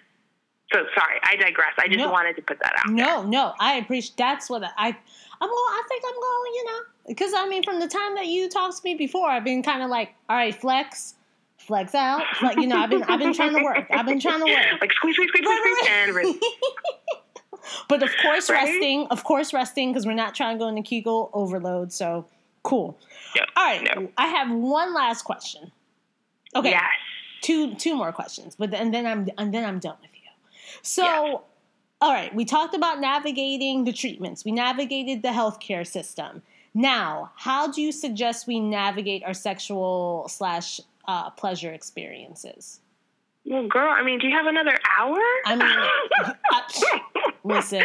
So 0.73 0.79
sorry, 0.95 1.19
I 1.25 1.37
digress. 1.37 1.73
I 1.79 1.87
just 1.89 1.99
No. 1.99 2.11
wanted 2.11 2.37
to 2.37 2.43
put 2.43 2.59
that 2.61 2.73
out. 2.79 2.89
No, 2.91 3.23
no, 3.23 3.53
I 3.61 3.75
appreciate. 3.75 4.17
That's 4.17 4.49
what 4.51 4.63
I. 4.65 4.89
I'm 4.89 5.49
going. 5.49 5.51
I 5.51 5.83
think 5.89 6.03
I'm 6.07 6.15
going. 6.15 6.53
You 6.55 6.65
know, 6.67 6.79
because 7.09 7.33
I 7.35 7.49
mean, 7.49 7.63
from 7.63 7.81
the 7.81 7.89
time 7.89 8.15
that 8.15 8.27
you 8.27 8.49
talked 8.49 8.77
to 8.77 8.83
me 8.85 8.95
before, 8.95 9.29
I've 9.29 9.45
been 9.45 9.63
kind 9.63 9.83
of 9.83 9.91
like, 9.91 10.15
all 10.31 10.37
right, 10.37 10.55
flex, 10.55 11.15
flex 11.59 11.95
out. 11.95 12.23
Like 12.43 12.57
you 12.59 12.67
know, 12.67 12.77
I've 12.77 12.91
been, 12.91 13.03
I've 13.05 13.19
been 13.19 13.35
trying 13.35 13.55
to 13.57 13.63
work. 13.63 13.87
I've 13.91 14.07
been 14.07 14.21
trying 14.21 14.39
to 14.41 14.47
work. 14.47 14.65
Like 14.81 14.93
squeeze, 14.93 15.17
squeeze, 15.17 15.29
squeeze, 15.29 15.45
Right, 15.47 15.77
squeeze, 15.77 15.91
and 15.93 16.15
release. 16.15 16.43
But 17.89 18.03
of 18.03 18.11
course, 18.21 18.51
Right? 18.51 18.65
resting. 18.65 19.07
Of 19.11 19.23
course, 19.25 19.53
resting 19.53 19.93
because 19.93 20.05
we're 20.07 20.15
not 20.15 20.35
trying 20.35 20.59
to 20.59 20.63
go 20.65 20.69
into 20.69 20.83
Kegel 20.83 21.31
overload. 21.33 21.93
So 21.93 22.27
cool. 22.65 22.99
Yep. 23.37 23.49
All 23.57 23.65
right, 23.65 23.89
No. 23.97 24.09
I 24.19 24.27
have 24.27 24.51
one 24.51 24.93
last 24.95 25.23
question. 25.23 25.71
Okay, 26.57 26.71
Yes. 26.71 26.83
two 27.41 27.75
two 27.77 27.95
more 27.97 28.13
questions, 28.13 28.57
but 28.59 28.71
then, 28.73 28.81
and 28.87 28.95
then 28.95 29.07
I'm 29.07 29.29
and 29.39 29.55
then 29.55 29.65
I'm 29.65 29.79
done 29.79 29.97
with. 30.01 30.11
So, 30.81 31.05
Yeah. 31.05 31.37
all 32.01 32.13
right, 32.13 32.35
we 32.35 32.45
talked 32.45 32.75
about 32.75 33.01
navigating 33.01 33.85
the 33.85 33.93
treatments. 33.93 34.45
We 34.45 34.53
navigated 34.53 35.23
the 35.23 35.29
healthcare 35.29 35.87
system. 35.87 36.43
Now, 36.75 37.33
how 37.37 37.71
do 37.71 37.83
you 37.83 37.93
suggest 37.93 38.47
we 38.47 38.59
navigate 38.59 39.23
our 39.25 39.35
sexual 39.35 40.27
slash 40.29 40.81
uh, 41.07 41.31
pleasure 41.31 41.73
experiences? 41.73 42.81
Well, 43.45 43.67
girl, 43.67 43.93
I 43.93 44.05
mean, 44.05 44.21
do 44.21 44.29
you 44.29 44.37
have 44.37 44.47
another 44.47 44.79
hour? 44.99 45.19
I 45.47 45.57
mean, 45.57 46.33
listen, 47.45 47.83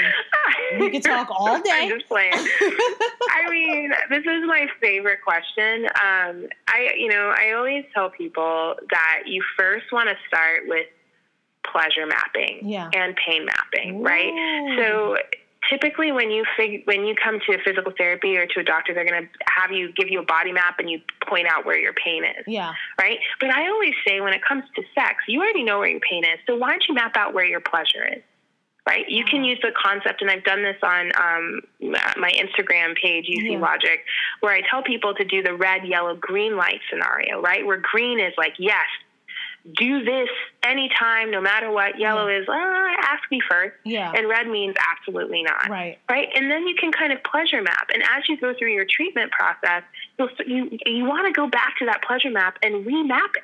we 0.79 0.91
could 0.91 1.03
talk 1.03 1.29
all 1.31 1.59
day. 1.59 1.71
I'm 1.73 1.89
just 1.89 2.07
playing. 2.07 2.31
I 2.31 3.49
mean, 3.49 3.91
this 4.09 4.19
is 4.19 4.43
my 4.45 4.67
favorite 4.79 5.19
question. 5.23 5.85
Um, 5.85 6.45
I, 6.67 6.91
you 6.95 7.07
know, 7.09 7.33
I 7.35 7.53
always 7.53 7.85
tell 7.91 8.11
people 8.11 8.75
that 8.91 9.23
you 9.25 9.41
first 9.57 9.91
want 9.91 10.09
to 10.09 10.15
start 10.27 10.61
with 10.67 10.85
pleasure 11.71 12.05
mapping 12.05 12.59
Yeah. 12.67 12.89
and 12.93 13.15
pain 13.15 13.45
mapping, 13.45 14.01
right? 14.01 14.33
So 14.77 15.17
typically 15.69 16.11
when 16.11 16.31
you 16.31 16.45
fig- 16.55 16.83
when 16.85 17.05
you 17.05 17.15
come 17.21 17.39
to 17.45 17.53
a 17.53 17.57
physical 17.63 17.91
therapy 17.97 18.37
or 18.37 18.45
to 18.45 18.59
a 18.59 18.63
doctor 18.63 18.93
they're 18.93 19.05
going 19.09 19.23
to 19.23 19.29
have 19.47 19.71
you 19.71 19.91
give 19.93 20.09
you 20.09 20.19
a 20.19 20.25
body 20.25 20.51
map 20.51 20.79
and 20.79 20.89
you 20.89 21.01
point 21.27 21.47
out 21.47 21.65
where 21.65 21.77
your 21.77 21.93
pain 21.93 22.23
is 22.23 22.43
yeah, 22.47 22.73
right 23.01 23.19
but 23.39 23.49
i 23.49 23.67
always 23.67 23.93
say 24.07 24.21
when 24.21 24.33
it 24.33 24.41
comes 24.47 24.63
to 24.75 24.83
sex 24.95 25.15
you 25.27 25.41
already 25.41 25.63
know 25.63 25.79
where 25.79 25.89
your 25.89 25.99
pain 25.99 26.23
is 26.23 26.39
so 26.47 26.55
why 26.55 26.69
don't 26.69 26.83
you 26.87 26.93
map 26.93 27.17
out 27.17 27.33
where 27.33 27.45
your 27.45 27.59
pleasure 27.59 28.05
is 28.15 28.21
right? 28.87 29.03
You 29.09 29.25
can 29.25 29.43
use 29.43 29.59
the 29.61 29.71
concept, 29.75 30.21
and 30.21 30.31
I've 30.31 30.45
done 30.45 30.63
this 30.63 30.77
on 30.81 31.11
um, 31.21 31.61
my 32.17 32.31
Instagram 32.31 32.95
page, 32.95 33.25
UC 33.25 33.51
Yeah. 33.51 33.59
Logic, 33.59 33.99
where 34.39 34.53
I 34.53 34.61
tell 34.71 34.81
people 34.81 35.13
to 35.15 35.25
do 35.25 35.43
the 35.43 35.53
red, 35.53 35.85
yellow, 35.85 36.15
green 36.15 36.55
light 36.55 36.79
scenario, 36.89 37.41
right? 37.41 37.65
Where 37.65 37.81
green 37.81 38.17
is 38.19 38.31
like, 38.37 38.53
yes, 38.57 38.85
do 39.73 40.03
this 40.03 40.29
anytime, 40.63 41.31
no 41.31 41.41
matter 41.41 41.71
what. 41.71 41.99
Yellow 41.99 42.27
is, 42.27 42.45
ah, 42.49 42.95
ask 43.01 43.23
me 43.31 43.41
first. 43.49 43.75
Yeah. 43.83 44.11
And 44.15 44.29
red 44.29 44.47
means 44.47 44.75
absolutely 44.93 45.43
not. 45.43 45.69
Right. 45.69 45.97
Right. 46.09 46.29
And 46.35 46.49
then 46.49 46.67
you 46.67 46.75
can 46.75 46.91
kind 46.91 47.11
of 47.11 47.23
pleasure 47.23 47.61
map. 47.61 47.89
And 47.93 48.03
as 48.03 48.29
you 48.29 48.37
go 48.39 48.53
through 48.57 48.73
your 48.73 48.85
treatment 48.89 49.31
process, 49.31 49.83
you'll, 50.17 50.29
you, 50.45 50.77
you 50.85 51.05
want 51.05 51.27
to 51.27 51.33
go 51.33 51.47
back 51.47 51.77
to 51.79 51.85
that 51.85 52.03
pleasure 52.03 52.29
map 52.31 52.57
and 52.61 52.85
remap 52.85 53.35
it 53.35 53.43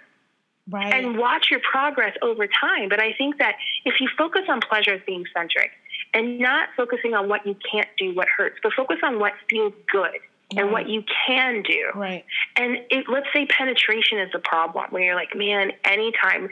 Right. 0.69 0.93
and 0.93 1.17
watch 1.17 1.47
your 1.51 1.59
progress 1.59 2.15
over 2.21 2.47
time. 2.47 2.87
But 2.87 3.01
I 3.01 3.11
think 3.17 3.37
that 3.39 3.55
if 3.83 3.95
you 3.99 4.07
focus 4.17 4.43
on 4.47 4.61
pleasure 4.61 4.93
as 4.93 5.01
being 5.05 5.25
centric 5.35 5.71
and 6.13 6.39
not 6.39 6.69
focusing 6.77 7.13
on 7.13 7.27
what 7.27 7.45
you 7.45 7.55
can't 7.69 7.89
do, 7.97 8.15
what 8.15 8.29
hurts, 8.29 8.55
but 8.63 8.71
focus 8.71 8.99
on 9.03 9.19
what 9.19 9.33
feels 9.49 9.73
good 9.91 10.19
and 10.57 10.71
what 10.71 10.89
you 10.89 11.03
can 11.27 11.61
do. 11.63 11.91
right. 11.95 12.25
And 12.55 12.77
it, 12.89 13.05
let's 13.09 13.27
say 13.33 13.45
penetration 13.45 14.19
is 14.19 14.31
the 14.31 14.39
problem, 14.39 14.85
where 14.91 15.03
you're 15.03 15.15
like, 15.15 15.35
man, 15.35 15.71
anytime 15.85 16.49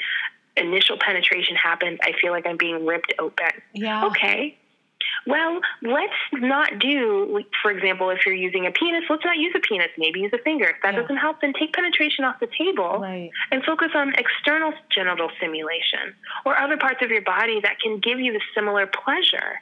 initial 0.58 0.97
penetration 0.99 1.56
happens, 1.56 1.99
I 2.04 2.14
feel 2.22 2.32
like 2.32 2.45
I'm 2.45 2.58
being 2.58 2.86
ripped 2.86 3.14
open. 3.20 3.52
Yeah. 3.74 4.06
Okay. 4.08 4.58
Well, 5.28 5.62
let's 5.84 6.14
not 6.34 6.80
do, 6.80 7.43
for 7.62 7.70
example, 7.70 8.10
if 8.10 8.26
you're 8.26 8.34
using 8.36 8.66
a 8.66 8.72
penis, 8.72 9.04
let's 9.10 9.24
not 9.24 9.38
use 9.38 9.54
a 9.56 9.60
penis. 9.60 9.89
Maybe 9.97 10.20
use 10.22 10.32
a 10.34 10.39
finger. 10.39 10.66
If 10.66 10.78
that 10.84 10.93
Yeah. 10.93 11.02
doesn't 11.02 11.18
help, 11.18 11.41
then 11.41 11.54
take 11.54 11.74
penetration 11.74 12.26
off 12.26 12.39
the 12.39 12.47
table 12.47 12.99
Right. 12.99 13.30
and 13.52 13.64
focus 13.64 13.91
on 13.93 14.14
external 14.16 14.74
genital 14.89 15.30
stimulation 15.38 16.16
or 16.45 16.58
other 16.58 16.78
parts 16.78 17.02
of 17.04 17.12
your 17.12 17.22
body 17.22 17.60
that 17.62 17.80
can 17.80 17.99
give 17.99 18.20
you 18.20 18.34
the 18.34 18.41
similar 18.56 18.88
pleasure. 18.88 19.62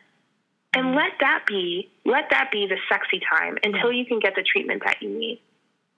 And 0.74 0.94
let 0.96 1.14
that 1.20 1.46
be 1.48 1.90
let 2.06 2.30
that 2.30 2.50
be 2.52 2.68
the 2.68 2.78
sexy 2.90 3.20
time 3.32 3.58
until 3.64 3.92
you 3.92 4.06
can 4.06 4.20
get 4.20 4.36
the 4.36 4.44
treatment 4.44 4.84
that 4.86 5.02
you 5.02 5.10
need. 5.10 5.42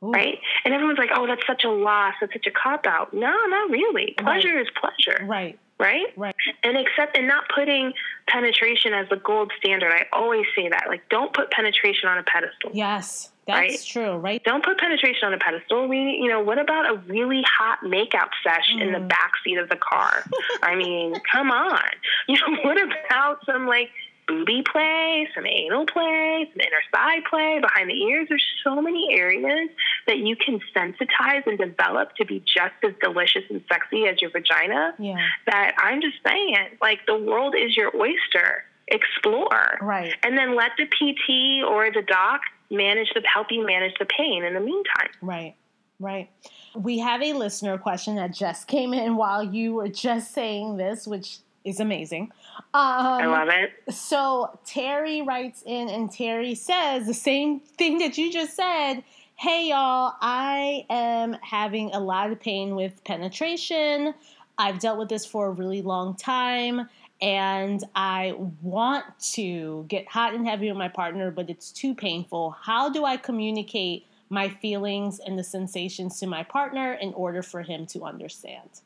Ooh. 0.04 0.12
Right? 0.12 0.40
And 0.66 0.74
everyone's 0.74 0.98
like, 0.98 1.10
"Oh, 1.14 1.28
that's 1.28 1.46
such 1.46 1.64
a 1.64 1.70
loss. 1.70 2.14
That's 2.22 2.34
such 2.34 2.48
a 2.48 2.52
cop 2.52 2.86
out." 2.88 3.14
No, 3.14 3.34
not 3.48 3.70
really. 3.70 4.16
Pleasure 4.18 4.58
is 4.60 4.68
pleasure, 4.80 5.26
Right. 5.26 5.60
right? 5.78 6.08
Right. 6.16 6.36
And 6.64 6.78
accept 6.78 7.18
and 7.18 7.28
not 7.28 7.44
putting 7.54 7.94
penetration 8.28 8.94
as 8.94 9.10
the 9.10 9.18
gold 9.18 9.52
standard. 9.60 9.92
I 9.92 10.06
always 10.14 10.46
say 10.56 10.70
that. 10.70 10.86
Like, 10.88 11.08
don't 11.10 11.34
put 11.34 11.52
penetration 11.52 12.08
on 12.08 12.18
a 12.18 12.24
pedestal. 12.24 12.72
Yes. 12.74 13.32
That's 13.48 13.60
Right? 13.60 13.86
true. 13.86 14.16
Right. 14.18 14.42
Don't 14.44 14.64
put 14.64 14.78
penetration 14.80 15.28
on 15.28 15.34
a 15.34 15.38
pedestal. 15.38 15.88
We, 15.88 15.98
you 16.22 16.30
know, 16.30 16.40
what 16.42 16.58
about 16.60 16.90
a 16.90 16.96
really 17.08 17.44
hot 17.44 17.80
makeout 17.84 18.30
sesh 18.44 18.72
in 18.80 18.92
the 18.94 19.00
Mm. 19.00 19.08
back 19.10 19.34
seat 19.44 19.58
of 19.58 19.68
the 19.70 19.76
car? 19.76 20.24
I 20.64 20.76
mean, 20.76 21.16
come 21.32 21.52
on. 21.52 21.82
You 22.28 22.38
know, 22.40 22.62
what 22.64 22.78
about 22.82 23.44
some 23.46 23.68
like 23.68 23.90
booby 24.32 24.64
play, 24.72 25.28
some 25.36 25.46
anal 25.46 25.86
play, 25.86 26.50
some 26.52 26.62
inner 26.62 26.82
thigh 26.94 27.20
play 27.30 27.60
behind 27.60 27.90
the 27.90 27.94
ears? 28.04 28.28
There's 28.30 28.46
so 28.64 28.82
many 28.82 29.14
areas 29.14 29.70
that 30.08 30.18
you 30.20 30.36
can 30.36 30.60
sensitize 30.76 31.46
and 31.46 31.58
develop 31.58 32.16
to 32.16 32.26
be 32.26 32.40
just 32.40 32.74
as 32.84 32.94
delicious 33.02 33.44
and 33.50 33.62
sexy 33.72 34.08
as 34.08 34.22
your 34.22 34.32
vagina. 34.32 34.94
Yeah. 35.00 35.18
That 35.48 35.74
I'm 35.78 36.02
just 36.02 36.18
saying, 36.26 36.56
like 36.82 37.00
the 37.06 37.18
world 37.18 37.56
is 37.58 37.76
your 37.76 37.92
oyster. 37.96 38.64
Explore 38.88 39.78
Right. 39.82 40.14
and 40.22 40.38
then 40.38 40.54
let 40.54 40.72
the 40.78 40.86
PT 40.86 41.64
or 41.66 41.90
the 41.94 42.02
doc 42.02 42.42
manage 42.70 43.10
the 43.14 43.22
help 43.26 43.48
you 43.50 43.66
manage 43.66 43.94
the 44.00 44.06
pain 44.06 44.44
in 44.44 44.54
the 44.54 44.60
meantime. 44.60 45.10
Right. 45.22 45.56
Right. 45.98 46.30
We 46.76 47.00
have 47.00 47.22
a 47.22 47.32
listener 47.32 47.78
question 47.78 48.16
that 48.16 48.34
just 48.34 48.68
came 48.68 48.94
in 48.94 49.16
while 49.16 49.44
you 49.44 49.76
were 49.76 49.88
just 49.88 50.34
saying 50.34 50.76
this, 50.76 51.08
which 51.08 51.38
is 51.64 51.80
amazing. 51.80 52.32
Um, 52.74 53.22
I 53.22 53.26
love 53.26 53.50
it. 53.50 53.94
So 53.94 54.60
Terry 54.66 55.22
writes 55.22 55.64
in, 55.66 55.90
and 55.90 56.12
Terry 56.12 56.56
says 56.56 57.08
the 57.08 57.14
same 57.14 57.60
thing 57.60 58.00
that 58.00 58.18
you 58.18 58.32
just 58.32 58.56
said. 58.56 59.04
Hey, 59.36 59.70
y'all, 59.70 60.16
I 60.22 60.86
am 60.90 61.36
having 61.42 61.94
a 61.94 62.00
lot 62.00 62.32
of 62.32 62.40
pain 62.40 62.76
with 62.76 63.04
penetration. 63.04 64.14
I've 64.58 64.80
dealt 64.80 65.00
with 65.00 65.10
this 65.10 65.26
for 65.26 65.48
a 65.48 65.52
really 65.52 65.82
long 65.82 66.16
time, 66.16 66.88
and 67.22 67.84
I 67.96 68.36
want 68.62 69.06
to 69.34 69.86
get 69.88 70.08
hot 70.08 70.36
and 70.36 70.48
heavy 70.48 70.68
with 70.68 70.78
my 70.78 70.90
partner, 70.90 71.32
but 71.32 71.50
it's 71.50 71.72
too 71.72 71.96
painful. 71.96 72.52
How 72.52 72.90
do 72.90 73.04
I 73.06 73.18
communicate 73.18 74.06
my 74.30 74.48
feelings 74.48 75.20
and 75.20 75.38
the 75.38 75.44
sensations 75.44 76.20
to 76.20 76.28
my 76.28 76.44
partner 76.44 76.94
in 76.94 77.14
order 77.14 77.42
for 77.42 77.64
him 77.64 77.86
to 77.88 78.04
understand? 78.04 78.82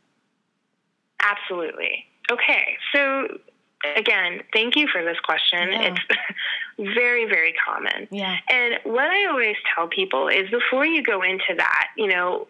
Absolutely. 1.22 2.06
Okay, 2.32 2.78
so 2.94 3.28
again, 3.96 4.42
thank 4.54 4.76
you 4.76 4.88
for 4.88 5.04
this 5.04 5.20
question. 5.20 5.72
Yeah. 5.72 5.94
It's 5.94 6.00
very, 6.96 7.26
very 7.26 7.54
common. 7.66 8.08
Yeah. 8.12 8.38
And 8.50 8.80
what 8.84 9.06
I 9.06 9.26
always 9.26 9.56
tell 9.76 9.88
people 9.88 10.28
is 10.28 10.50
before 10.50 10.86
you 10.86 11.04
go 11.04 11.22
into 11.22 11.54
that, 11.58 11.88
you 11.98 12.08
know, 12.08 12.48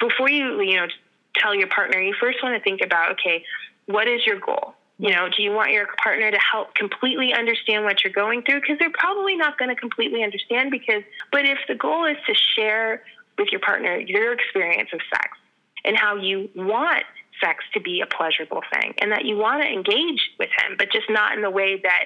before 0.00 0.30
you, 0.30 0.60
you 0.60 0.76
know, 0.76 0.86
tell 1.36 1.54
your 1.54 1.68
partner, 1.68 2.00
you 2.00 2.14
first 2.18 2.42
want 2.42 2.56
to 2.56 2.62
think 2.62 2.80
about, 2.82 3.12
okay, 3.12 3.44
what 3.86 4.08
is 4.08 4.24
your 4.26 4.38
goal? 4.38 4.74
You 5.00 5.12
know, 5.12 5.28
do 5.28 5.42
you 5.44 5.52
want 5.52 5.70
your 5.70 5.86
partner 6.02 6.30
to 6.30 6.38
help 6.38 6.74
completely 6.74 7.32
understand 7.32 7.84
what 7.84 8.02
you're 8.02 8.12
going 8.12 8.42
through? 8.42 8.60
Because 8.62 8.78
they're 8.80 8.90
probably 8.90 9.36
not 9.36 9.56
going 9.56 9.68
to 9.68 9.76
completely 9.76 10.24
understand 10.24 10.72
because, 10.72 11.04
but 11.30 11.44
if 11.44 11.58
the 11.68 11.76
goal 11.76 12.04
is 12.04 12.16
to 12.26 12.34
share 12.34 13.02
with 13.38 13.48
your 13.52 13.60
partner 13.60 13.96
your 13.96 14.32
experience 14.32 14.90
of 14.92 15.00
sex 15.08 15.38
and 15.84 15.96
how 15.96 16.16
you 16.16 16.50
want 16.56 17.04
sex 17.42 17.64
to 17.74 17.80
be 17.80 18.00
a 18.00 18.06
pleasurable 18.06 18.62
thing 18.72 18.94
and 18.98 19.12
that 19.12 19.24
you 19.24 19.36
want 19.36 19.62
to 19.62 19.68
engage 19.68 20.30
with 20.38 20.50
him, 20.50 20.76
but 20.78 20.90
just 20.92 21.08
not 21.10 21.34
in 21.34 21.42
the 21.42 21.50
way 21.50 21.80
that 21.82 22.04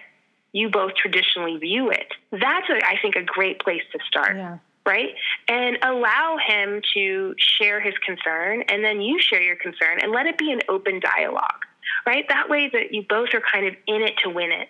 you 0.52 0.68
both 0.68 0.94
traditionally 0.94 1.56
view 1.56 1.90
it. 1.90 2.12
That's, 2.30 2.68
a, 2.68 2.76
I 2.86 2.98
think, 3.00 3.16
a 3.16 3.22
great 3.22 3.58
place 3.60 3.82
to 3.92 3.98
start 4.06 4.36
Yeah. 4.36 4.58
right? 4.84 5.14
And 5.48 5.78
allow 5.82 6.36
him 6.46 6.82
to 6.94 7.34
share 7.38 7.80
his 7.80 7.94
concern, 8.04 8.62
and 8.68 8.84
then 8.84 9.00
you 9.00 9.20
share 9.20 9.40
your 9.42 9.56
concern, 9.56 10.00
and 10.02 10.12
let 10.12 10.26
it 10.26 10.36
be 10.36 10.52
an 10.52 10.60
open 10.68 11.00
dialogue, 11.00 11.62
right? 12.06 12.26
That 12.28 12.48
way 12.50 12.68
that 12.72 12.92
you 12.92 13.04
both 13.08 13.30
are 13.34 13.40
kind 13.52 13.66
of 13.66 13.74
in 13.86 14.02
it 14.02 14.14
to 14.24 14.30
win 14.30 14.52
it. 14.52 14.68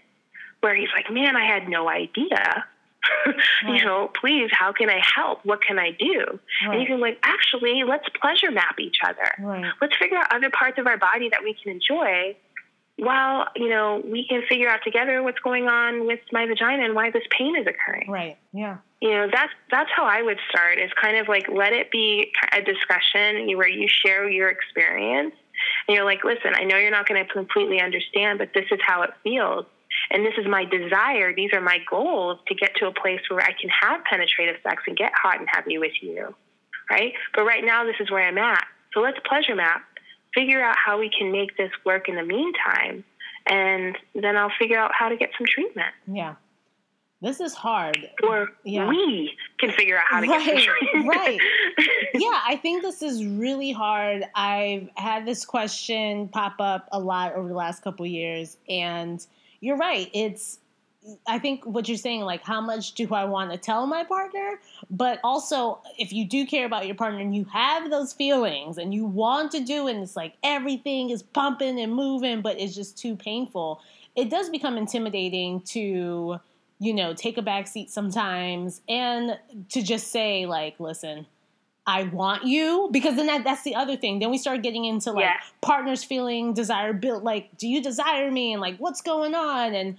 Where 0.60 0.76
he's 0.76 0.90
like, 0.94 1.10
man, 1.10 1.34
I 1.34 1.44
had 1.44 1.68
no 1.68 1.88
idea. 1.88 2.64
Right. 3.64 3.78
you 3.78 3.84
know, 3.84 4.10
please, 4.20 4.48
how 4.52 4.72
can 4.72 4.88
I 4.90 5.00
help? 5.14 5.44
What 5.44 5.62
can 5.62 5.78
I 5.78 5.90
do? 5.92 6.38
And 6.62 6.80
you 6.80 6.86
can 6.86 7.00
like, 7.00 7.18
actually, 7.22 7.82
let's 7.84 8.04
pleasure 8.20 8.50
map 8.50 8.78
each 8.80 8.98
other. 9.06 9.30
Right. 9.40 9.72
Let's 9.80 9.96
figure 9.96 10.18
out 10.18 10.26
other 10.32 10.50
parts 10.50 10.78
of 10.78 10.86
our 10.86 10.96
body 10.98 11.28
that 11.30 11.42
we 11.42 11.54
can 11.54 11.72
enjoy 11.72 12.36
while, 12.96 13.48
you 13.56 13.68
know, 13.68 14.02
we 14.04 14.26
can 14.28 14.42
figure 14.48 14.68
out 14.68 14.80
together 14.84 15.22
what's 15.22 15.38
going 15.40 15.66
on 15.68 16.06
with 16.06 16.20
my 16.32 16.46
vagina 16.46 16.84
and 16.84 16.94
why 16.94 17.10
this 17.10 17.22
pain 17.36 17.56
is 17.56 17.66
occurring 17.66 18.10
Right. 18.10 18.36
Yeah. 18.52 18.78
you 19.00 19.10
know 19.10 19.28
that's 19.32 19.52
that's 19.70 19.90
how 19.94 20.04
I 20.04 20.22
would 20.22 20.38
start 20.50 20.78
is 20.78 20.90
kind 21.00 21.16
of 21.16 21.26
like 21.28 21.46
let 21.48 21.72
it 21.72 21.90
be 21.90 22.32
a 22.52 22.60
discussion 22.62 23.46
where 23.56 23.68
you 23.68 23.88
share 23.88 24.28
your 24.30 24.48
experience 24.50 25.34
and 25.88 25.94
you're 25.96 26.04
like 26.04 26.22
listen 26.24 26.52
I 26.54 26.64
know 26.64 26.76
you're 26.76 26.90
not 26.90 27.08
going 27.08 27.24
to 27.24 27.32
completely 27.32 27.80
understand 27.80 28.38
but 28.38 28.50
this 28.54 28.66
is 28.70 28.78
how 28.86 29.02
it 29.02 29.10
feels 29.24 29.64
and 30.12 30.24
this 30.24 30.34
is 30.38 30.46
my 30.46 30.64
desire 30.64 31.34
these 31.34 31.50
are 31.52 31.60
my 31.60 31.78
goals 31.90 32.38
to 32.46 32.54
get 32.54 32.70
to 32.76 32.86
a 32.86 32.92
place 32.92 33.20
where 33.30 33.40
I 33.40 33.52
can 33.60 33.70
have 33.82 34.04
penetrative 34.04 34.56
sex 34.62 34.82
and 34.86 34.96
get 34.96 35.12
hot 35.20 35.38
and 35.40 35.48
heavy 35.50 35.78
with 35.78 35.92
you 36.00 36.34
right 36.90 37.12
but 37.34 37.44
right 37.44 37.64
now 37.64 37.84
this 37.84 37.96
is 38.00 38.10
where 38.10 38.22
I'm 38.26 38.38
at 38.38 38.64
so 38.94 39.00
let's 39.00 39.18
pleasure 39.26 39.54
map 39.56 39.82
figure 40.34 40.62
out 40.62 40.76
how 40.76 40.98
we 40.98 41.10
can 41.10 41.32
make 41.32 41.56
this 41.56 41.70
work 41.84 42.08
in 42.08 42.16
the 42.16 42.22
meantime 42.24 43.04
and 43.46 43.98
then 44.14 44.36
I'll 44.36 44.52
figure 44.58 44.78
out 44.78 44.92
how 44.96 45.08
to 45.08 45.16
get 45.16 45.30
some 45.36 45.46
treatment 45.46 45.92
Yeah. 46.06 46.34
This 47.20 47.38
is 47.38 47.54
hard. 47.54 47.96
or 48.24 48.48
Yeah. 48.64 48.88
we 48.88 49.32
can 49.60 49.70
figure 49.70 49.96
out 49.96 50.04
how 50.10 50.20
to 50.20 50.26
get 50.26 50.42
some 50.44 50.56
treatment. 50.58 51.06
right. 51.06 51.38
yeah, 52.14 52.40
I 52.44 52.58
think 52.60 52.82
this 52.82 53.00
is 53.00 53.24
really 53.24 53.70
hard. 53.70 54.24
I've 54.34 54.88
had 54.96 55.24
this 55.24 55.44
question 55.44 56.26
pop 56.28 56.56
up 56.58 56.88
a 56.90 56.98
lot 56.98 57.34
over 57.34 57.46
the 57.48 57.54
last 57.54 57.84
couple 57.84 58.04
years, 58.06 58.56
and 58.68 59.24
you're 59.62 59.78
right. 59.78 60.10
It's 60.12 60.58
I 61.26 61.38
think 61.40 61.64
what 61.64 61.88
you're 61.88 61.98
saying, 61.98 62.20
like, 62.20 62.44
how 62.44 62.60
much 62.60 62.92
do 62.92 63.12
I 63.12 63.24
want 63.24 63.50
to 63.50 63.56
tell 63.56 63.86
my 63.86 64.04
partner? 64.04 64.60
But 64.88 65.18
also, 65.24 65.80
if 65.98 66.12
you 66.12 66.24
do 66.24 66.46
care 66.46 66.64
about 66.64 66.86
your 66.86 66.94
partner 66.94 67.18
and 67.18 67.34
you 67.34 67.44
have 67.46 67.90
those 67.90 68.12
feelings 68.12 68.78
and 68.78 68.94
you 68.94 69.04
want 69.04 69.50
to 69.52 69.60
do 69.60 69.88
and 69.88 70.00
it's 70.00 70.14
like 70.14 70.34
everything 70.44 71.10
is 71.10 71.22
pumping 71.22 71.80
and 71.80 71.92
moving, 71.92 72.40
but 72.40 72.60
it's 72.60 72.74
just 72.74 72.96
too 72.96 73.16
painful, 73.16 73.80
it 74.14 74.30
does 74.30 74.48
become 74.48 74.76
intimidating 74.76 75.60
to, 75.62 76.38
you 76.78 76.94
know, 76.94 77.14
take 77.14 77.36
a 77.36 77.42
back 77.42 77.66
seat 77.66 77.90
sometimes 77.90 78.80
and 78.88 79.38
to 79.70 79.82
just 79.82 80.12
say, 80.12 80.46
like, 80.46 80.78
listen, 80.78 81.26
I 81.86 82.04
want 82.04 82.44
you 82.44 82.88
because 82.92 83.16
then 83.16 83.26
that, 83.26 83.42
that's 83.44 83.62
the 83.64 83.74
other 83.74 83.96
thing. 83.96 84.20
Then 84.20 84.30
we 84.30 84.38
start 84.38 84.62
getting 84.62 84.84
into 84.84 85.10
like 85.12 85.24
Yeah. 85.24 85.34
partners 85.60 86.04
feeling 86.04 86.54
desire 86.54 86.92
built 86.92 87.24
like 87.24 87.56
do 87.58 87.66
you 87.68 87.82
desire 87.82 88.30
me 88.30 88.52
and 88.52 88.60
like 88.62 88.76
what's 88.78 89.00
going 89.00 89.34
on 89.34 89.74
and 89.74 89.96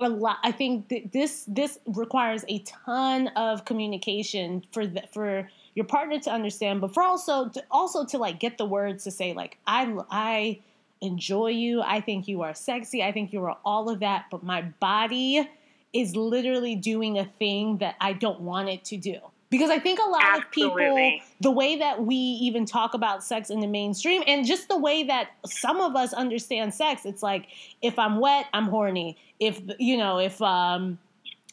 a 0.00 0.08
lot 0.08 0.38
I 0.42 0.52
think 0.52 0.88
th- 0.88 1.10
this 1.12 1.44
this 1.48 1.78
requires 1.86 2.44
a 2.48 2.58
ton 2.60 3.28
of 3.28 3.64
communication 3.64 4.64
for 4.72 4.86
the, 4.86 5.04
for 5.12 5.48
your 5.74 5.86
partner 5.86 6.18
to 6.20 6.30
understand 6.30 6.80
but 6.80 6.92
for 6.92 7.02
also 7.02 7.48
to, 7.50 7.62
also 7.70 8.04
to 8.06 8.18
like 8.18 8.38
get 8.40 8.58
the 8.58 8.66
words 8.66 9.04
to 9.04 9.10
say 9.10 9.32
like 9.32 9.56
I 9.66 9.94
I 10.10 10.58
enjoy 11.00 11.48
you. 11.48 11.82
I 11.82 12.00
think 12.00 12.28
you 12.28 12.42
are 12.42 12.54
sexy. 12.54 13.02
I 13.02 13.10
think 13.12 13.32
you 13.32 13.42
are 13.44 13.56
all 13.64 13.90
of 13.90 14.00
that. 14.00 14.26
But 14.30 14.42
my 14.44 14.62
body 14.62 15.48
is 15.92 16.14
literally 16.14 16.76
doing 16.76 17.18
a 17.18 17.24
thing 17.24 17.78
that 17.78 17.96
I 18.00 18.12
don't 18.12 18.40
want 18.40 18.68
it 18.68 18.84
to 18.86 18.96
do. 18.96 19.16
Because 19.52 19.68
I 19.68 19.78
think 19.78 19.98
a 20.00 20.08
lot 20.08 20.22
Absolutely. 20.22 20.86
of 20.86 20.96
people, 20.96 21.26
the 21.42 21.50
way 21.50 21.76
that 21.76 22.02
we 22.02 22.16
even 22.16 22.64
talk 22.64 22.94
about 22.94 23.22
sex 23.22 23.50
in 23.50 23.60
the 23.60 23.66
mainstream, 23.66 24.22
and 24.26 24.46
just 24.46 24.66
the 24.70 24.78
way 24.78 25.02
that 25.04 25.28
some 25.44 25.78
of 25.78 25.94
us 25.94 26.14
understand 26.14 26.72
sex, 26.72 27.04
it's 27.04 27.22
like 27.22 27.48
if 27.82 27.98
I'm 27.98 28.18
wet, 28.18 28.46
I'm 28.54 28.64
horny. 28.64 29.18
If 29.38 29.60
you 29.78 29.98
know, 29.98 30.18
if 30.18 30.40
um, 30.40 30.98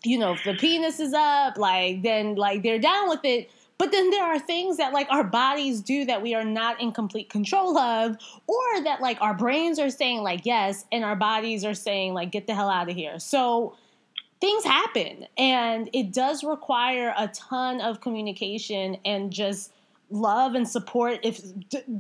you 0.06 0.18
know, 0.18 0.32
if 0.32 0.46
the 0.46 0.54
penis 0.54 1.02
is 1.02 1.14
up, 1.14 1.58
like 1.58 2.02
then 2.02 2.36
like 2.36 2.64
they're 2.64 2.80
down 2.80 3.10
with 3.10 3.26
it. 3.26 3.52
But 3.78 3.92
then 3.92 4.10
there 4.12 4.24
are 4.24 4.40
things 4.40 4.78
that 4.78 4.94
like 4.94 5.10
our 5.10 5.26
bodies 5.26 5.82
do 5.82 6.06
that 6.06 6.22
we 6.22 6.34
are 6.34 6.46
not 6.46 6.80
in 6.80 6.94
complete 6.94 7.30
control 7.30 7.78
of, 7.78 8.16
or 8.48 8.84
that 8.86 9.02
like 9.02 9.22
our 9.22 9.34
brains 9.34 9.78
are 9.78 9.90
saying 9.90 10.22
like 10.22 10.46
yes, 10.46 10.86
and 10.94 11.04
our 11.04 11.18
bodies 11.18 11.66
are 11.66 11.74
saying 11.74 12.14
like 12.14 12.32
get 12.32 12.48
the 12.48 12.56
hell 12.56 12.70
out 12.70 12.90
of 12.90 12.96
here. 12.96 13.20
So 13.20 13.76
things 14.42 14.64
happen, 14.64 15.28
and 15.38 15.90
it 15.94 16.14
does 16.14 16.44
require 16.44 17.14
a 17.18 17.28
ton 17.30 17.82
of 17.82 18.02
communication 18.02 18.98
and 19.06 19.32
just 19.32 19.74
love 20.12 20.56
and 20.56 20.68
support 20.68 21.20
if 21.22 21.40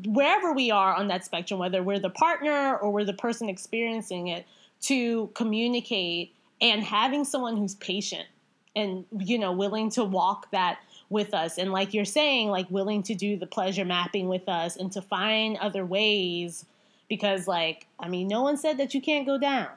wherever 0.05 0.51
we 0.51 0.71
are 0.71 0.95
on 0.95 1.09
that 1.09 1.23
spectrum 1.23 1.59
whether 1.59 1.83
we're 1.83 1.99
the 1.99 2.09
partner 2.09 2.75
or 2.77 2.91
we're 2.91 3.05
the 3.05 3.13
person 3.13 3.47
experiencing 3.47 4.29
it 4.29 4.47
to 4.81 5.29
communicate 5.35 6.33
and 6.59 6.83
having 6.83 7.23
someone 7.23 7.55
who's 7.55 7.75
patient 7.75 8.27
and 8.75 9.05
you 9.19 9.37
know 9.37 9.51
willing 9.51 9.91
to 9.91 10.03
walk 10.03 10.49
that 10.51 10.79
with 11.09 11.33
us. 11.33 11.57
And 11.57 11.71
like 11.71 11.93
you're 11.93 12.05
saying 12.05 12.49
like 12.49 12.69
willing 12.71 13.03
to 13.03 13.15
do 13.15 13.37
the 13.37 13.47
pleasure 13.47 13.85
mapping 13.85 14.27
with 14.27 14.47
us 14.47 14.75
and 14.75 14.91
to 14.93 15.01
find 15.01 15.57
other 15.57 15.85
ways 15.85 16.65
because 17.09 17.47
like 17.47 17.87
i 17.99 18.07
mean 18.07 18.27
no 18.27 18.41
one 18.43 18.55
said 18.55 18.77
that 18.77 18.93
you 18.93 19.01
can't 19.01 19.25
go 19.25 19.37
down 19.37 19.67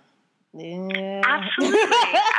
yeah. 0.55 1.23
Absolutely, 1.25 1.81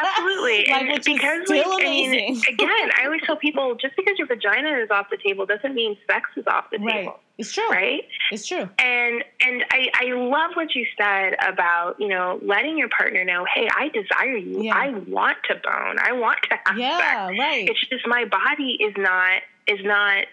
absolutely. 0.04 0.66
Like, 0.70 0.82
and 0.82 1.04
because, 1.04 1.50
like, 1.50 1.66
I 1.66 1.78
mean, 1.84 2.10
amazing. 2.12 2.44
again, 2.54 2.90
I 3.00 3.06
always 3.06 3.22
tell 3.26 3.38
people 3.38 3.76
just 3.76 3.96
because 3.96 4.20
your 4.20 4.28
vagina 4.28 4.78
is 4.78 4.92
off 4.92 5.08
the 5.10 5.18
table 5.18 5.46
doesn't 5.46 5.74
mean 5.74 5.98
sex 6.08 6.30
is 6.38 6.46
off 6.46 6.66
the 6.72 6.78
right 6.78 7.06
table, 7.06 7.20
it's 7.40 7.52
true 7.52 7.68
right? 7.70 8.04
it's 8.32 8.46
true 8.46 8.70
And 8.78 9.24
and 9.42 9.66
I, 9.72 9.90
I 9.96 10.14
love 10.14 10.52
what 10.54 10.76
you 10.76 10.86
said 10.96 11.36
about 11.46 12.00
you 12.00 12.08
know 12.08 12.40
letting 12.44 12.78
your 12.78 12.90
partner 12.90 13.24
know, 13.24 13.46
hey, 13.54 13.68
I 13.76 13.90
desire 13.90 14.38
you. 14.38 14.64
Yeah. 14.64 14.76
I 14.76 14.90
want 14.90 15.38
to 15.50 15.56
bone. 15.56 15.98
I 16.00 16.12
want 16.12 16.40
to 16.50 16.60
have 16.66 16.78
yeah 16.78 17.28
sex. 17.28 17.40
right 17.40 17.68
It's 17.68 17.88
just 17.88 18.06
my 18.06 18.26
body 18.26 18.78
is 18.80 18.94
not 18.96 19.42
is 19.68 19.84
not 19.84 20.26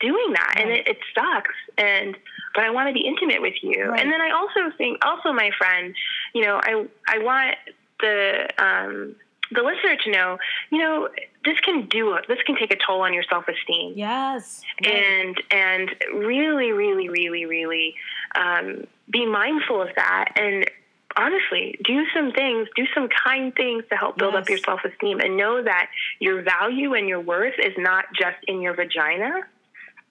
doing 0.00 0.32
that, 0.34 0.54
and 0.58 0.70
it, 0.70 0.86
it 0.86 0.98
sucks. 1.14 1.54
And 1.76 2.16
but 2.58 2.64
I 2.64 2.70
want 2.70 2.88
to 2.88 2.92
be 2.92 3.06
intimate 3.06 3.40
with 3.40 3.54
you. 3.62 3.84
Right. 3.84 4.00
And 4.00 4.10
then 4.10 4.20
I 4.20 4.30
also 4.30 4.76
think, 4.76 4.98
also 5.06 5.32
my 5.32 5.52
friend, 5.56 5.94
you 6.34 6.42
know, 6.42 6.60
I 6.60 6.86
I 7.06 7.18
want 7.18 7.54
the 8.00 8.48
um, 8.58 9.14
the 9.52 9.62
listener 9.62 9.94
to 10.02 10.10
know, 10.10 10.38
you 10.72 10.78
know, 10.78 11.08
this 11.44 11.56
can 11.60 11.86
do 11.86 12.18
this 12.26 12.38
can 12.44 12.56
take 12.56 12.72
a 12.72 12.76
toll 12.84 13.02
on 13.02 13.14
your 13.14 13.22
self 13.30 13.44
esteem 13.46 13.92
yes 13.94 14.60
and 14.82 15.40
and 15.52 15.90
really, 16.12 16.72
really, 16.72 17.08
really, 17.08 17.46
really 17.46 17.94
um, 18.34 18.88
be 19.08 19.24
mindful 19.24 19.80
of 19.80 19.90
that. 19.94 20.32
And 20.34 20.68
honestly, 21.16 21.78
do 21.84 22.06
some 22.12 22.32
things, 22.32 22.66
do 22.74 22.86
some 22.92 23.08
kind 23.24 23.54
things 23.54 23.84
to 23.90 23.96
help 23.96 24.18
build 24.18 24.34
up 24.34 24.48
your 24.48 24.58
self 24.58 24.80
esteem, 24.84 25.20
and 25.20 25.36
know 25.36 25.62
that 25.62 25.90
your 26.18 26.42
value 26.42 26.94
and 26.94 27.08
your 27.08 27.20
worth 27.20 27.54
is 27.62 27.74
not 27.78 28.06
just 28.18 28.38
in 28.48 28.60
your 28.60 28.74
vagina. 28.74 29.44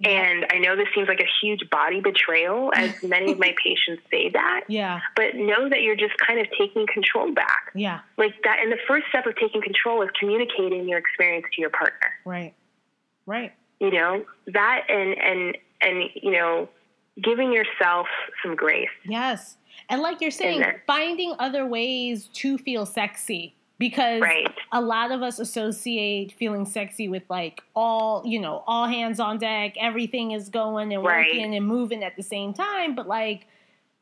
And 0.03 0.45
I 0.51 0.59
know 0.59 0.75
this 0.75 0.87
seems 0.93 1.07
like 1.07 1.19
a 1.19 1.27
huge 1.41 1.69
body 1.71 2.01
betrayal, 2.01 2.71
as 2.75 3.01
many 3.03 3.31
of 3.31 3.39
my 3.39 3.55
patients 3.63 4.03
say 4.11 4.29
that. 4.29 4.61
yeah. 4.67 4.99
But 5.15 5.35
know 5.35 5.67
that 5.69 5.81
you're 5.81 5.95
just 5.95 6.15
kind 6.17 6.39
of 6.39 6.47
taking 6.57 6.85
control 6.85 7.33
back. 7.33 7.71
yeah. 7.73 8.01
Like 8.17 8.33
that, 8.43 8.59
and 8.61 8.71
the 8.71 8.77
first 8.87 9.07
step 9.09 9.25
of 9.25 9.35
taking 9.35 9.61
control 9.61 10.01
is 10.03 10.09
communicating 10.19 10.87
your 10.87 10.99
experience 10.99 11.45
to 11.55 11.61
your 11.61 11.71
partner. 11.71 12.09
Right. 12.25 12.53
Right. 13.25 13.53
You 13.79 13.91
know 13.91 14.25
that 14.47 14.83
and 14.89 15.15
and 15.17 15.57
and 15.81 16.09
you 16.15 16.31
know 16.31 16.69
giving 17.21 17.51
yourself 17.51 18.07
some 18.43 18.55
grace. 18.55 18.89
Yes. 19.05 19.57
And 19.89 20.01
like 20.01 20.21
you're 20.21 20.31
saying, 20.31 20.63
finding 20.87 21.33
other 21.39 21.65
ways 21.65 22.29
to 22.33 22.57
feel 22.57 22.85
sexy 22.85 23.55
because 23.79 24.21
right 24.21 24.53
a 24.71 24.81
lot 24.81 25.11
of 25.11 25.21
us 25.21 25.39
associate 25.39 26.31
feeling 26.33 26.65
sexy 26.65 27.07
with 27.07 27.23
like 27.29 27.61
all, 27.75 28.23
you 28.25 28.39
know, 28.39 28.63
all 28.67 28.87
hands 28.87 29.19
on 29.19 29.37
deck, 29.37 29.75
everything 29.79 30.31
is 30.31 30.49
going 30.49 30.93
and 30.93 31.03
Right. 31.03 31.27
working 31.27 31.55
and 31.55 31.65
moving 31.65 32.03
at 32.03 32.15
the 32.15 32.23
same 32.23 32.53
time, 32.53 32.95
but 32.95 33.07
like 33.07 33.47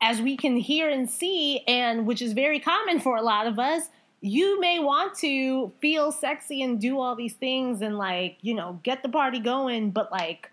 as 0.02 0.20
we 0.20 0.36
can 0.36 0.56
hear 0.56 0.90
and 0.90 1.08
see 1.08 1.60
and 1.66 2.06
which 2.06 2.20
is 2.20 2.32
very 2.32 2.60
common 2.60 3.00
for 3.00 3.16
a 3.16 3.22
lot 3.22 3.46
of 3.46 3.58
us, 3.58 3.88
you 4.20 4.58
may 4.60 4.78
want 4.78 5.14
to 5.18 5.72
feel 5.80 6.10
sexy 6.10 6.62
and 6.62 6.80
do 6.80 6.98
all 6.98 7.14
these 7.14 7.34
things 7.34 7.80
and 7.80 7.96
like, 7.96 8.38
you 8.40 8.54
know, 8.54 8.80
get 8.82 9.02
the 9.02 9.08
party 9.08 9.38
going, 9.38 9.90
but 9.90 10.10
like 10.10 10.50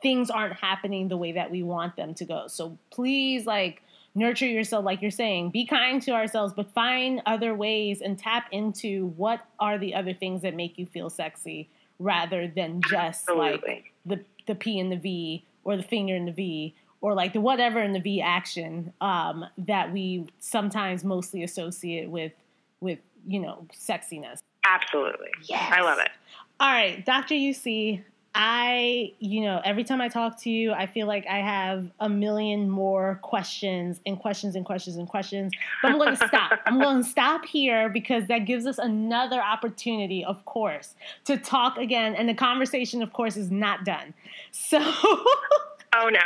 things 0.00 0.30
aren't 0.30 0.54
happening 0.54 1.08
the 1.08 1.16
way 1.16 1.32
that 1.32 1.50
we 1.50 1.62
want 1.62 1.96
them 1.96 2.14
to 2.14 2.24
go. 2.24 2.46
So 2.46 2.78
please, 2.90 3.46
like, 3.46 3.82
nurture 4.16 4.46
yourself, 4.46 4.84
like 4.84 5.02
you're 5.02 5.10
saying, 5.10 5.50
be 5.50 5.66
kind 5.66 6.00
to 6.02 6.12
ourselves, 6.12 6.54
but 6.56 6.72
find 6.72 7.20
other 7.26 7.54
ways 7.54 8.00
and 8.00 8.18
tap 8.18 8.48
into 8.50 9.08
what 9.16 9.46
are 9.60 9.78
the 9.78 9.94
other 9.94 10.14
things 10.14 10.42
that 10.42 10.54
make 10.54 10.78
you 10.78 10.86
feel 10.86 11.10
sexy 11.10 11.68
rather 11.98 12.48
than 12.48 12.80
just 12.88 13.30
like 13.30 13.92
the, 14.06 14.20
the 14.46 14.54
P 14.54 14.80
and 14.80 14.90
the 14.90 14.96
V 14.96 15.44
or 15.64 15.76
the 15.76 15.82
finger 15.82 16.16
in 16.16 16.24
the 16.24 16.32
V 16.32 16.74
or 17.02 17.14
like 17.14 17.34
the 17.34 17.40
whatever 17.40 17.80
in 17.80 17.92
the 17.92 18.00
V 18.00 18.22
action 18.22 18.92
um, 19.00 19.44
that 19.58 19.92
we 19.92 20.26
sometimes 20.40 21.04
mostly 21.04 21.42
associate 21.42 22.08
with, 22.08 22.32
with, 22.80 22.98
you 23.26 23.38
know, 23.38 23.66
sexiness. 23.72 24.38
absolutely 24.64 25.28
Yes. 25.42 25.72
i 25.74 25.80
love 25.82 25.98
it 25.98 26.10
All 26.58 26.70
right, 26.70 27.04
Dr. 27.04 27.34
UC, 27.34 28.02
I, 28.38 29.14
you 29.18 29.40
know, 29.40 29.62
every 29.64 29.82
time 29.82 30.02
I 30.02 30.08
talk 30.08 30.38
to 30.42 30.50
you, 30.50 30.72
I 30.72 30.84
feel 30.84 31.06
like 31.06 31.26
I 31.26 31.38
have 31.38 31.90
a 32.00 32.08
million 32.08 32.68
more 32.68 33.18
questions 33.22 33.98
and 34.04 34.18
questions 34.18 34.54
and 34.54 34.64
questions 34.66 34.96
and 34.96 35.08
questions. 35.08 35.54
But 35.80 35.92
I'm 35.92 35.98
going 35.98 36.14
to 36.18 36.28
stop. 36.28 36.60
I'm 36.66 36.78
going 36.78 37.02
to 37.02 37.08
stop 37.08 37.46
here 37.46 37.88
because 37.88 38.26
that 38.26 38.40
gives 38.40 38.66
us 38.66 38.76
another 38.76 39.40
opportunity, 39.40 40.22
of 40.22 40.44
course, 40.44 40.96
to 41.24 41.38
talk 41.38 41.78
again. 41.78 42.14
And 42.14 42.28
the 42.28 42.34
conversation, 42.34 43.02
of 43.02 43.14
course, 43.14 43.38
is 43.38 43.50
not 43.50 43.86
done. 43.86 44.12
So, 44.52 44.80
oh 45.94 46.08
no 46.08 46.18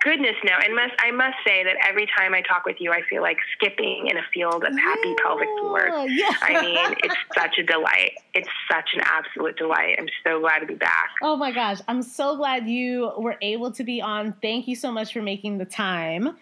goodness 0.00 0.36
no 0.44 0.52
and 0.64 0.74
must 0.74 0.92
i 1.00 1.10
must 1.10 1.36
say 1.46 1.64
that 1.64 1.74
every 1.86 2.06
time 2.16 2.32
i 2.34 2.40
talk 2.42 2.64
with 2.64 2.76
you 2.80 2.92
i 2.92 3.00
feel 3.10 3.20
like 3.20 3.36
skipping 3.56 4.06
in 4.08 4.16
a 4.16 4.22
field 4.32 4.62
of 4.64 4.72
happy 4.78 5.14
pelvic 5.22 5.48
floors 5.60 5.92
Yeah. 6.08 6.28
i 6.42 6.60
mean 6.62 6.94
it's 7.02 7.14
such 7.34 7.58
a 7.58 7.62
delight 7.62 8.12
it's 8.34 8.48
such 8.70 8.90
an 8.94 9.00
absolute 9.04 9.56
delight 9.56 9.96
i'm 9.98 10.06
so 10.24 10.40
glad 10.40 10.60
to 10.60 10.66
be 10.66 10.74
back 10.74 11.10
Oh 11.22 11.36
my 11.36 11.50
gosh, 11.50 11.78
I'm 11.88 12.02
so 12.02 12.36
glad 12.36 12.68
you 12.68 13.10
were 13.18 13.36
able 13.42 13.72
to 13.72 13.82
be 13.82 14.00
on. 14.00 14.34
Thank 14.40 14.68
you 14.68 14.76
so 14.76 14.92
much 14.92 15.12
for 15.12 15.20
making 15.20 15.58
the 15.58 15.64
time. 15.64 16.36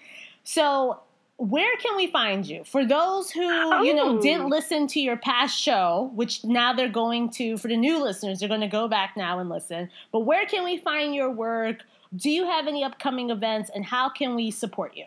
So, 0.44 1.00
where 1.38 1.76
can 1.78 1.96
we 1.96 2.06
find 2.08 2.46
you? 2.46 2.62
For 2.64 2.84
those 2.84 3.30
who, 3.30 3.40
you 3.84 3.94
know, 3.94 4.18
Oh. 4.18 4.20
didn't 4.20 4.48
listen 4.50 4.86
to 4.88 5.00
your 5.00 5.16
past 5.16 5.58
show, 5.58 6.10
which 6.14 6.44
now 6.44 6.72
they're 6.74 6.88
going 6.90 7.30
to, 7.30 7.56
for 7.56 7.68
the 7.68 7.76
new 7.76 8.02
listeners, 8.02 8.40
they're 8.40 8.48
going 8.50 8.60
to 8.60 8.66
go 8.68 8.86
back 8.88 9.16
now 9.16 9.38
and 9.38 9.48
listen. 9.48 9.88
But 10.12 10.20
where 10.20 10.44
can 10.46 10.62
we 10.64 10.76
find 10.78 11.14
your 11.14 11.30
work? 11.30 11.78
Do 12.16 12.30
you 12.30 12.46
have 12.46 12.66
any 12.66 12.82
upcoming 12.84 13.30
events 13.30 13.70
and 13.74 13.84
how 13.84 14.08
can 14.08 14.34
we 14.34 14.50
support 14.50 14.96
you? 14.96 15.06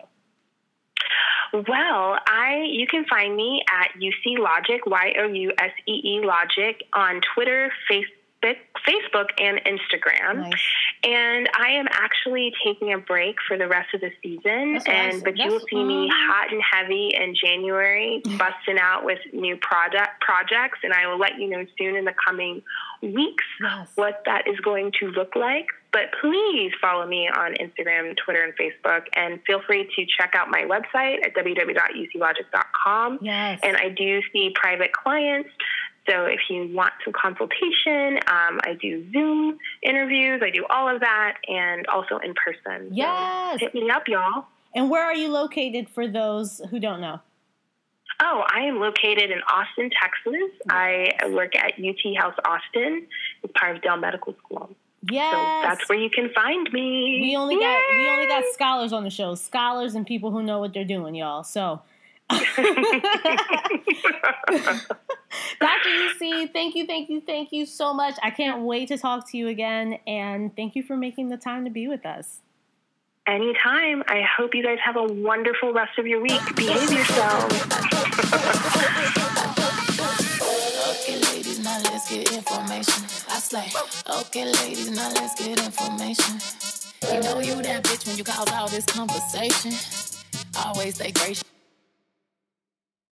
Well, 1.52 2.18
I 2.26 2.68
you 2.70 2.86
can 2.86 3.04
find 3.06 3.34
me 3.34 3.62
at 3.72 3.88
UC 4.00 4.38
Logic, 4.38 4.86
Y 4.86 5.14
O 5.18 5.26
U 5.26 5.52
S 5.58 5.72
E 5.88 5.92
E 5.92 6.20
Logic 6.24 6.80
on 6.94 7.20
Twitter, 7.34 7.72
Facebook, 7.90 8.56
Facebook 8.86 9.28
and 9.40 9.60
Instagram. 9.64 10.36
Nice. 10.36 10.54
And 11.02 11.48
I 11.58 11.70
am 11.70 11.86
actually 11.90 12.52
taking 12.64 12.92
a 12.92 12.98
break 12.98 13.36
for 13.48 13.56
the 13.56 13.66
rest 13.66 13.94
of 13.94 14.02
the 14.02 14.10
season. 14.22 14.74
That's 14.74 14.86
and 14.86 15.14
said. 15.14 15.24
but 15.24 15.38
you 15.38 15.50
will 15.50 15.60
see 15.70 15.82
me 15.82 16.10
hot 16.12 16.52
and 16.52 16.62
heavy 16.70 17.14
in 17.14 17.34
January, 17.34 18.20
busting 18.38 18.78
out 18.78 19.04
with 19.04 19.18
new 19.32 19.56
product 19.56 20.20
projects, 20.20 20.80
and 20.82 20.92
I 20.92 21.06
will 21.06 21.18
let 21.18 21.38
you 21.38 21.48
know 21.48 21.64
soon 21.78 21.96
in 21.96 22.04
the 22.04 22.14
coming 22.26 22.62
weeks 23.02 23.44
Yes. 23.62 23.88
what 23.94 24.22
that 24.26 24.46
is 24.46 24.60
going 24.60 24.92
to 25.00 25.06
look 25.08 25.34
like. 25.36 25.66
But 25.92 26.12
please 26.20 26.70
follow 26.80 27.04
me 27.06 27.28
on 27.28 27.54
Instagram, 27.54 28.14
Twitter, 28.16 28.44
and 28.44 28.52
Facebook, 28.56 29.06
and 29.16 29.40
feel 29.44 29.60
free 29.66 29.90
to 29.96 30.06
check 30.18 30.34
out 30.36 30.48
my 30.48 30.62
website 30.62 31.24
at 31.24 31.34
www.youseelogic.com. 31.34 33.18
Yes. 33.22 33.60
And 33.62 33.76
I 33.76 33.88
do 33.88 34.20
see 34.32 34.52
private 34.54 34.92
clients. 34.92 35.48
So 36.08 36.24
if 36.24 36.40
you 36.48 36.74
want 36.74 36.92
some 37.04 37.12
consultation, 37.12 38.16
um, 38.26 38.60
I 38.64 38.76
do 38.80 39.10
Zoom 39.12 39.58
interviews, 39.82 40.40
I 40.42 40.50
do 40.50 40.64
all 40.70 40.92
of 40.92 41.00
that, 41.00 41.36
and 41.48 41.86
also 41.86 42.18
in 42.18 42.34
person. 42.34 42.88
So 42.88 42.94
Yes. 42.94 43.60
hit 43.60 43.74
me 43.74 43.90
up, 43.90 44.08
y'all. 44.08 44.46
And 44.74 44.88
where 44.90 45.04
are 45.04 45.14
you 45.14 45.28
located 45.28 45.88
for 45.88 46.06
those 46.08 46.60
who 46.70 46.78
don't 46.80 47.00
know? 47.00 47.20
Oh, 48.22 48.44
I 48.52 48.60
am 48.60 48.80
located 48.80 49.30
in 49.30 49.40
Austin, 49.42 49.90
Texas. 50.00 50.50
I 50.68 51.10
work 51.28 51.56
at 51.56 51.74
UT 51.78 52.14
Health 52.16 52.34
Austin. 52.44 53.06
It's 53.42 53.52
part 53.58 53.76
of 53.76 53.82
Dell 53.82 53.96
Medical 53.96 54.34
School. 54.44 54.70
Yes. 55.10 55.32
So 55.32 55.68
that's 55.68 55.88
where 55.88 55.98
you 55.98 56.10
can 56.10 56.30
find 56.34 56.70
me. 56.72 57.20
We 57.22 57.36
only 57.36 57.54
got 57.56 57.78
we 57.90 58.08
only 58.10 58.26
got 58.26 58.44
scholars 58.52 58.92
on 58.92 59.04
the 59.04 59.10
show, 59.10 59.34
scholars 59.34 59.94
and 59.94 60.06
people 60.06 60.30
who 60.30 60.42
know 60.42 60.58
what 60.58 60.74
they're 60.74 60.84
doing, 60.84 61.14
y'all. 61.14 61.44
So. 61.44 61.82
Dr. 65.60 65.88
UC, 65.88 66.52
thank 66.52 66.76
you, 66.76 66.86
thank 66.86 67.08
you, 67.08 67.20
thank 67.20 67.52
you 67.52 67.66
so 67.66 67.92
much. 67.92 68.14
I 68.22 68.30
can't 68.30 68.62
wait 68.62 68.88
to 68.88 68.98
talk 68.98 69.28
to 69.30 69.36
you 69.36 69.48
again, 69.48 69.98
and 70.06 70.54
thank 70.54 70.76
you 70.76 70.82
for 70.82 70.96
making 70.96 71.28
the 71.28 71.36
time 71.36 71.64
to 71.64 71.70
be 71.70 71.88
with 71.88 72.06
us. 72.06 72.40
Anytime. 73.26 74.02
I 74.08 74.22
hope 74.22 74.54
you 74.54 74.62
guys 74.62 74.78
have 74.84 74.96
a 74.96 75.04
wonderful 75.04 75.72
rest 75.72 75.98
of 75.98 76.06
your 76.06 76.20
week. 76.20 76.40
Behave 76.56 76.90
yourselves. 76.90 77.54
Okay, 80.90 81.18
ladies, 81.32 81.58
now 81.60 81.78
let's 81.84 82.10
get 82.10 82.32
information. 82.32 83.04
I 83.28 83.38
slay. 83.38 83.68
Okay, 84.20 84.44
ladies, 84.52 84.90
now 84.90 85.10
let's 85.12 85.34
get 85.40 85.64
information. 85.64 86.38
You 87.12 87.20
know 87.22 87.40
you 87.40 87.62
that 87.62 87.84
bitch 87.84 88.06
when 88.06 88.16
you 88.16 88.24
cause 88.24 88.50
all 88.52 88.68
this 88.68 88.84
conversation. 88.86 89.72
Always 90.64 90.96
stay 90.96 91.12
gracious. 91.12 91.44